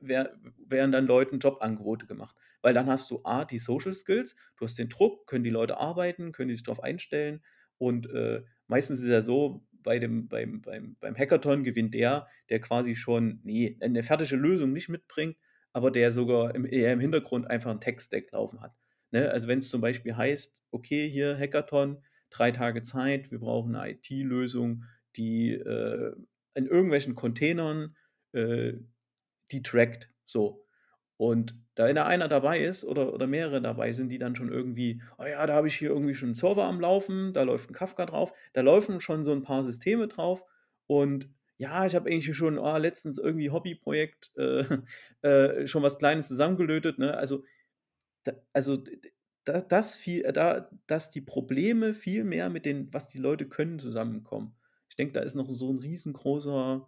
wer 0.00 0.34
werden 0.66 0.92
dann 0.92 1.06
Leuten 1.06 1.38
Jobangebote 1.38 2.06
gemacht. 2.06 2.36
Weil 2.62 2.74
dann 2.74 2.86
hast 2.86 3.10
du 3.10 3.20
A, 3.24 3.44
die 3.44 3.58
Social 3.58 3.94
Skills, 3.94 4.36
du 4.56 4.64
hast 4.64 4.78
den 4.78 4.88
Druck, 4.88 5.26
können 5.26 5.44
die 5.44 5.50
Leute 5.50 5.78
arbeiten, 5.78 6.32
können 6.32 6.48
die 6.48 6.54
sich 6.56 6.64
drauf 6.64 6.82
einstellen 6.82 7.42
und, 7.78 8.08
äh, 8.10 8.42
meistens 8.66 8.98
ist 9.00 9.06
es 9.06 9.10
ja 9.12 9.22
so, 9.22 9.66
bei 9.82 9.98
dem 9.98 10.28
beim 10.28 10.60
beim 10.60 10.96
beim 11.00 11.16
Hackathon 11.16 11.64
gewinnt 11.64 11.94
der, 11.94 12.26
der 12.50 12.60
quasi 12.60 12.94
schon 12.96 13.40
ne, 13.44 13.76
'ne 13.80 14.02
fertige 14.02 14.36
Lösung 14.36 14.72
nicht 14.74 14.90
mitbringt, 14.90 15.36
aber 15.72 15.90
der 15.90 16.10
sogar 16.10 16.54
im 16.54 16.66
eher 16.66 16.92
im 16.92 17.00
Hintergrund 17.00 17.46
einfach 17.48 17.70
'n 17.70 17.80
Tech-Stack 17.80 18.30
laufen 18.32 18.60
hat, 18.60 18.74
ne? 19.10 19.30
Also, 19.30 19.48
wenn's 19.48 19.70
zum 19.70 19.80
Beispiel 19.80 20.16
heißt: 20.16 20.64
„Okay, 20.70 21.08
hier 21.08 21.38
Hackathon“, 21.38 22.02
drei 22.30 22.50
Tage 22.52 22.82
Zeit, 22.82 23.30
wir 23.30 23.38
brauchen 23.40 23.74
eine 23.74 23.92
IT-Lösung, 23.92 24.84
die 25.16 25.52
äh, 25.52 26.12
in 26.54 26.66
irgendwelchen 26.66 27.14
Containern 27.14 27.96
äh, 28.32 28.74
die 29.50 29.62
trackt. 29.62 30.10
So. 30.26 30.64
Und 31.16 31.54
da 31.74 31.86
wenn 31.86 31.96
da 31.96 32.06
einer 32.06 32.28
dabei 32.28 32.60
ist 32.60 32.84
oder, 32.84 33.12
oder 33.12 33.26
mehrere 33.26 33.60
dabei 33.60 33.92
sind, 33.92 34.08
die 34.08 34.18
dann 34.18 34.36
schon 34.36 34.50
irgendwie, 34.50 35.02
oh 35.18 35.24
ja, 35.24 35.46
da 35.46 35.54
habe 35.54 35.68
ich 35.68 35.76
hier 35.76 35.90
irgendwie 35.90 36.14
schon 36.14 36.30
einen 36.30 36.34
Server 36.34 36.64
am 36.64 36.80
Laufen, 36.80 37.32
da 37.32 37.42
läuft 37.42 37.70
ein 37.70 37.74
Kafka 37.74 38.06
drauf, 38.06 38.32
da 38.52 38.62
laufen 38.62 39.00
schon 39.00 39.24
so 39.24 39.32
ein 39.32 39.42
paar 39.42 39.64
Systeme 39.64 40.08
drauf 40.08 40.44
und 40.86 41.28
ja, 41.60 41.84
ich 41.84 41.94
habe 41.94 42.10
eigentlich 42.10 42.34
schon 42.34 42.58
oh, 42.58 42.76
letztens 42.78 43.18
irgendwie 43.18 43.50
Hobbyprojekt 43.50 44.32
äh, 44.38 44.64
äh, 45.28 45.66
schon 45.66 45.82
was 45.82 45.98
Kleines 45.98 46.28
zusammengelötet. 46.28 46.98
Ne? 46.98 47.14
Also, 47.14 47.44
da, 48.24 48.32
also 48.54 48.82
da, 49.44 49.60
das 49.60 49.94
viel, 49.94 50.22
da, 50.32 50.70
dass 50.86 51.10
die 51.10 51.20
Probleme 51.20 51.92
viel 51.92 52.24
mehr 52.24 52.48
mit 52.48 52.64
den, 52.64 52.90
was 52.94 53.08
die 53.08 53.18
Leute 53.18 53.46
können, 53.46 53.78
zusammenkommen. 53.78 54.56
Ich 54.90 54.96
denke, 54.96 55.14
da 55.14 55.20
ist 55.20 55.34
noch 55.34 55.48
so 55.48 55.72
ein 55.72 55.78
riesengroßer 55.78 56.86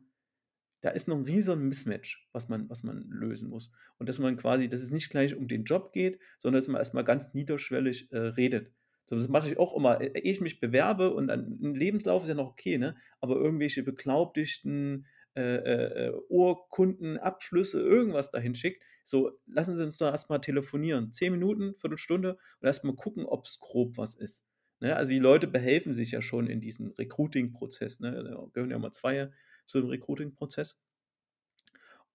da 0.83 0.91
ist 0.91 1.07
noch 1.09 1.17
ein 1.17 1.25
riesen 1.25 1.69
Mismatch, 1.69 2.29
was 2.33 2.49
man, 2.49 2.69
was 2.69 2.83
man 2.83 3.03
lösen 3.09 3.49
muss. 3.49 3.71
Und 3.99 4.09
dass 4.09 4.19
man 4.19 4.37
quasi, 4.37 4.69
dass 4.69 4.81
es 4.81 4.91
nicht 4.91 5.11
gleich 5.11 5.35
um 5.35 5.47
den 5.47 5.65
Job 5.65 5.93
geht, 5.93 6.19
sondern 6.39 6.59
dass 6.59 6.69
man 6.69 6.81
erstmal 6.81 7.05
ganz 7.05 7.35
niederschwellig 7.35 8.11
äh, 8.11 8.19
redet. 8.19 8.73
So, 9.05 9.17
das 9.17 9.29
mache 9.29 9.49
ich 9.49 9.59
auch 9.59 9.77
immer, 9.77 10.01
ehe 10.01 10.33
ich 10.33 10.41
mich 10.41 10.61
bewerbe 10.61 11.15
und 11.15 11.31
ein 11.31 11.75
Lebenslauf 11.75 12.23
ist 12.23 12.29
ja 12.29 12.35
noch 12.35 12.51
okay, 12.51 12.79
ne? 12.79 12.97
Aber 13.21 13.37
irgendwelche 13.37 13.83
beglaubigten 13.85 15.07
äh, 15.35 15.41
äh, 15.41 16.09
äh 16.09 16.13
Urkunden, 16.29 17.17
Abschlüsse, 17.17 17.81
irgendwas 17.81 18.31
dahin 18.33 18.55
schickt. 18.55 18.83
So, 19.05 19.39
lassen 19.47 19.77
Sie 19.77 19.85
uns 19.85 19.99
doch 19.99 20.11
erstmal 20.11 20.41
telefonieren. 20.41 21.13
Zehn 21.13 21.33
Minuten, 21.33 21.75
Viertelstunde 21.77 22.39
und 22.61 22.67
erstmal 22.67 22.95
gucken, 22.95 23.25
ob 23.25 23.45
es 23.45 23.61
grob 23.61 23.97
was 23.97 24.17
ist. 24.17 24.43
Ne? 24.83 24.97
Also 24.97 25.11
die 25.11 25.21
Leute 25.21 25.47
behelfen 25.47 25.95
sich 25.95 26.11
ja 26.11 26.21
schon 26.21 26.49
in 26.49 26.61
diesem 26.61 26.91
Recruiting-Prozess. 26.99 28.01
Ne? 28.01 28.25
Da 28.25 28.47
gehören 28.53 28.71
ja 28.71 28.79
mal 28.79 28.91
zwei 28.91 29.31
zu 29.65 29.81
dem 29.81 29.89
Recruiting-Prozess. 29.89 30.77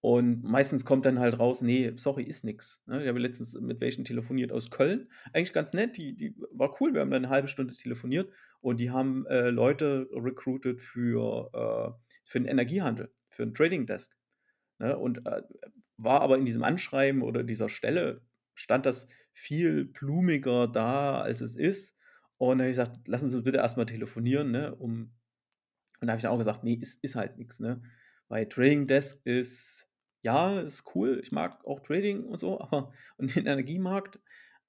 Und 0.00 0.44
meistens 0.44 0.84
kommt 0.84 1.06
dann 1.06 1.18
halt 1.18 1.38
raus, 1.38 1.62
nee, 1.62 1.92
sorry, 1.96 2.22
ist 2.22 2.44
nix. 2.44 2.82
Ne? 2.86 3.02
Ich 3.02 3.08
habe 3.08 3.18
letztens 3.18 3.58
mit 3.58 3.80
welchen 3.80 4.04
telefoniert 4.04 4.52
aus 4.52 4.70
Köln. 4.70 5.10
Eigentlich 5.32 5.54
ganz 5.54 5.72
nett, 5.72 5.96
die, 5.96 6.14
die 6.14 6.36
war 6.52 6.76
cool, 6.80 6.92
wir 6.92 7.00
haben 7.00 7.10
dann 7.10 7.24
eine 7.24 7.34
halbe 7.34 7.48
Stunde 7.48 7.74
telefoniert 7.74 8.30
und 8.60 8.76
die 8.76 8.90
haben 8.90 9.26
äh, 9.26 9.48
Leute 9.48 10.08
recruited 10.12 10.80
für, 10.80 11.50
äh, 11.52 12.12
für 12.24 12.38
den 12.38 12.46
Energiehandel, 12.46 13.10
für 13.30 13.44
einen 13.44 13.54
Trading 13.54 13.86
Desk. 13.86 14.14
Ne? 14.78 14.96
Und 14.96 15.26
äh, 15.26 15.42
war 15.96 16.20
aber 16.20 16.36
in 16.36 16.44
diesem 16.44 16.62
Anschreiben 16.64 17.22
oder 17.22 17.42
dieser 17.42 17.70
Stelle 17.70 18.20
stand 18.54 18.86
das 18.86 19.08
viel 19.32 19.86
blumiger 19.86 20.68
da, 20.68 21.22
als 21.22 21.40
es 21.40 21.56
ist. 21.56 21.97
Und 22.38 22.58
da 22.58 22.64
habe 22.64 22.70
ich 22.70 22.76
gesagt, 22.76 23.06
lassen 23.08 23.28
Sie 23.28 23.36
uns 23.36 23.44
bitte 23.44 23.58
erstmal 23.58 23.86
telefonieren, 23.86 24.50
ne, 24.50 24.74
um 24.74 25.12
und 26.00 26.06
da 26.06 26.12
habe 26.12 26.18
ich 26.18 26.22
dann 26.22 26.32
auch 26.32 26.38
gesagt, 26.38 26.64
nee, 26.64 26.74
ist, 26.74 27.02
ist 27.02 27.16
halt 27.16 27.38
nichts, 27.38 27.60
ne? 27.60 27.82
Weil 28.28 28.48
Trading 28.48 28.86
Desk 28.86 29.20
ist, 29.24 29.88
ja, 30.22 30.60
ist 30.60 30.84
cool. 30.94 31.20
Ich 31.22 31.32
mag 31.32 31.64
auch 31.64 31.80
Trading 31.80 32.24
und 32.24 32.38
so, 32.38 32.60
aber 32.60 32.92
und 33.16 33.34
den 33.34 33.46
Energiemarkt, 33.46 34.20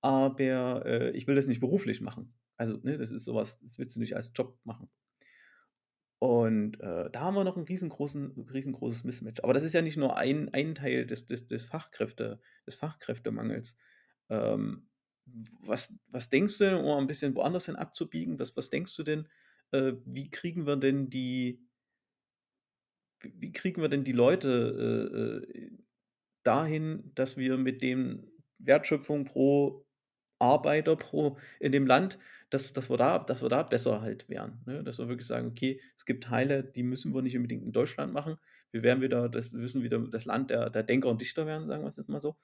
aber 0.02 0.86
äh, 0.86 1.12
ich 1.12 1.28
will 1.28 1.36
das 1.36 1.48
nicht 1.48 1.60
beruflich 1.60 2.02
machen. 2.02 2.34
Also, 2.58 2.78
ne, 2.84 2.98
das 2.98 3.12
ist 3.12 3.26
sowas, 3.26 3.60
das 3.62 3.78
willst 3.78 3.96
du 3.96 4.00
nicht 4.00 4.16
als 4.16 4.32
Job 4.36 4.60
machen. 4.64 4.90
Und 6.22 6.82
äh, 6.82 7.10
da 7.12 7.22
haben 7.22 7.36
wir 7.36 7.46
noch 7.46 7.56
ein 7.56 7.64
riesengroßen, 7.64 8.48
riesengroßes 8.52 9.06
Mismatch. 9.06 9.42
Aber 9.42 9.54
das 9.54 9.64
ist 9.64 9.74
ja 9.74 9.82
nicht 9.82 9.96
nur 9.96 10.18
ein, 10.18 10.54
ein 10.54 10.76
Teil 10.76 11.06
des, 11.06 11.28
des, 11.28 11.48
des, 11.48 11.64
Fachkräfte, 11.64 12.42
des 12.68 12.76
Fachkräftemangels. 12.76 13.78
Ähm, 14.28 14.89
was, 15.62 15.94
was 16.08 16.30
denkst 16.30 16.58
du 16.58 16.66
denn, 16.66 16.76
um 16.76 16.98
ein 16.98 17.08
bisschen 17.08 17.36
woanders 17.36 17.66
hin 17.66 17.76
abzubiegen, 17.76 18.40
was, 18.40 18.56
was 18.58 18.70
denkst 18.70 18.96
du 18.96 19.04
denn, 19.04 19.28
äh, 19.72 19.94
wie 20.06 20.30
kriegen 20.30 20.66
wir 20.66 20.76
denn 20.76 21.10
die 21.10 21.62
wie 23.22 23.52
kriegen 23.52 23.82
wir 23.82 23.90
denn 23.90 24.04
die 24.04 24.14
Leute 24.14 25.46
äh, 25.54 25.58
äh, 25.58 25.72
dahin, 26.44 27.12
dass 27.16 27.38
wir 27.38 27.58
mit 27.58 27.82
dem 27.82 28.32
Wertschöpfung 28.60 29.26
pro 29.26 29.86
Arbeiter 30.40 30.96
pro 30.96 31.38
in 31.60 31.72
dem 31.72 31.86
Land, 31.86 32.18
dass, 32.50 32.72
dass, 32.74 32.90
wir, 32.90 32.98
da, 32.98 33.20
dass 33.20 33.42
wir 33.42 33.50
da 33.50 33.64
besser 33.64 34.02
halt 34.02 34.30
wären. 34.30 34.62
Ne? 34.66 34.84
Dass 34.84 35.00
wir 35.00 35.10
wirklich 35.10 35.28
sagen, 35.28 35.48
okay, 35.48 35.82
es 35.98 36.06
gibt 36.06 36.24
Teile, 36.24 36.64
die 36.64 36.84
müssen 36.84 37.14
wir 37.14 37.22
nicht 37.22 37.36
unbedingt 37.36 37.64
in 37.64 37.72
Deutschland 37.72 38.14
machen. 38.14 38.38
Wir 38.72 38.84
werden 38.84 39.02
wieder, 39.02 39.30
das 39.30 39.52
müssen 39.52 39.84
wieder 39.84 40.00
das 40.00 40.26
Land 40.26 40.50
der, 40.50 40.70
der 40.70 40.84
Denker 40.84 41.10
und 41.10 41.22
Dichter 41.22 41.46
werden, 41.46 41.68
sagen 41.68 41.84
wir 41.84 41.90
es 41.90 41.98
jetzt 41.98 42.10
mal 42.10 42.20
so, 42.20 42.38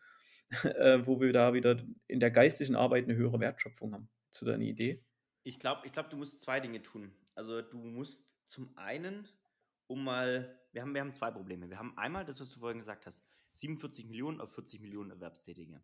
äh, 0.63 1.05
wo 1.05 1.19
wir 1.19 1.33
da 1.33 1.53
wieder 1.53 1.83
in 2.07 2.19
der 2.19 2.31
geistigen 2.31 2.75
Arbeit 2.75 3.05
eine 3.05 3.15
höhere 3.15 3.39
Wertschöpfung 3.39 3.93
haben. 3.93 4.09
Zu 4.31 4.45
deiner 4.45 4.63
Idee? 4.63 5.03
Ich 5.43 5.59
glaube, 5.59 5.81
ich 5.85 5.91
glaub, 5.91 6.09
du 6.09 6.17
musst 6.17 6.41
zwei 6.41 6.59
Dinge 6.59 6.81
tun. 6.81 7.15
Also 7.35 7.61
du 7.61 7.77
musst 7.77 8.27
zum 8.47 8.75
einen, 8.77 9.27
um 9.87 10.03
mal, 10.03 10.59
wir 10.71 10.81
haben, 10.81 10.93
wir 10.93 11.01
haben 11.01 11.13
zwei 11.13 11.31
Probleme. 11.31 11.69
Wir 11.69 11.77
haben 11.77 11.97
einmal 11.97 12.25
das, 12.25 12.39
was 12.39 12.49
du 12.49 12.59
vorhin 12.59 12.79
gesagt 12.79 13.05
hast, 13.05 13.25
47 13.53 14.05
Millionen 14.07 14.41
auf 14.41 14.53
40 14.53 14.81
Millionen 14.81 15.11
Erwerbstätige. 15.11 15.83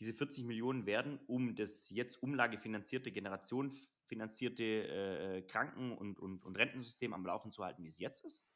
Diese 0.00 0.12
40 0.12 0.44
Millionen 0.44 0.86
werden, 0.86 1.18
um 1.26 1.54
das 1.56 1.90
jetzt 1.90 2.22
umlagefinanzierte, 2.22 3.10
generationenfinanzierte 3.10 4.64
äh, 4.64 5.42
Kranken- 5.42 5.96
und, 5.96 6.18
und, 6.18 6.44
und 6.44 6.56
Rentensystem 6.56 7.12
am 7.12 7.26
Laufen 7.26 7.50
zu 7.50 7.64
halten, 7.64 7.84
wie 7.84 7.88
es 7.88 7.98
jetzt 7.98 8.24
ist, 8.24 8.48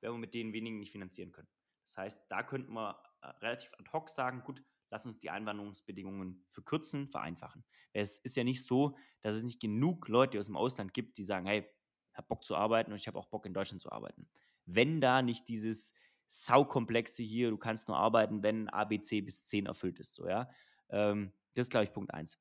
werden 0.00 0.14
wir 0.14 0.18
mit 0.18 0.34
den 0.34 0.52
wenigen 0.52 0.78
nicht 0.78 0.90
finanzieren 0.90 1.30
können. 1.30 1.48
Das 1.84 1.96
heißt, 1.98 2.26
da 2.28 2.42
könnten 2.42 2.72
wir 2.72 3.02
äh, 3.22 3.28
relativ 3.40 3.70
ad 3.78 3.90
hoc 3.92 4.08
sagen, 4.08 4.42
gut, 4.44 4.62
lass 4.90 5.06
uns 5.06 5.18
die 5.18 5.30
Einwanderungsbedingungen 5.30 6.44
verkürzen, 6.48 7.08
vereinfachen. 7.08 7.64
Es 7.92 8.18
ist 8.18 8.36
ja 8.36 8.44
nicht 8.44 8.64
so, 8.64 8.96
dass 9.22 9.34
es 9.34 9.42
nicht 9.42 9.60
genug 9.60 10.08
Leute 10.08 10.38
aus 10.38 10.46
dem 10.46 10.56
Ausland 10.56 10.92
gibt, 10.92 11.18
die 11.18 11.24
sagen, 11.24 11.46
hey, 11.46 11.66
ich 12.10 12.18
habe 12.18 12.28
Bock 12.28 12.44
zu 12.44 12.56
arbeiten 12.56 12.92
und 12.92 12.98
ich 12.98 13.06
habe 13.06 13.18
auch 13.18 13.26
Bock 13.26 13.46
in 13.46 13.54
Deutschland 13.54 13.80
zu 13.80 13.90
arbeiten. 13.90 14.28
Wenn 14.66 15.00
da 15.00 15.22
nicht 15.22 15.48
dieses 15.48 15.94
Saukomplexe 16.26 17.22
hier, 17.22 17.50
du 17.50 17.56
kannst 17.56 17.88
nur 17.88 17.96
arbeiten, 17.96 18.42
wenn 18.42 18.68
ABC 18.68 19.22
bis 19.22 19.44
10 19.44 19.66
erfüllt 19.66 19.98
ist, 19.98 20.14
so, 20.14 20.28
ja. 20.28 20.50
Ähm, 20.90 21.32
das 21.54 21.66
ist, 21.66 21.70
glaube 21.70 21.84
ich, 21.84 21.92
Punkt 21.92 22.12
1. 22.12 22.38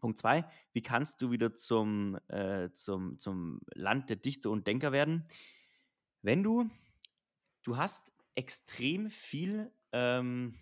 Punkt 0.00 0.18
2, 0.18 0.48
wie 0.72 0.82
kannst 0.82 1.22
du 1.22 1.30
wieder 1.30 1.54
zum, 1.54 2.18
äh, 2.28 2.70
zum, 2.72 3.18
zum 3.18 3.60
Land 3.74 4.10
der 4.10 4.16
Dichter 4.16 4.50
und 4.50 4.66
Denker 4.66 4.92
werden? 4.92 5.26
Wenn 6.22 6.42
du, 6.42 6.70
du 7.62 7.76
hast 7.76 8.12
extrem 8.34 9.10
viel 9.10 9.70
ähm, 9.92 10.54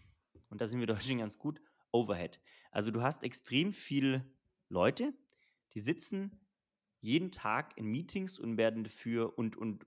und 0.48 0.60
da 0.60 0.66
sind 0.66 0.80
wir 0.80 0.86
doch 0.88 1.00
schon 1.00 1.18
ganz 1.18 1.38
gut, 1.38 1.60
Overhead. 1.90 2.40
Also 2.70 2.90
du 2.90 3.02
hast 3.02 3.22
extrem 3.22 3.72
viele 3.72 4.24
Leute, 4.68 5.12
die 5.74 5.80
sitzen 5.80 6.40
jeden 7.00 7.32
Tag 7.32 7.76
in 7.76 7.86
Meetings 7.86 8.38
und 8.38 8.56
werden 8.56 8.84
dafür 8.84 9.36
und, 9.36 9.56
und 9.56 9.84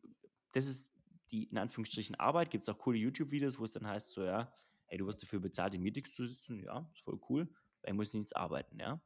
das 0.51 0.67
ist 0.67 0.91
die 1.31 1.45
in 1.45 1.57
Anführungsstrichen 1.57 2.15
Arbeit. 2.15 2.51
Gibt 2.51 2.63
es 2.63 2.69
auch 2.69 2.77
coole 2.77 2.97
YouTube-Videos, 2.97 3.59
wo 3.59 3.63
es 3.63 3.71
dann 3.71 3.87
heißt, 3.87 4.11
so 4.11 4.23
ja, 4.23 4.53
hey, 4.87 4.97
du 4.97 5.07
wirst 5.07 5.23
dafür 5.23 5.39
bezahlt, 5.39 5.73
in 5.73 5.81
Meetings 5.81 6.13
zu 6.13 6.27
sitzen, 6.27 6.63
ja, 6.63 6.89
ist 6.93 7.03
voll 7.03 7.19
cool, 7.29 7.47
weil 7.81 7.91
ich 7.91 7.95
muss 7.95 8.13
nichts 8.13 8.33
arbeiten, 8.33 8.79
ja. 8.79 9.01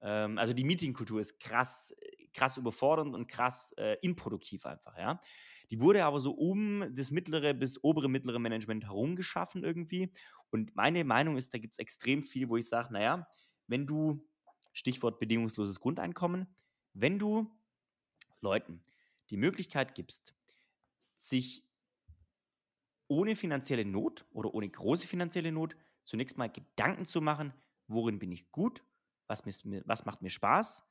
Ähm, 0.00 0.38
also 0.38 0.52
die 0.52 0.64
Meetingkultur 0.64 1.20
ist 1.20 1.38
krass, 1.38 1.94
krass 2.34 2.56
überfordernd 2.56 3.14
und 3.14 3.28
krass 3.28 3.72
äh, 3.78 3.96
improduktiv 4.02 4.66
einfach, 4.66 4.96
ja. 4.98 5.20
Die 5.72 5.80
wurde 5.80 6.04
aber 6.04 6.20
so 6.20 6.32
um 6.32 6.84
das 6.94 7.10
mittlere 7.10 7.54
bis 7.54 7.82
obere 7.82 8.08
mittlere 8.10 8.38
Management 8.38 8.84
herum 8.84 9.16
geschaffen 9.16 9.64
irgendwie. 9.64 10.12
Und 10.50 10.76
meine 10.76 11.02
Meinung 11.02 11.38
ist, 11.38 11.54
da 11.54 11.58
gibt 11.58 11.72
es 11.72 11.78
extrem 11.78 12.24
viel, 12.24 12.50
wo 12.50 12.58
ich 12.58 12.68
sage, 12.68 12.92
naja, 12.92 13.26
wenn 13.66 13.86
du, 13.86 14.28
Stichwort 14.74 15.18
bedingungsloses 15.18 15.80
Grundeinkommen, 15.80 16.46
wenn 16.92 17.18
du 17.18 17.50
Leuten 18.42 18.84
die 19.30 19.36
Möglichkeit 19.38 19.94
gibst, 19.94 20.34
sich 21.18 21.66
ohne 23.08 23.34
finanzielle 23.34 23.86
Not 23.86 24.26
oder 24.30 24.52
ohne 24.54 24.68
große 24.68 25.06
finanzielle 25.06 25.52
Not 25.52 25.76
zunächst 26.04 26.36
mal 26.36 26.50
Gedanken 26.50 27.06
zu 27.06 27.22
machen, 27.22 27.54
worin 27.86 28.18
bin 28.18 28.32
ich 28.32 28.50
gut, 28.52 28.82
was, 29.26 29.44
mir, 29.64 29.82
was 29.86 30.04
macht 30.04 30.20
mir 30.20 30.30
Spaß 30.30 30.82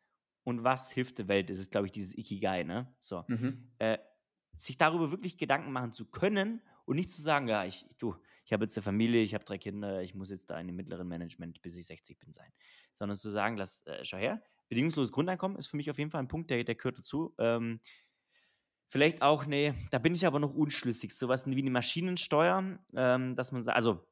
und 0.44 0.64
was 0.64 0.92
hilft 0.92 1.20
der 1.20 1.28
Welt. 1.28 1.50
Das 1.52 1.60
ist, 1.60 1.72
glaube 1.72 1.88
ich, 1.88 1.92
dieses 1.92 2.18
Ikigai, 2.18 2.64
ne? 2.64 2.96
So. 3.00 3.24
Mhm. 3.28 3.72
Äh, 3.78 3.98
sich 4.56 4.78
darüber 4.78 5.12
wirklich 5.12 5.38
Gedanken 5.38 5.72
machen 5.72 5.94
zu 5.94 6.06
können 6.06 6.62
und 6.86 6.96
nicht 6.96 7.10
zu 7.10 7.22
sagen, 7.22 7.48
ja, 7.48 7.66
ich, 7.66 7.86
du, 7.98 8.16
ich 8.46 8.54
habe 8.54 8.66
jetzt 8.66 8.78
eine 8.78 8.84
Familie, 8.84 9.22
ich 9.22 9.34
habe 9.34 9.46
drei 9.46 9.58
Kinder, 9.58 10.02
ich 10.02 10.14
muss 10.14 10.30
jetzt 10.30 10.50
da 10.50 10.60
in 10.60 10.68
dem 10.68 10.76
mittleren 10.76 11.08
Management, 11.08 11.62
bis 11.62 11.76
ich 11.76 11.88
60 11.88 12.20
bin, 12.20 12.32
sein. 12.32 12.52
Sondern 12.94 13.18
zu 13.18 13.30
sagen, 13.30 13.58
lass, 13.58 13.86
äh, 13.86 14.04
schau 14.04 14.18
her, 14.18 14.42
bedingungsloses 14.70 15.12
Grundeinkommen 15.12 15.58
ist 15.58 15.68
für 15.68 15.78
mich 15.78 15.90
auf 15.90 15.98
jeden 15.98 16.12
Fall 16.12 16.22
ein 16.22 16.28
Punkt, 16.28 16.50
der, 16.50 16.64
der 16.64 16.76
gehört 16.76 16.98
dazu. 16.98 17.34
Ähm, 17.38 17.80
vielleicht 18.88 19.22
auch, 19.22 19.46
nee, 19.46 19.74
da 19.90 20.00
bin 20.00 20.14
ich 20.14 20.26
aber 20.26 20.40
noch 20.40 20.54
unschlüssig, 20.54 21.14
sowas 21.14 21.46
wie 21.46 21.58
eine 21.58 21.72
Maschinensteuer, 21.72 22.80
ähm, 22.94 23.36
dass 23.36 23.52
man 23.52 23.64
sagt, 23.64 23.78
also, 23.78 24.06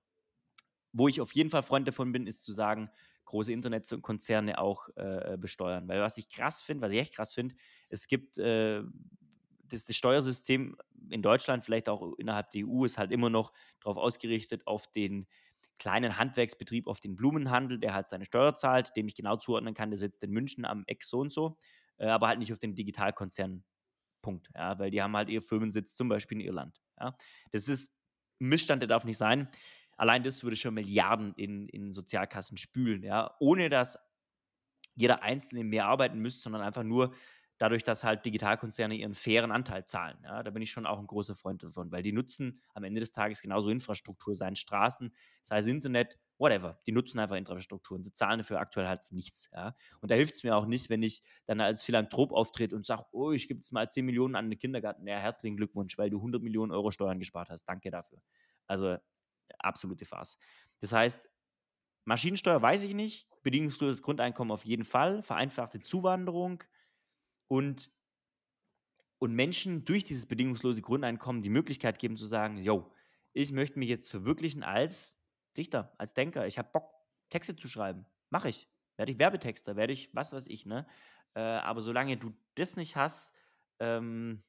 wo 0.91 1.07
ich 1.07 1.21
auf 1.21 1.33
jeden 1.33 1.49
Fall 1.49 1.63
Freund 1.63 1.87
davon 1.87 2.11
bin, 2.11 2.25
ist 2.25 2.43
zu 2.43 2.51
sagen, 2.51 2.89
große 3.25 3.53
Internetkonzerne 3.53 4.57
auch 4.57 4.89
äh, 4.95 5.37
besteuern. 5.39 5.87
Weil 5.87 6.01
was 6.01 6.17
ich 6.17 6.29
krass 6.29 6.61
finde, 6.61 6.87
was 6.87 6.93
ich 6.93 6.99
echt 6.99 7.15
krass 7.15 7.33
finde, 7.33 7.55
es 7.89 8.07
gibt 8.07 8.37
äh, 8.39 8.81
das, 9.70 9.86
das 9.86 9.95
Steuersystem 9.95 10.78
in 11.09 11.22
Deutschland, 11.22 11.63
vielleicht 11.63 11.89
auch 11.89 12.13
innerhalb 12.17 12.51
der 12.51 12.65
EU, 12.65 12.86
ist 12.86 12.97
halt 12.97 13.11
immer 13.11 13.30
noch 13.30 13.53
darauf 13.82 13.97
ausgerichtet, 13.97 14.67
auf 14.67 14.91
den 14.91 15.28
kleinen 15.78 16.17
Handwerksbetrieb, 16.17 16.88
auf 16.88 16.99
den 16.99 17.15
Blumenhandel, 17.15 17.80
der 17.80 17.93
halt 17.93 18.07
seine 18.07 18.26
Steuer 18.26 18.55
zahlt, 18.55 18.95
dem 18.95 19.07
ich 19.07 19.15
genau 19.15 19.38
zuordnen 19.38 19.74
kann, 19.74 19.89
der 19.91 19.97
sitzt 19.97 20.24
in 20.24 20.32
München 20.32 20.65
am 20.65 20.84
Eck 20.88 21.03
so 21.03 21.20
und 21.20 21.32
so. 21.32 21.57
äh, 21.97 22.07
aber 22.07 22.28
halt 22.28 22.39
nicht 22.39 22.51
auf 22.53 22.59
den 22.59 22.76
Digitalkonzernen. 22.76 23.63
Punkt. 24.22 24.49
Ja, 24.55 24.78
weil 24.80 24.91
die 24.91 25.01
haben 25.01 25.15
halt 25.15 25.30
ihr 25.30 25.41
Firmensitz 25.41 25.95
zum 25.95 26.09
Beispiel 26.09 26.39
in 26.39 26.45
Irland. 26.45 26.82
Ja. 26.99 27.15
Das 27.51 27.67
ist 27.67 27.95
ein 28.41 28.49
Missstand, 28.49 28.82
der 28.82 28.88
darf 28.88 29.05
nicht 29.05 29.17
sein. 29.17 29.49
Allein 29.97 30.24
das 30.24 30.43
würde 30.43 30.55
schon 30.55 30.74
Milliarden 30.74 31.34
in, 31.36 31.67
in 31.70 31.93
Sozialkassen 31.93 32.57
spülen, 32.57 33.03
ja, 33.03 33.36
ohne 33.39 33.70
dass 33.70 33.97
jeder 34.95 35.24
Einzelne 35.24 35.63
mehr 35.63 35.86
arbeiten 35.86 36.20
müsste, 36.20 36.43
sondern 36.43 36.61
einfach 36.61 36.84
nur 36.84 37.13
dadurch, 37.60 37.84
dass 37.84 38.03
halt 38.03 38.26
Digitalkonzerne 38.26 38.95
ihren 38.95 39.14
fairen 39.14 39.51
Anteil 39.51 39.86
zahlen. 39.86 40.18
Ja, 40.24 40.41
da 40.41 40.49
bin 40.49 40.64
ich 40.64 40.72
schon 40.72 40.88
auch 40.88 40.97
ein 40.97 41.05
großer 41.05 41.36
Freund 41.36 41.62
davon, 41.62 41.91
weil 41.91 42.01
die 42.01 42.14
nutzen 42.14 42.62
am 42.74 42.84
Ende 42.84 42.99
des 42.99 43.12
Tages 43.12 43.41
genauso 43.41 43.70
Infrastruktur, 43.70 44.34
seien 44.34 44.55
Straßen, 44.55 45.14
sei 45.43 45.57
es 45.60 45.68
Internet, 45.68 46.18
whatever. 46.38 46.80
Die 46.88 46.91
nutzen 46.91 47.20
einfach 47.20 47.36
Infrastruktur 47.36 47.97
und 47.97 48.03
sie 48.03 48.14
zahlen 48.14 48.39
dafür 48.39 48.60
aktuell 48.60 48.88
halt 48.88 49.01
nichts. 49.12 49.49
Ja. 49.53 49.76
Und 50.01 50.10
da 50.10 50.16
hilft 50.16 50.36
es 50.36 50.43
mir 50.43 50.55
auch 50.55 50.66
nicht, 50.66 50.89
wenn 50.89 51.03
ich 51.03 51.22
dann 51.45 51.62
als 51.62 51.84
Philanthrop 51.84 52.32
auftrete 52.32 52.76
und 52.76 52.86
sage, 52.86 53.05
oh, 53.12 53.32
ich 53.32 53.47
gebe 53.47 53.60
jetzt 53.60 53.72
mal 53.74 53.89
10 53.89 54.05
Millionen 54.05 54.36
an 54.36 54.49
den 54.49 54.57
Kindergarten. 54.57 55.05
Ja, 55.05 55.20
herzlichen 55.20 55.57
Glückwunsch, 55.57 55.97
weil 55.97 56.10
du 56.10 56.20
100 56.22 56.41
Millionen 56.41 56.72
Euro 56.72 56.91
Steuern 56.91 57.20
gespart 57.20 57.49
hast. 57.49 57.66
Danke 57.66 57.91
dafür. 57.91 58.20
Also 58.68 58.97
absolute 59.60 60.05
Farce. 60.05 60.38
Das 60.80 60.93
heißt, 60.93 61.30
Maschinensteuer 62.05 62.62
weiß 62.62 62.84
ich 62.84 62.93
nicht, 62.93 63.30
bedingungsloses 63.43 64.01
Grundeinkommen 64.01 64.51
auf 64.51 64.66
jeden 64.66 64.86
Fall, 64.86 65.22
vereinfachte 65.22 65.80
Zuwanderung, 65.80 66.64
und, 67.49 67.91
und 69.19 69.33
Menschen 69.33 69.85
durch 69.85 70.03
dieses 70.05 70.25
bedingungslose 70.25 70.81
Grundeinkommen 70.81 71.41
die 71.41 71.49
Möglichkeit 71.49 71.99
geben 71.99 72.15
zu 72.17 72.25
sagen, 72.25 72.57
yo, 72.57 72.93
ich 73.33 73.51
möchte 73.51 73.77
mich 73.79 73.89
jetzt 73.89 74.09
verwirklichen 74.09 74.63
als 74.63 75.21
Dichter, 75.57 75.93
als 75.97 76.13
Denker. 76.13 76.47
Ich 76.47 76.57
habe 76.57 76.69
Bock, 76.71 76.93
Texte 77.29 77.55
zu 77.55 77.67
schreiben. 77.67 78.05
Mache 78.29 78.49
ich. 78.49 78.69
Werde 78.97 79.11
ich 79.11 79.19
Werbetexter, 79.19 79.75
werde 79.75 79.93
ich 79.93 80.09
was 80.13 80.33
weiß 80.33 80.47
ich, 80.47 80.65
ne? 80.65 80.87
Äh, 81.35 81.41
aber 81.41 81.81
solange 81.81 82.17
du 82.17 82.33
das 82.55 82.75
nicht 82.75 82.95
hast, 82.95 83.33
ähm, 83.79 84.43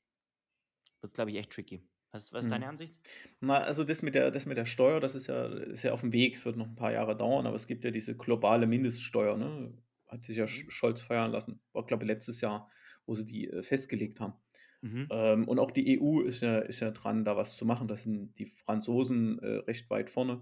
wird 1.01 1.11
es, 1.11 1.15
glaube 1.15 1.31
ich, 1.31 1.37
echt 1.37 1.51
tricky. 1.53 1.89
Was, 2.13 2.33
was 2.33 2.47
ist 2.47 2.51
deine 2.51 2.65
Mhm. 2.65 2.71
Ansicht? 2.71 2.95
Mal, 3.41 3.63
also 3.63 3.85
das 3.85 4.03
mit 4.03 4.15
der, 4.15 4.31
das 4.31 4.47
mit 4.47 4.57
der 4.57 4.67
Steuer, 4.67 5.01
das 5.01 5.15
ist 5.15 5.27
ja, 5.29 5.47
ist 5.47 5.83
ja 5.85 5.93
auf 5.93 6.01
dem 6.01 6.13
Weg. 6.13 6.37
Es 6.37 6.45
wird 6.45 6.57
noch 6.57 6.67
ein 6.67 6.75
paar 6.77 6.93
Jahre 6.93 7.17
dauern, 7.17 7.47
aber 7.47 7.57
es 7.57 7.67
gibt 7.67 7.85
ja 7.85 7.91
diese 7.91 8.17
globale 8.17 8.67
Mindeststeuer, 8.67 9.37
ne? 9.37 9.79
Hat 10.09 10.25
sich 10.25 10.37
ja 10.37 10.45
Mhm. 10.45 10.47
Sch- 10.47 10.71
Scholz 10.71 11.03
feiern 11.03 11.31
lassen. 11.31 11.63
War, 11.73 11.87
glaube 11.87 12.05
ich, 12.05 12.09
letztes 12.09 12.41
Jahr, 12.41 12.71
wo 13.11 13.15
sie 13.17 13.27
die 13.27 13.49
äh, 13.51 13.63
festgelegt 13.63 14.21
haben. 14.21 14.35
Mhm. 14.83 15.09
Ähm, 15.11 15.49
und 15.49 15.59
auch 15.59 15.73
die 15.73 15.99
EU 15.99 16.23
ist 16.23 16.41
ja, 16.43 16.61
ist 16.61 16.81
ja 16.81 16.93
dran, 16.93 17.25
da 17.25 17.37
was 17.37 17.57
zu 17.57 17.67
machen. 17.67 17.89
Das 17.89 18.05
sind 18.05 18.39
die 18.39 18.47
Franzosen 18.47 19.39
äh, 19.41 19.57
recht 19.67 19.91
weit 19.91 20.11
vorne. 20.11 20.41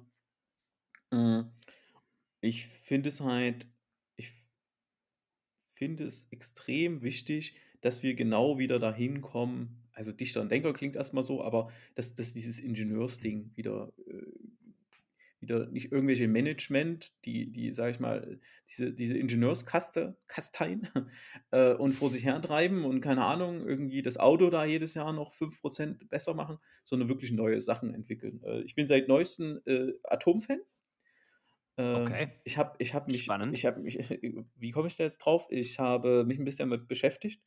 Mm, 1.11 1.41
Ich 2.43 2.67
finde 2.67 3.09
es 3.09 3.21
halt, 3.23 3.67
ich 4.17 4.31
finde 5.67 6.05
es 6.05 6.31
extrem 6.31 7.03
wichtig, 7.03 7.57
dass 7.81 8.03
wir 8.03 8.15
genau 8.15 8.59
wieder 8.59 8.79
dahin 8.79 9.23
kommen. 9.23 9.89
Also 9.93 10.13
Dichter 10.13 10.43
und 10.43 10.51
Denker 10.53 10.73
klingt 10.75 10.95
erstmal 10.95 11.25
so, 11.25 11.43
aber 11.43 11.73
dass, 11.95 12.15
dass 12.15 12.35
dieses 12.35 12.61
Ingenieursding 12.61 13.53
wieder, 13.57 13.93
äh, 14.07 14.23
wieder 15.41 15.67
nicht 15.67 15.93
irgendwelche 15.93 16.27
Management, 16.29 17.13
die, 17.25 17.51
die, 17.51 17.73
sag 17.73 17.93
ich 17.93 18.01
mal, 18.01 18.41
diese, 18.69 18.93
diese 18.93 19.17
Ingenieurskaste, 19.17 20.17
Kasteien 20.27 20.89
äh, 21.53 21.75
und 21.75 21.93
vor 21.93 22.11
sich 22.11 22.25
hertreiben 22.25 22.85
und 22.85 23.01
keine 23.01 23.25
Ahnung, 23.25 23.67
irgendwie 23.67 24.03
das 24.03 24.19
Auto 24.19 24.51
da 24.51 24.65
jedes 24.65 24.95
Jahr 24.95 25.13
noch 25.13 25.33
5% 25.33 26.09
besser 26.09 26.35
machen, 26.35 26.59
sondern 26.85 27.09
wirklich 27.09 27.31
neue 27.33 27.61
Sachen 27.61 27.95
entwickeln. 27.95 28.43
Äh, 28.45 28.63
ich 28.63 28.75
bin 28.75 28.87
seit 28.87 29.09
neuestem 29.09 29.61
äh, 29.67 29.93
Atomfan. 30.05 30.61
Äh, 31.77 31.83
Okay, 31.95 32.29
ich 32.45 32.59
habe 32.59 32.75
ich 32.79 32.95
hab 32.95 33.07
mich, 33.07 33.23
spannend. 33.23 33.57
ich 33.57 33.65
habe 33.65 33.81
mich, 33.81 33.97
wie 34.57 34.71
komme 34.73 34.89
ich 34.89 34.97
da 34.97 35.05
jetzt 35.05 35.19
drauf? 35.19 35.47
Ich 35.51 35.79
habe 35.79 36.25
mich 36.25 36.39
ein 36.39 36.45
bisschen 36.45 36.69
damit 36.71 36.89
beschäftigt 36.89 37.41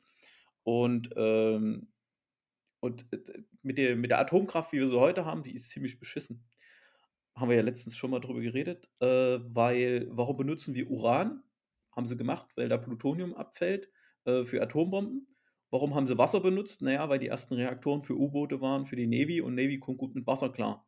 und, 0.64 1.10
ähm, 1.16 1.88
und 2.80 3.06
äh, 3.12 3.42
mit 3.62 3.78
der, 3.78 3.96
mit 3.96 4.10
der 4.10 4.18
Atomkraft, 4.18 4.72
wie 4.72 4.78
wir 4.78 4.88
sie 4.88 4.98
heute 4.98 5.24
haben, 5.24 5.42
die 5.42 5.54
ist 5.54 5.70
ziemlich 5.70 5.98
beschissen. 5.98 6.44
Haben 7.34 7.48
wir 7.48 7.56
ja 7.56 7.62
letztens 7.62 7.96
schon 7.96 8.10
mal 8.10 8.20
drüber 8.20 8.40
geredet, 8.40 8.88
äh, 9.00 9.06
weil, 9.06 10.06
warum 10.10 10.36
benutzen 10.36 10.74
wir 10.74 10.90
Uran? 10.90 11.42
Haben 11.90 12.06
sie 12.06 12.16
gemacht, 12.16 12.46
weil 12.56 12.68
da 12.68 12.76
Plutonium 12.76 13.34
abfällt 13.34 13.90
äh, 14.24 14.44
für 14.44 14.62
Atombomben. 14.62 15.26
Warum 15.70 15.94
haben 15.94 16.06
sie 16.06 16.18
Wasser 16.18 16.40
benutzt? 16.40 16.82
Naja, 16.82 17.08
weil 17.08 17.18
die 17.18 17.28
ersten 17.28 17.54
Reaktoren 17.54 18.02
für 18.02 18.14
U-Boote 18.14 18.60
waren, 18.60 18.86
für 18.86 18.96
die 18.96 19.06
Navy 19.06 19.40
und 19.40 19.54
Navy 19.54 19.78
kommt 19.78 19.98
gut 19.98 20.14
mit 20.14 20.26
Wasser 20.26 20.50
klar. 20.50 20.86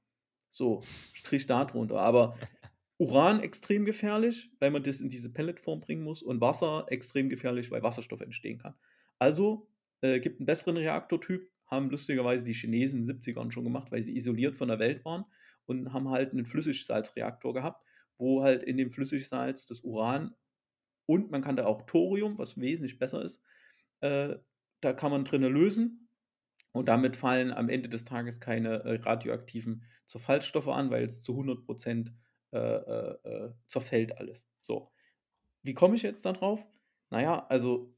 So, 0.50 0.82
Strich 1.14 1.46
da 1.46 1.64
drunter. 1.64 2.00
Aber 2.00 2.36
Uran 2.98 3.40
extrem 3.40 3.86
gefährlich, 3.86 4.50
weil 4.60 4.70
man 4.70 4.82
das 4.82 5.00
in 5.00 5.08
diese 5.08 5.32
Pelletform 5.32 5.80
bringen 5.80 6.04
muss 6.04 6.22
und 6.22 6.40
Wasser 6.40 6.86
extrem 6.88 7.30
gefährlich, 7.30 7.70
weil 7.70 7.82
Wasserstoff 7.82 8.20
entstehen 8.20 8.58
kann. 8.58 8.74
Also 9.18 9.68
äh, 10.02 10.20
gibt 10.20 10.40
einen 10.40 10.46
besseren 10.46 10.76
Reaktortyp, 10.76 11.50
haben 11.66 11.88
lustigerweise 11.90 12.44
die 12.44 12.52
Chinesen 12.52 13.00
in 13.00 13.06
den 13.06 13.20
70ern 13.20 13.50
schon 13.50 13.64
gemacht, 13.64 13.90
weil 13.90 14.02
sie 14.02 14.14
isoliert 14.14 14.54
von 14.54 14.68
der 14.68 14.78
Welt 14.78 15.04
waren 15.04 15.24
und 15.66 15.92
haben 15.92 16.10
halt 16.10 16.32
einen 16.32 16.46
Flüssigsalzreaktor 16.46 17.54
gehabt, 17.54 17.84
wo 18.18 18.42
halt 18.42 18.62
in 18.62 18.76
dem 18.76 18.90
Flüssigsalz 18.90 19.66
das 19.66 19.80
Uran 19.80 20.34
und 21.06 21.30
man 21.30 21.42
kann 21.42 21.56
da 21.56 21.66
auch 21.66 21.82
Thorium, 21.82 22.38
was 22.38 22.58
wesentlich 22.58 22.98
besser 22.98 23.22
ist, 23.22 23.42
äh, 24.00 24.36
da 24.80 24.92
kann 24.92 25.10
man 25.10 25.24
drinnen 25.24 25.52
lösen 25.52 26.08
und 26.72 26.88
damit 26.88 27.16
fallen 27.16 27.52
am 27.52 27.68
Ende 27.68 27.88
des 27.88 28.04
Tages 28.04 28.40
keine 28.40 28.84
äh, 28.84 29.00
radioaktiven 29.02 29.84
Zerfallsstoffe 30.06 30.68
an, 30.68 30.90
weil 30.90 31.04
es 31.04 31.22
zu 31.22 31.32
100 31.32 31.64
Prozent 31.64 32.12
äh, 32.52 32.58
äh, 32.58 33.16
äh, 33.24 33.52
zerfällt 33.66 34.18
alles. 34.18 34.48
So, 34.62 34.92
wie 35.62 35.74
komme 35.74 35.96
ich 35.96 36.02
jetzt 36.02 36.24
da 36.24 36.32
drauf? 36.32 36.66
Naja, 37.10 37.46
also 37.48 37.94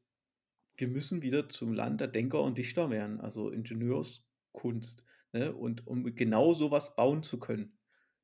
wir 0.76 0.88
müssen 0.88 1.22
wieder 1.22 1.48
zum 1.48 1.72
Land 1.72 2.00
der 2.00 2.08
Denker 2.08 2.42
und 2.42 2.58
Dichter 2.58 2.90
werden, 2.90 3.20
also 3.20 3.50
Ingenieurskunst. 3.50 5.02
Ne? 5.36 5.52
Und 5.52 5.86
um 5.86 6.14
genau 6.14 6.54
sowas 6.54 6.96
bauen 6.96 7.22
zu 7.22 7.38
können. 7.38 7.78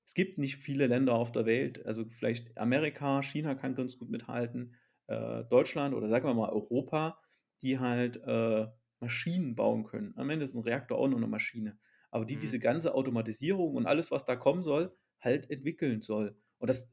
Es 0.04 0.14
gibt 0.14 0.38
nicht 0.38 0.56
viele 0.56 0.86
Länder 0.86 1.14
auf 1.14 1.30
der 1.30 1.44
Welt, 1.44 1.84
also 1.84 2.06
vielleicht 2.06 2.56
Amerika, 2.56 3.22
China 3.22 3.54
kann 3.54 3.74
ganz 3.74 3.98
gut 3.98 4.08
mithalten, 4.08 4.76
äh, 5.08 5.44
Deutschland 5.44 5.94
oder 5.94 6.08
sagen 6.08 6.26
wir 6.26 6.32
mal 6.34 6.48
Europa, 6.48 7.20
die 7.60 7.78
halt 7.78 8.16
äh, 8.24 8.66
Maschinen 9.00 9.54
bauen 9.54 9.84
können. 9.84 10.14
Am 10.16 10.30
Ende 10.30 10.44
ist 10.44 10.54
ein 10.54 10.62
Reaktor 10.62 10.98
auch 10.98 11.06
nur 11.06 11.18
eine 11.18 11.26
Maschine. 11.26 11.78
Aber 12.10 12.24
die 12.24 12.36
diese 12.36 12.56
Mhm. 12.56 12.62
ganze 12.62 12.94
Automatisierung 12.94 13.74
und 13.74 13.86
alles, 13.86 14.10
was 14.10 14.24
da 14.24 14.36
kommen 14.36 14.62
soll, 14.62 14.96
halt 15.20 15.50
entwickeln 15.50 16.00
soll. 16.00 16.36
Und 16.58 16.68
das 16.68 16.90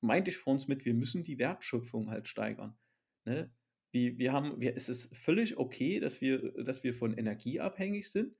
meinte 0.00 0.30
ich 0.30 0.38
vor 0.38 0.54
uns 0.54 0.66
mit, 0.66 0.86
wir 0.86 0.94
müssen 0.94 1.24
die 1.24 1.38
Wertschöpfung 1.38 2.10
halt 2.10 2.26
steigern. 2.26 2.78
Ne? 3.26 3.52
Wir, 3.92 4.18
wir 4.18 4.32
haben, 4.32 4.60
wir, 4.60 4.74
es 4.76 4.88
ist 4.88 5.14
völlig 5.14 5.58
okay, 5.58 6.00
dass 6.00 6.20
wir, 6.22 6.52
dass 6.64 6.82
wir 6.84 6.94
von 6.94 7.12
Energie 7.16 7.60
abhängig 7.60 8.10
sind, 8.10 8.34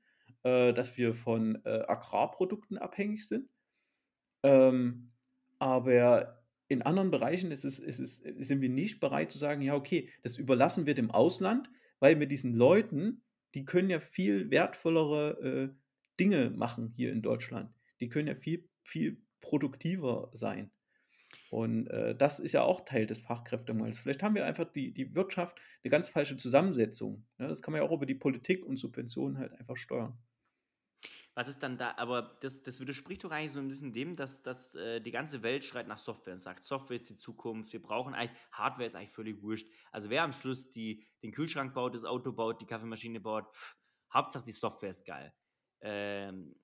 äh, 0.45 0.72
dass 0.72 0.97
wir 0.97 1.14
von 1.14 1.64
äh, 1.64 1.84
Agrarprodukten 1.86 2.78
abhängig 2.78 3.26
sind. 3.26 3.49
Ähm, 4.43 5.11
aber 5.59 6.43
in 6.68 6.82
anderen 6.82 7.11
Bereichen 7.11 7.51
ist 7.51 7.64
es, 7.64 7.78
ist 7.78 7.99
es, 7.99 8.16
sind 8.16 8.61
wir 8.61 8.68
nicht 8.68 9.01
bereit 9.01 9.32
zu 9.32 9.39
sagen, 9.39 9.62
ja, 9.62 9.74
okay, 9.74 10.11
das 10.22 10.36
überlassen 10.36 10.86
wir 10.86 10.95
dem 10.95 11.11
Ausland, 11.11 11.70
weil 11.99 12.16
mit 12.16 12.30
diesen 12.30 12.55
Leuten, 12.55 13.22
die 13.55 13.64
können 13.64 13.91
ja 13.91 14.01
viel 14.01 14.51
wertvollere 14.51 15.41
äh, 15.41 15.74
Dinge 16.20 16.51
machen 16.51 16.93
hier 16.95 17.11
in 17.12 17.22
Deutschland. 17.22 17.72
Die 18.01 18.09
können 18.09 18.28
ja 18.28 18.34
viel, 18.34 18.68
viel 18.84 19.22
produktiver 19.41 20.30
sein. 20.32 20.70
Und 21.51 21.88
äh, 21.88 22.14
das 22.14 22.40
ist 22.40 22.53
ja 22.53 22.62
auch 22.62 22.82
Teil 22.82 23.07
des 23.07 23.20
Fachkräftemangels. 23.20 24.01
Vielleicht 24.01 24.22
haben 24.22 24.34
wir 24.34 24.44
einfach 24.44 24.70
die, 24.70 24.92
die 24.92 25.14
Wirtschaft 25.14 25.59
eine 25.82 25.90
ganz 25.90 26.09
falsche 26.09 26.36
Zusammensetzung. 26.36 27.26
Ne? 27.38 27.49
Das 27.49 27.62
kann 27.62 27.72
man 27.72 27.82
ja 27.82 27.88
auch 27.88 27.92
über 27.92 28.07
die 28.07 28.14
Politik 28.14 28.66
und 28.66 28.76
Subventionen 28.76 29.38
halt 29.38 29.53
einfach 29.53 29.76
steuern. 29.76 30.18
Was 31.34 31.46
ist 31.46 31.62
dann 31.62 31.78
da, 31.78 31.94
aber 31.96 32.36
das, 32.40 32.62
das 32.62 32.80
widerspricht 32.80 33.22
doch 33.22 33.30
eigentlich 33.30 33.53
so 33.53 33.61
ein 33.61 33.68
bisschen 33.68 33.92
dem, 33.92 34.16
dass, 34.16 34.42
dass 34.42 34.74
äh, 34.74 35.01
die 35.01 35.12
ganze 35.12 35.44
Welt 35.44 35.62
schreit 35.62 35.86
nach 35.86 36.01
Software 36.01 36.32
und 36.32 36.40
sagt, 36.40 36.64
Software 36.64 36.96
ist 36.96 37.09
die 37.09 37.16
Zukunft, 37.16 37.72
wir 37.72 37.80
brauchen 37.80 38.12
eigentlich, 38.12 38.36
Hardware 38.51 38.86
ist 38.86 38.96
eigentlich 38.96 39.12
völlig 39.12 39.40
wurscht. 39.40 39.68
Also 39.92 40.11
wer 40.11 40.24
am 40.24 40.32
Schluss 40.32 40.68
die, 40.68 41.07
den 41.22 41.30
Kühlschrank 41.30 41.74
baut, 41.74 41.94
das 41.94 42.03
Auto 42.05 42.32
baut, 42.32 42.61
die 42.61 42.66
Kaffeemaschine 42.66 43.20
baut, 43.20 43.55
pff, 43.55 43.76
Hauptsache 44.12 44.44
die 44.44 44.53
Software 44.53 44.90
ist 44.90 45.07
geil. 45.07 45.32
Ähm, 45.80 46.57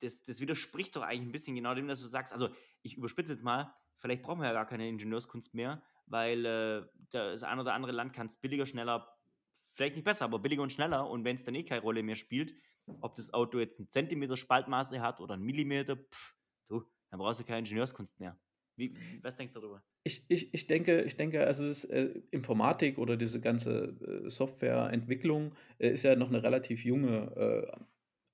das, 0.00 0.24
das 0.24 0.40
widerspricht 0.40 0.96
doch 0.96 1.02
eigentlich 1.02 1.28
ein 1.28 1.32
bisschen 1.32 1.54
genau 1.54 1.74
dem, 1.74 1.86
dass 1.86 2.00
du 2.00 2.08
sagst, 2.08 2.32
also 2.32 2.48
ich 2.82 2.96
überspitze 2.96 3.30
jetzt 3.30 3.44
mal, 3.44 3.72
vielleicht 3.96 4.22
brauchen 4.22 4.40
wir 4.40 4.48
ja 4.48 4.52
gar 4.52 4.66
keine 4.66 4.88
Ingenieurskunst 4.88 5.54
mehr, 5.54 5.82
weil 6.06 6.44
äh, 6.44 6.82
das 7.10 7.42
ein 7.42 7.58
oder 7.58 7.74
andere 7.74 7.92
Land 7.92 8.12
kann 8.12 8.26
es 8.26 8.36
billiger, 8.36 8.66
schneller, 8.66 9.16
vielleicht 9.64 9.96
nicht 9.96 10.04
besser, 10.04 10.26
aber 10.26 10.38
billiger 10.38 10.62
und 10.62 10.72
schneller 10.72 11.08
und 11.08 11.24
wenn 11.24 11.36
es 11.36 11.44
dann 11.44 11.54
eh 11.54 11.64
keine 11.64 11.82
Rolle 11.82 12.02
mehr 12.02 12.16
spielt, 12.16 12.54
ob 13.00 13.14
das 13.14 13.32
Auto 13.32 13.58
jetzt 13.58 13.78
einen 13.78 13.88
Zentimeter 13.88 14.36
Spaltmaße 14.36 15.00
hat 15.00 15.20
oder 15.20 15.34
einen 15.34 15.44
Millimeter, 15.44 15.96
pff, 15.96 16.36
du, 16.68 16.84
dann 17.10 17.18
brauchst 17.18 17.40
du 17.40 17.44
keine 17.44 17.60
Ingenieurskunst 17.60 18.20
mehr. 18.20 18.38
Wie, 18.76 18.96
was 19.22 19.36
denkst 19.36 19.52
du 19.52 19.60
darüber? 19.60 19.84
Ich, 20.02 20.24
ich, 20.28 20.52
ich 20.52 20.66
denke, 20.66 21.02
ich 21.02 21.16
denke, 21.16 21.46
also 21.46 21.64
ist, 21.64 21.84
äh, 21.84 22.22
Informatik 22.30 22.98
oder 22.98 23.16
diese 23.16 23.40
ganze 23.40 24.24
äh, 24.24 24.28
Softwareentwicklung 24.28 25.54
äh, 25.78 25.90
ist 25.90 26.02
ja 26.02 26.16
noch 26.16 26.28
eine 26.28 26.42
relativ 26.42 26.84
junge, 26.84 27.78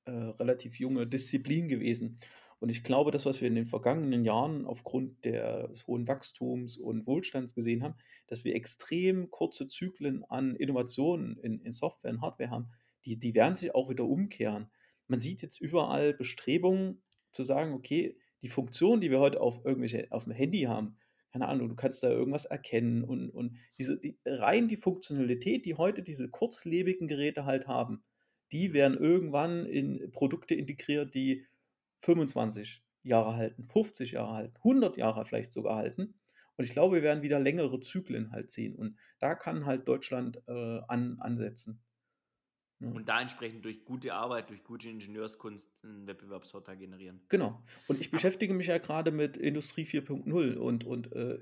äh, 0.07 0.11
äh, 0.11 0.31
relativ 0.39 0.79
junge 0.81 1.07
Disziplin 1.07 1.69
gewesen. 1.69 2.17
Und 2.61 2.69
ich 2.69 2.85
glaube, 2.85 3.11
das, 3.11 3.25
was 3.25 3.41
wir 3.41 3.49
in 3.49 3.55
den 3.55 3.67
vergangenen 3.67 4.25
Jahren 4.25 4.67
aufgrund 4.67 5.25
des 5.25 5.87
hohen 5.87 6.07
Wachstums 6.07 6.77
und 6.77 7.07
Wohlstands 7.07 7.55
gesehen 7.55 7.83
haben, 7.83 7.95
dass 8.27 8.45
wir 8.45 8.55
extrem 8.55 9.31
kurze 9.31 9.67
Zyklen 9.67 10.25
an 10.25 10.57
Innovationen 10.57 11.39
in, 11.39 11.61
in 11.63 11.73
Software 11.73 12.13
und 12.13 12.21
Hardware 12.21 12.51
haben, 12.51 12.69
die, 13.07 13.19
die 13.19 13.35
werden 13.35 13.57
sich 13.57 13.75
auch 13.75 13.89
wieder 13.89 14.05
umkehren. 14.05 14.71
Man 15.09 15.21
sieht 15.21 15.41
jetzt 15.41 15.59
überall 15.59 16.13
Bestrebungen 16.13 17.03
zu 17.33 17.45
sagen, 17.45 17.73
okay, 17.73 18.19
die 18.43 18.49
Funktion, 18.49 19.01
die 19.01 19.11
wir 19.11 19.21
heute 19.21 19.41
auf 19.41 19.65
irgendwelche, 19.65 20.07
auf 20.11 20.25
dem 20.25 20.35
Handy 20.35 20.63
haben, 20.63 20.99
keine 21.33 21.49
Ahnung, 21.49 21.69
du 21.69 21.77
kannst 21.77 22.03
da 22.03 22.11
irgendwas 22.11 22.45
erkennen 22.45 23.05
und, 23.05 23.31
und 23.31 23.57
diese, 23.79 23.99
die, 23.99 24.19
rein 24.27 24.69
die 24.69 24.77
Funktionalität, 24.77 25.65
die 25.65 25.77
heute 25.77 26.03
diese 26.03 26.29
kurzlebigen 26.29 27.09
Geräte 27.09 27.47
halt 27.47 27.69
haben, 27.69 28.03
die 28.53 28.73
werden 28.73 28.99
irgendwann 28.99 29.65
in 29.65 30.11
Produkte 30.11 30.55
integriert, 30.55 31.15
die 31.15 31.47
25 32.01 32.85
Jahre 33.03 33.37
halten, 33.37 33.65
50 33.65 34.13
Jahre 34.13 34.33
halten, 34.35 34.57
100 34.59 34.97
Jahre 34.97 35.25
vielleicht 35.25 35.53
sogar 35.53 35.77
halten. 35.77 36.15
Und 36.57 36.65
ich 36.65 36.73
glaube, 36.73 36.97
wir 36.97 37.03
werden 37.03 37.23
wieder 37.23 37.41
längere 37.41 37.81
Zyklen 37.81 38.33
halt 38.33 38.51
sehen. 38.51 38.77
Und 38.77 38.97
da 39.19 39.35
kann 39.35 39.65
halt 39.65 39.89
Deutschland 39.89 40.43
äh, 40.47 40.81
an, 40.89 41.19
ansetzen. 41.21 41.83
Und 42.81 43.11
da 43.11 43.21
entsprechend 43.21 43.63
durch 43.67 43.85
gute 43.85 44.15
Arbeit, 44.15 44.49
durch 44.49 44.65
gute 44.65 44.89
Ingenieurskunst 44.89 45.71
einen 45.83 46.07
Wettbewerbsvorteil 46.07 46.79
generieren. 46.79 47.21
Genau. 47.29 47.63
Und 47.89 48.01
ich 48.01 48.11
beschäftige 48.11 48.55
mich 48.55 48.69
ja 48.69 48.79
gerade 48.79 49.11
mit 49.11 49.37
Industrie 49.37 49.85
4.0 49.85 50.57
und, 50.57 50.85
und 50.85 51.13
äh, 51.13 51.39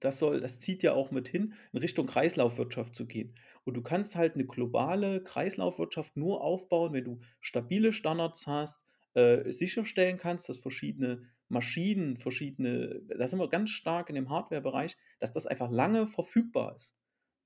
das 0.00 0.18
soll, 0.18 0.40
das 0.40 0.58
zieht 0.58 0.82
ja 0.82 0.92
auch 0.92 1.10
mit 1.10 1.28
hin, 1.28 1.54
in 1.72 1.78
Richtung 1.78 2.06
Kreislaufwirtschaft 2.06 2.94
zu 2.94 3.06
gehen. 3.06 3.34
Und 3.64 3.72
du 3.74 3.82
kannst 3.82 4.16
halt 4.16 4.34
eine 4.34 4.44
globale 4.44 5.22
Kreislaufwirtschaft 5.22 6.14
nur 6.14 6.42
aufbauen, 6.42 6.92
wenn 6.92 7.04
du 7.04 7.20
stabile 7.40 7.94
Standards 7.94 8.46
hast, 8.46 8.85
äh, 9.16 9.50
sicherstellen 9.50 10.18
kannst, 10.18 10.48
dass 10.48 10.58
verschiedene 10.58 11.26
Maschinen, 11.48 12.18
verschiedene, 12.18 13.00
da 13.08 13.26
sind 13.26 13.38
wir 13.38 13.48
ganz 13.48 13.70
stark 13.70 14.10
in 14.10 14.14
dem 14.14 14.28
Hardware-Bereich, 14.28 14.96
dass 15.20 15.32
das 15.32 15.46
einfach 15.46 15.70
lange 15.70 16.06
verfügbar 16.06 16.76
ist. 16.76 16.94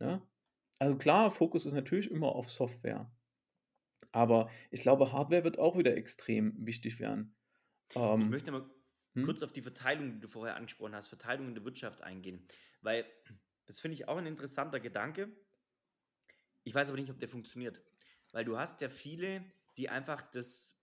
Ja? 0.00 0.26
Also 0.80 0.96
klar, 0.96 1.30
Fokus 1.30 1.66
ist 1.66 1.74
natürlich 1.74 2.10
immer 2.10 2.34
auf 2.34 2.50
Software. 2.50 3.08
Aber 4.10 4.50
ich 4.70 4.80
glaube, 4.80 5.12
Hardware 5.12 5.44
wird 5.44 5.58
auch 5.58 5.78
wieder 5.78 5.96
extrem 5.96 6.54
wichtig 6.66 6.98
werden. 6.98 7.36
Ähm, 7.94 8.22
ich 8.22 8.28
möchte 8.28 8.50
mal 8.50 8.68
hm? 9.14 9.24
kurz 9.24 9.42
auf 9.42 9.52
die 9.52 9.62
Verteilung, 9.62 10.10
die 10.10 10.18
du 10.18 10.26
vorher 10.26 10.56
angesprochen 10.56 10.94
hast, 10.96 11.08
Verteilung 11.08 11.48
in 11.48 11.54
der 11.54 11.64
Wirtschaft 11.64 12.02
eingehen. 12.02 12.44
Weil 12.80 13.04
das 13.66 13.78
finde 13.78 13.94
ich 13.94 14.08
auch 14.08 14.16
ein 14.16 14.26
interessanter 14.26 14.80
Gedanke. 14.80 15.30
Ich 16.64 16.74
weiß 16.74 16.88
aber 16.88 16.98
nicht, 16.98 17.10
ob 17.10 17.20
der 17.20 17.28
funktioniert. 17.28 17.80
Weil 18.32 18.44
du 18.44 18.58
hast 18.58 18.80
ja 18.80 18.88
viele, 18.88 19.44
die 19.76 19.88
einfach 19.88 20.22
das, 20.22 20.79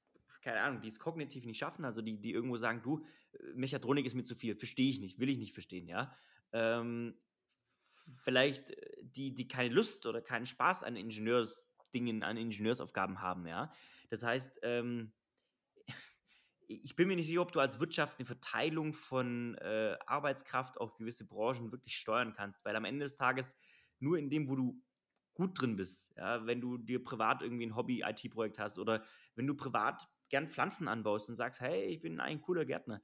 keine 0.48 0.62
Ahnung, 0.62 0.82
die 0.82 0.88
es 0.88 0.98
kognitiv 0.98 1.44
nicht 1.44 1.58
schaffen, 1.58 1.84
also 1.84 2.02
die, 2.02 2.22
die 2.22 2.32
irgendwo 2.32 2.56
sagen, 2.56 2.82
du, 2.82 3.06
Mechatronik 3.54 4.06
ist 4.06 4.16
mir 4.16 4.24
zu 4.24 4.34
viel, 4.34 4.56
verstehe 4.56 4.90
ich 4.90 5.02
nicht, 5.02 5.20
will 5.20 5.28
ich 5.28 5.38
nicht 5.38 5.52
verstehen, 5.52 5.90
ja. 5.90 6.16
Ähm, 6.54 7.20
vielleicht 8.24 8.72
äh, 8.72 9.04
die, 9.04 9.36
die 9.36 9.50
keine 9.50 9.74
Lust 9.74 10.06
oder 10.06 10.22
keinen 10.22 10.46
Spaß 10.46 10.84
an 10.84 10.96
Ingenieurs 10.96 11.76
Dingen, 11.94 12.24
an 12.24 12.38
Ingenieursaufgaben 12.38 13.22
haben, 13.22 13.46
ja. 13.46 13.74
Das 14.10 14.24
heißt, 14.24 14.60
ähm, 14.64 15.12
ich 16.70 16.96
bin 16.96 17.10
mir 17.10 17.18
nicht 17.18 17.28
sicher, 17.28 17.42
ob 17.42 17.52
du 17.52 17.60
als 17.60 17.82
Wirtschaft 17.82 18.18
eine 18.18 18.26
Verteilung 18.26 18.94
von 18.94 19.56
äh, 19.56 19.98
Arbeitskraft 20.06 20.80
auf 20.80 20.96
gewisse 20.96 21.28
Branchen 21.28 21.74
wirklich 21.74 21.98
steuern 21.98 22.32
kannst, 22.32 22.64
weil 22.64 22.78
am 22.78 22.86
Ende 22.86 23.04
des 23.04 23.18
Tages 23.18 23.58
nur 24.00 24.18
in 24.18 24.30
dem, 24.30 24.48
wo 24.48 24.56
du 24.56 24.82
gut 25.34 25.60
drin 25.60 25.76
bist, 25.76 26.14
ja, 26.16 26.46
wenn 26.46 26.62
du 26.62 26.78
dir 26.78 27.04
privat 27.04 27.42
irgendwie 27.42 27.66
ein 27.66 27.76
Hobby-IT-Projekt 27.76 28.60
hast 28.60 28.80
oder 28.80 29.04
wenn 29.36 29.46
du 29.46 29.54
privat 29.54 30.08
gern 30.30 30.50
Pflanzen 30.50 30.88
anbaust 30.88 31.30
und 31.30 31.36
sagst, 31.36 31.62
hey, 31.62 31.86
ich 31.86 32.02
bin 32.02 32.20
ein 32.20 32.42
cooler 32.42 32.66
Gärtner, 32.66 33.02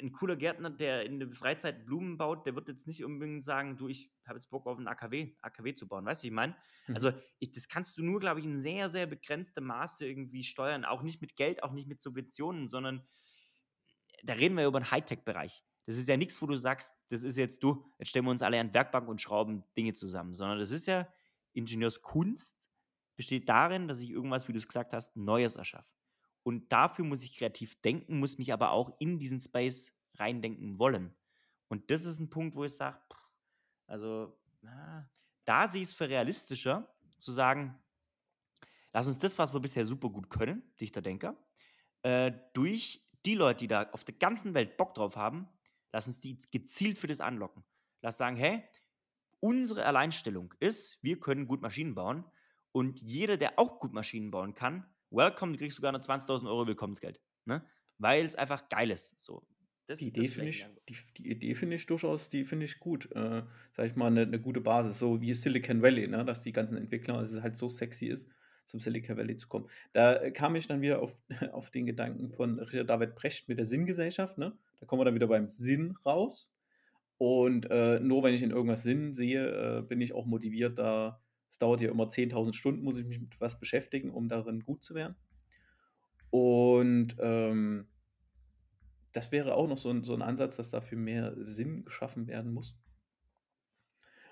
ein 0.00 0.12
cooler 0.12 0.36
Gärtner, 0.36 0.70
der 0.70 1.04
in 1.04 1.18
der 1.18 1.30
Freizeit 1.30 1.84
Blumen 1.84 2.16
baut, 2.16 2.46
der 2.46 2.54
wird 2.54 2.68
jetzt 2.68 2.86
nicht 2.86 3.04
unbedingt 3.04 3.42
sagen, 3.42 3.76
du, 3.76 3.88
ich 3.88 4.10
habe 4.26 4.36
jetzt 4.36 4.50
Bock 4.50 4.66
auf 4.66 4.78
ein 4.78 4.88
AKW, 4.88 5.34
AKW 5.42 5.74
zu 5.74 5.88
bauen. 5.88 6.04
Weißt 6.04 6.22
du, 6.22 6.28
ich 6.28 6.32
meine? 6.32 6.56
Mhm. 6.86 6.94
Also, 6.94 7.12
ich, 7.38 7.52
das 7.52 7.68
kannst 7.68 7.98
du 7.98 8.02
nur, 8.02 8.20
glaube 8.20 8.40
ich, 8.40 8.46
in 8.46 8.58
sehr, 8.58 8.88
sehr 8.90 9.06
begrenztem 9.06 9.64
Maße 9.64 10.06
irgendwie 10.06 10.42
steuern. 10.42 10.84
Auch 10.84 11.02
nicht 11.02 11.20
mit 11.20 11.36
Geld, 11.36 11.62
auch 11.62 11.72
nicht 11.72 11.88
mit 11.88 12.00
Subventionen, 12.00 12.66
sondern 12.66 13.06
da 14.22 14.34
reden 14.34 14.56
wir 14.56 14.66
über 14.66 14.80
den 14.80 14.90
Hightech-Bereich. 14.90 15.64
Das 15.86 15.96
ist 15.96 16.08
ja 16.08 16.16
nichts, 16.16 16.40
wo 16.40 16.46
du 16.46 16.56
sagst, 16.56 16.94
das 17.08 17.22
ist 17.22 17.36
jetzt 17.36 17.62
du, 17.62 17.84
jetzt 17.98 18.08
stellen 18.08 18.24
wir 18.24 18.30
uns 18.30 18.42
alle 18.42 18.60
an 18.60 18.72
Werkbank 18.72 19.08
und 19.08 19.20
schrauben 19.20 19.64
Dinge 19.76 19.92
zusammen, 19.92 20.34
sondern 20.34 20.58
das 20.58 20.70
ist 20.70 20.86
ja 20.86 21.08
Ingenieurskunst, 21.52 22.69
besteht 23.20 23.50
darin, 23.50 23.86
dass 23.86 24.00
ich 24.00 24.08
irgendwas, 24.08 24.48
wie 24.48 24.52
du 24.54 24.58
es 24.58 24.66
gesagt 24.66 24.94
hast, 24.94 25.14
Neues 25.14 25.56
erschaffe. 25.56 25.92
Und 26.42 26.72
dafür 26.72 27.04
muss 27.04 27.22
ich 27.22 27.36
kreativ 27.36 27.78
denken, 27.82 28.18
muss 28.18 28.38
mich 28.38 28.50
aber 28.50 28.70
auch 28.70 28.98
in 28.98 29.18
diesen 29.18 29.42
Space 29.42 29.92
reindenken 30.14 30.78
wollen. 30.78 31.14
Und 31.68 31.90
das 31.90 32.06
ist 32.06 32.18
ein 32.18 32.30
Punkt, 32.30 32.56
wo 32.56 32.64
ich 32.64 32.72
sage, 32.72 32.98
also 33.86 34.40
na, 34.62 35.06
da 35.44 35.68
sehe 35.68 35.82
ich 35.82 35.88
es 35.88 35.94
für 35.94 36.08
realistischer, 36.08 36.88
zu 37.18 37.30
sagen, 37.30 37.78
lass 38.94 39.06
uns 39.06 39.18
das, 39.18 39.38
was 39.38 39.52
wir 39.52 39.60
bisher 39.60 39.84
super 39.84 40.08
gut 40.08 40.30
können, 40.30 40.62
Dichterdenker, 40.80 41.36
äh, 42.00 42.32
durch 42.54 43.06
die 43.26 43.34
Leute, 43.34 43.58
die 43.58 43.68
da 43.68 43.90
auf 43.90 44.04
der 44.04 44.14
ganzen 44.14 44.54
Welt 44.54 44.78
Bock 44.78 44.94
drauf 44.94 45.16
haben, 45.16 45.46
lass 45.92 46.06
uns 46.06 46.20
die 46.20 46.38
gezielt 46.50 46.98
für 46.98 47.06
das 47.06 47.20
anlocken. 47.20 47.64
Lass 48.00 48.16
sagen, 48.16 48.36
hey, 48.36 48.64
unsere 49.40 49.84
Alleinstellung 49.84 50.54
ist, 50.58 50.98
wir 51.02 51.20
können 51.20 51.46
gut 51.46 51.60
Maschinen 51.60 51.94
bauen 51.94 52.24
und 52.72 53.00
jeder, 53.00 53.36
der 53.36 53.58
auch 53.58 53.80
gut 53.80 53.92
Maschinen 53.92 54.30
bauen 54.30 54.54
kann, 54.54 54.86
welcome, 55.10 55.52
du 55.52 55.58
kriegst 55.58 55.76
sogar 55.76 55.92
noch 55.92 56.00
20.000 56.00 56.46
Euro 56.46 56.66
Willkommensgeld. 56.66 57.20
Ne? 57.44 57.64
Weil 57.98 58.24
es 58.24 58.36
einfach 58.36 58.68
geil 58.68 58.90
ist. 58.90 59.20
So. 59.20 59.46
Das, 59.86 59.98
die 59.98 60.08
Idee 60.08 60.28
finde 60.28 60.50
ich, 60.50 60.66
die, 60.88 60.96
die, 61.18 61.30
Idee 61.30 61.54
finde 61.56 61.74
ich 61.74 61.84
durchaus, 61.86 62.28
die 62.28 62.44
finde 62.44 62.64
ich 62.64 62.78
gut. 62.78 63.10
Äh, 63.10 63.42
sag 63.72 63.86
ich 63.86 63.96
mal, 63.96 64.06
eine, 64.06 64.22
eine, 64.22 64.40
gute 64.40 64.60
Basis, 64.60 65.00
so 65.00 65.20
wie 65.20 65.34
Silicon 65.34 65.82
Valley, 65.82 66.06
ne? 66.06 66.24
dass 66.24 66.42
die 66.42 66.52
ganzen 66.52 66.76
Entwickler, 66.76 67.20
dass 67.20 67.32
es 67.32 67.42
halt 67.42 67.56
so 67.56 67.68
sexy 67.68 68.06
ist, 68.06 68.30
zum 68.66 68.78
Silicon 68.78 69.16
Valley 69.16 69.34
zu 69.34 69.48
kommen. 69.48 69.68
Da 69.92 70.30
kam 70.30 70.54
ich 70.54 70.68
dann 70.68 70.80
wieder 70.80 71.02
auf, 71.02 71.20
auf 71.52 71.72
den 71.72 71.86
Gedanken 71.86 72.30
von 72.30 72.60
Richard 72.60 72.88
David 72.88 73.16
Brecht 73.16 73.48
mit 73.48 73.58
der 73.58 73.66
Sinngesellschaft. 73.66 74.38
Ne? 74.38 74.56
Da 74.78 74.86
kommen 74.86 75.00
wir 75.00 75.06
dann 75.06 75.16
wieder 75.16 75.26
beim 75.26 75.48
Sinn 75.48 75.96
raus. 76.06 76.54
Und 77.18 77.68
äh, 77.68 77.98
nur 77.98 78.22
wenn 78.22 78.32
ich 78.32 78.42
in 78.42 78.52
irgendwas 78.52 78.84
Sinn 78.84 79.12
sehe, 79.12 79.78
äh, 79.78 79.82
bin 79.82 80.00
ich 80.00 80.14
auch 80.14 80.24
motiviert, 80.24 80.78
da 80.78 81.20
es 81.50 81.58
dauert 81.58 81.80
ja 81.80 81.90
immer 81.90 82.08
10.000 82.08 82.52
Stunden, 82.52 82.82
muss 82.82 82.96
ich 82.96 83.04
mich 83.04 83.20
mit 83.20 83.40
was 83.40 83.58
beschäftigen, 83.58 84.10
um 84.10 84.28
darin 84.28 84.60
gut 84.60 84.82
zu 84.82 84.94
werden. 84.94 85.16
Und 86.30 87.16
ähm, 87.18 87.88
das 89.12 89.32
wäre 89.32 89.54
auch 89.54 89.66
noch 89.66 89.78
so 89.78 89.90
ein, 89.90 90.04
so 90.04 90.14
ein 90.14 90.22
Ansatz, 90.22 90.56
dass 90.56 90.70
dafür 90.70 90.96
mehr 90.96 91.34
Sinn 91.36 91.84
geschaffen 91.84 92.28
werden 92.28 92.52
muss. 92.52 92.78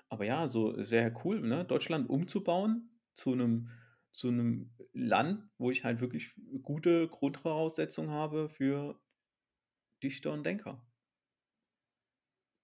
Aber 0.07 0.25
ja, 0.25 0.47
so 0.47 0.81
sehr 0.81 1.13
cool, 1.23 1.41
ne? 1.41 1.65
Deutschland 1.65 2.09
umzubauen 2.09 2.89
zu 3.13 3.33
einem, 3.33 3.69
zu 4.11 4.29
einem 4.29 4.73
Land, 4.93 5.47
wo 5.57 5.69
ich 5.69 5.83
halt 5.83 5.99
wirklich 5.99 6.33
gute 6.63 7.07
Grundvoraussetzungen 7.09 8.09
habe 8.09 8.49
für 8.49 8.99
Dichter 10.01 10.31
und 10.31 10.45
Denker. 10.45 10.83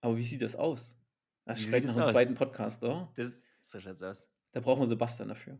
Aber 0.01 0.17
wie 0.17 0.23
sieht 0.23 0.41
das 0.41 0.55
aus? 0.55 0.97
Das 1.43 1.59
wie 1.59 1.63
spricht 1.63 1.87
nach 1.87 1.97
einem 1.97 2.05
zweiten 2.05 2.35
Podcast, 2.35 2.81
oder? 2.83 3.11
Das, 3.15 3.41
so 3.61 3.79
schaut's 3.79 4.01
aus. 4.01 4.27
Da 4.55 4.61
brauchen 4.61 4.79
wir 4.79 4.87
Sebastian 4.87 5.27
dafür. 5.27 5.57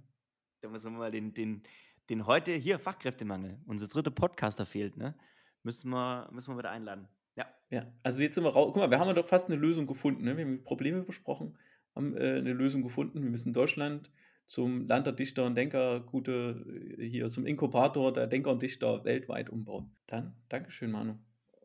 Da 0.62 0.70
müssen 0.70 0.94
wir 0.94 0.98
mal 0.98 1.12
den, 1.12 1.34
den, 1.34 1.64
den 2.10 2.26
heute 2.26 2.54
hier 2.54 2.80
Fachkräftemangel, 2.80 3.60
unser 3.66 3.90
dritter 3.90 4.10
Podcaster 4.10 4.66
fehlt, 4.66 4.96
ne? 4.96 5.16
Müssen 5.64 5.90
wir, 5.90 6.30
müssen 6.32 6.54
wir 6.54 6.60
wieder 6.60 6.72
einladen. 6.72 7.10
Ja. 7.36 7.46
Ja, 7.70 7.92
also 8.04 8.22
jetzt 8.22 8.36
sind 8.36 8.46
wir 8.46 8.54
raus. 8.54 8.68
Guck 8.68 8.78
mal, 8.78 8.90
wir 8.90 8.98
haben 8.98 9.10
ja 9.10 9.14
doch 9.14 9.28
fast 9.28 9.50
eine 9.50 9.60
Lösung 9.60 9.86
gefunden. 9.86 10.24
Ne? 10.24 10.38
Wir 10.38 10.46
haben 10.46 10.64
Probleme 10.64 11.02
besprochen, 11.02 11.58
haben 11.94 12.16
äh, 12.16 12.38
eine 12.38 12.54
Lösung 12.54 12.84
gefunden. 12.84 13.22
Wir 13.22 13.30
müssen 13.30 13.52
Deutschland 13.52 14.10
zum 14.46 14.88
Land 14.88 15.08
der 15.08 15.14
Dichter 15.14 15.46
und 15.46 15.56
Denker, 15.56 16.00
gute, 16.00 16.66
äh, 16.98 17.06
hier 17.06 17.28
zum 17.28 17.46
Inkubator 17.46 18.14
der 18.14 18.28
Denker 18.28 18.52
und 18.52 18.62
Dichter 18.62 19.04
weltweit 19.04 19.50
umbauen. 19.50 19.92
Dann, 20.08 20.38
Dankeschön, 20.48 20.92
Manu. 20.92 21.16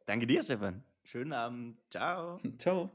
Danke 0.04 0.26
dir, 0.26 0.42
Stefan. 0.42 0.82
Schönen 1.04 1.32
Abend. 1.32 1.78
Ciao. 1.90 2.40
Ciao. 2.58 2.90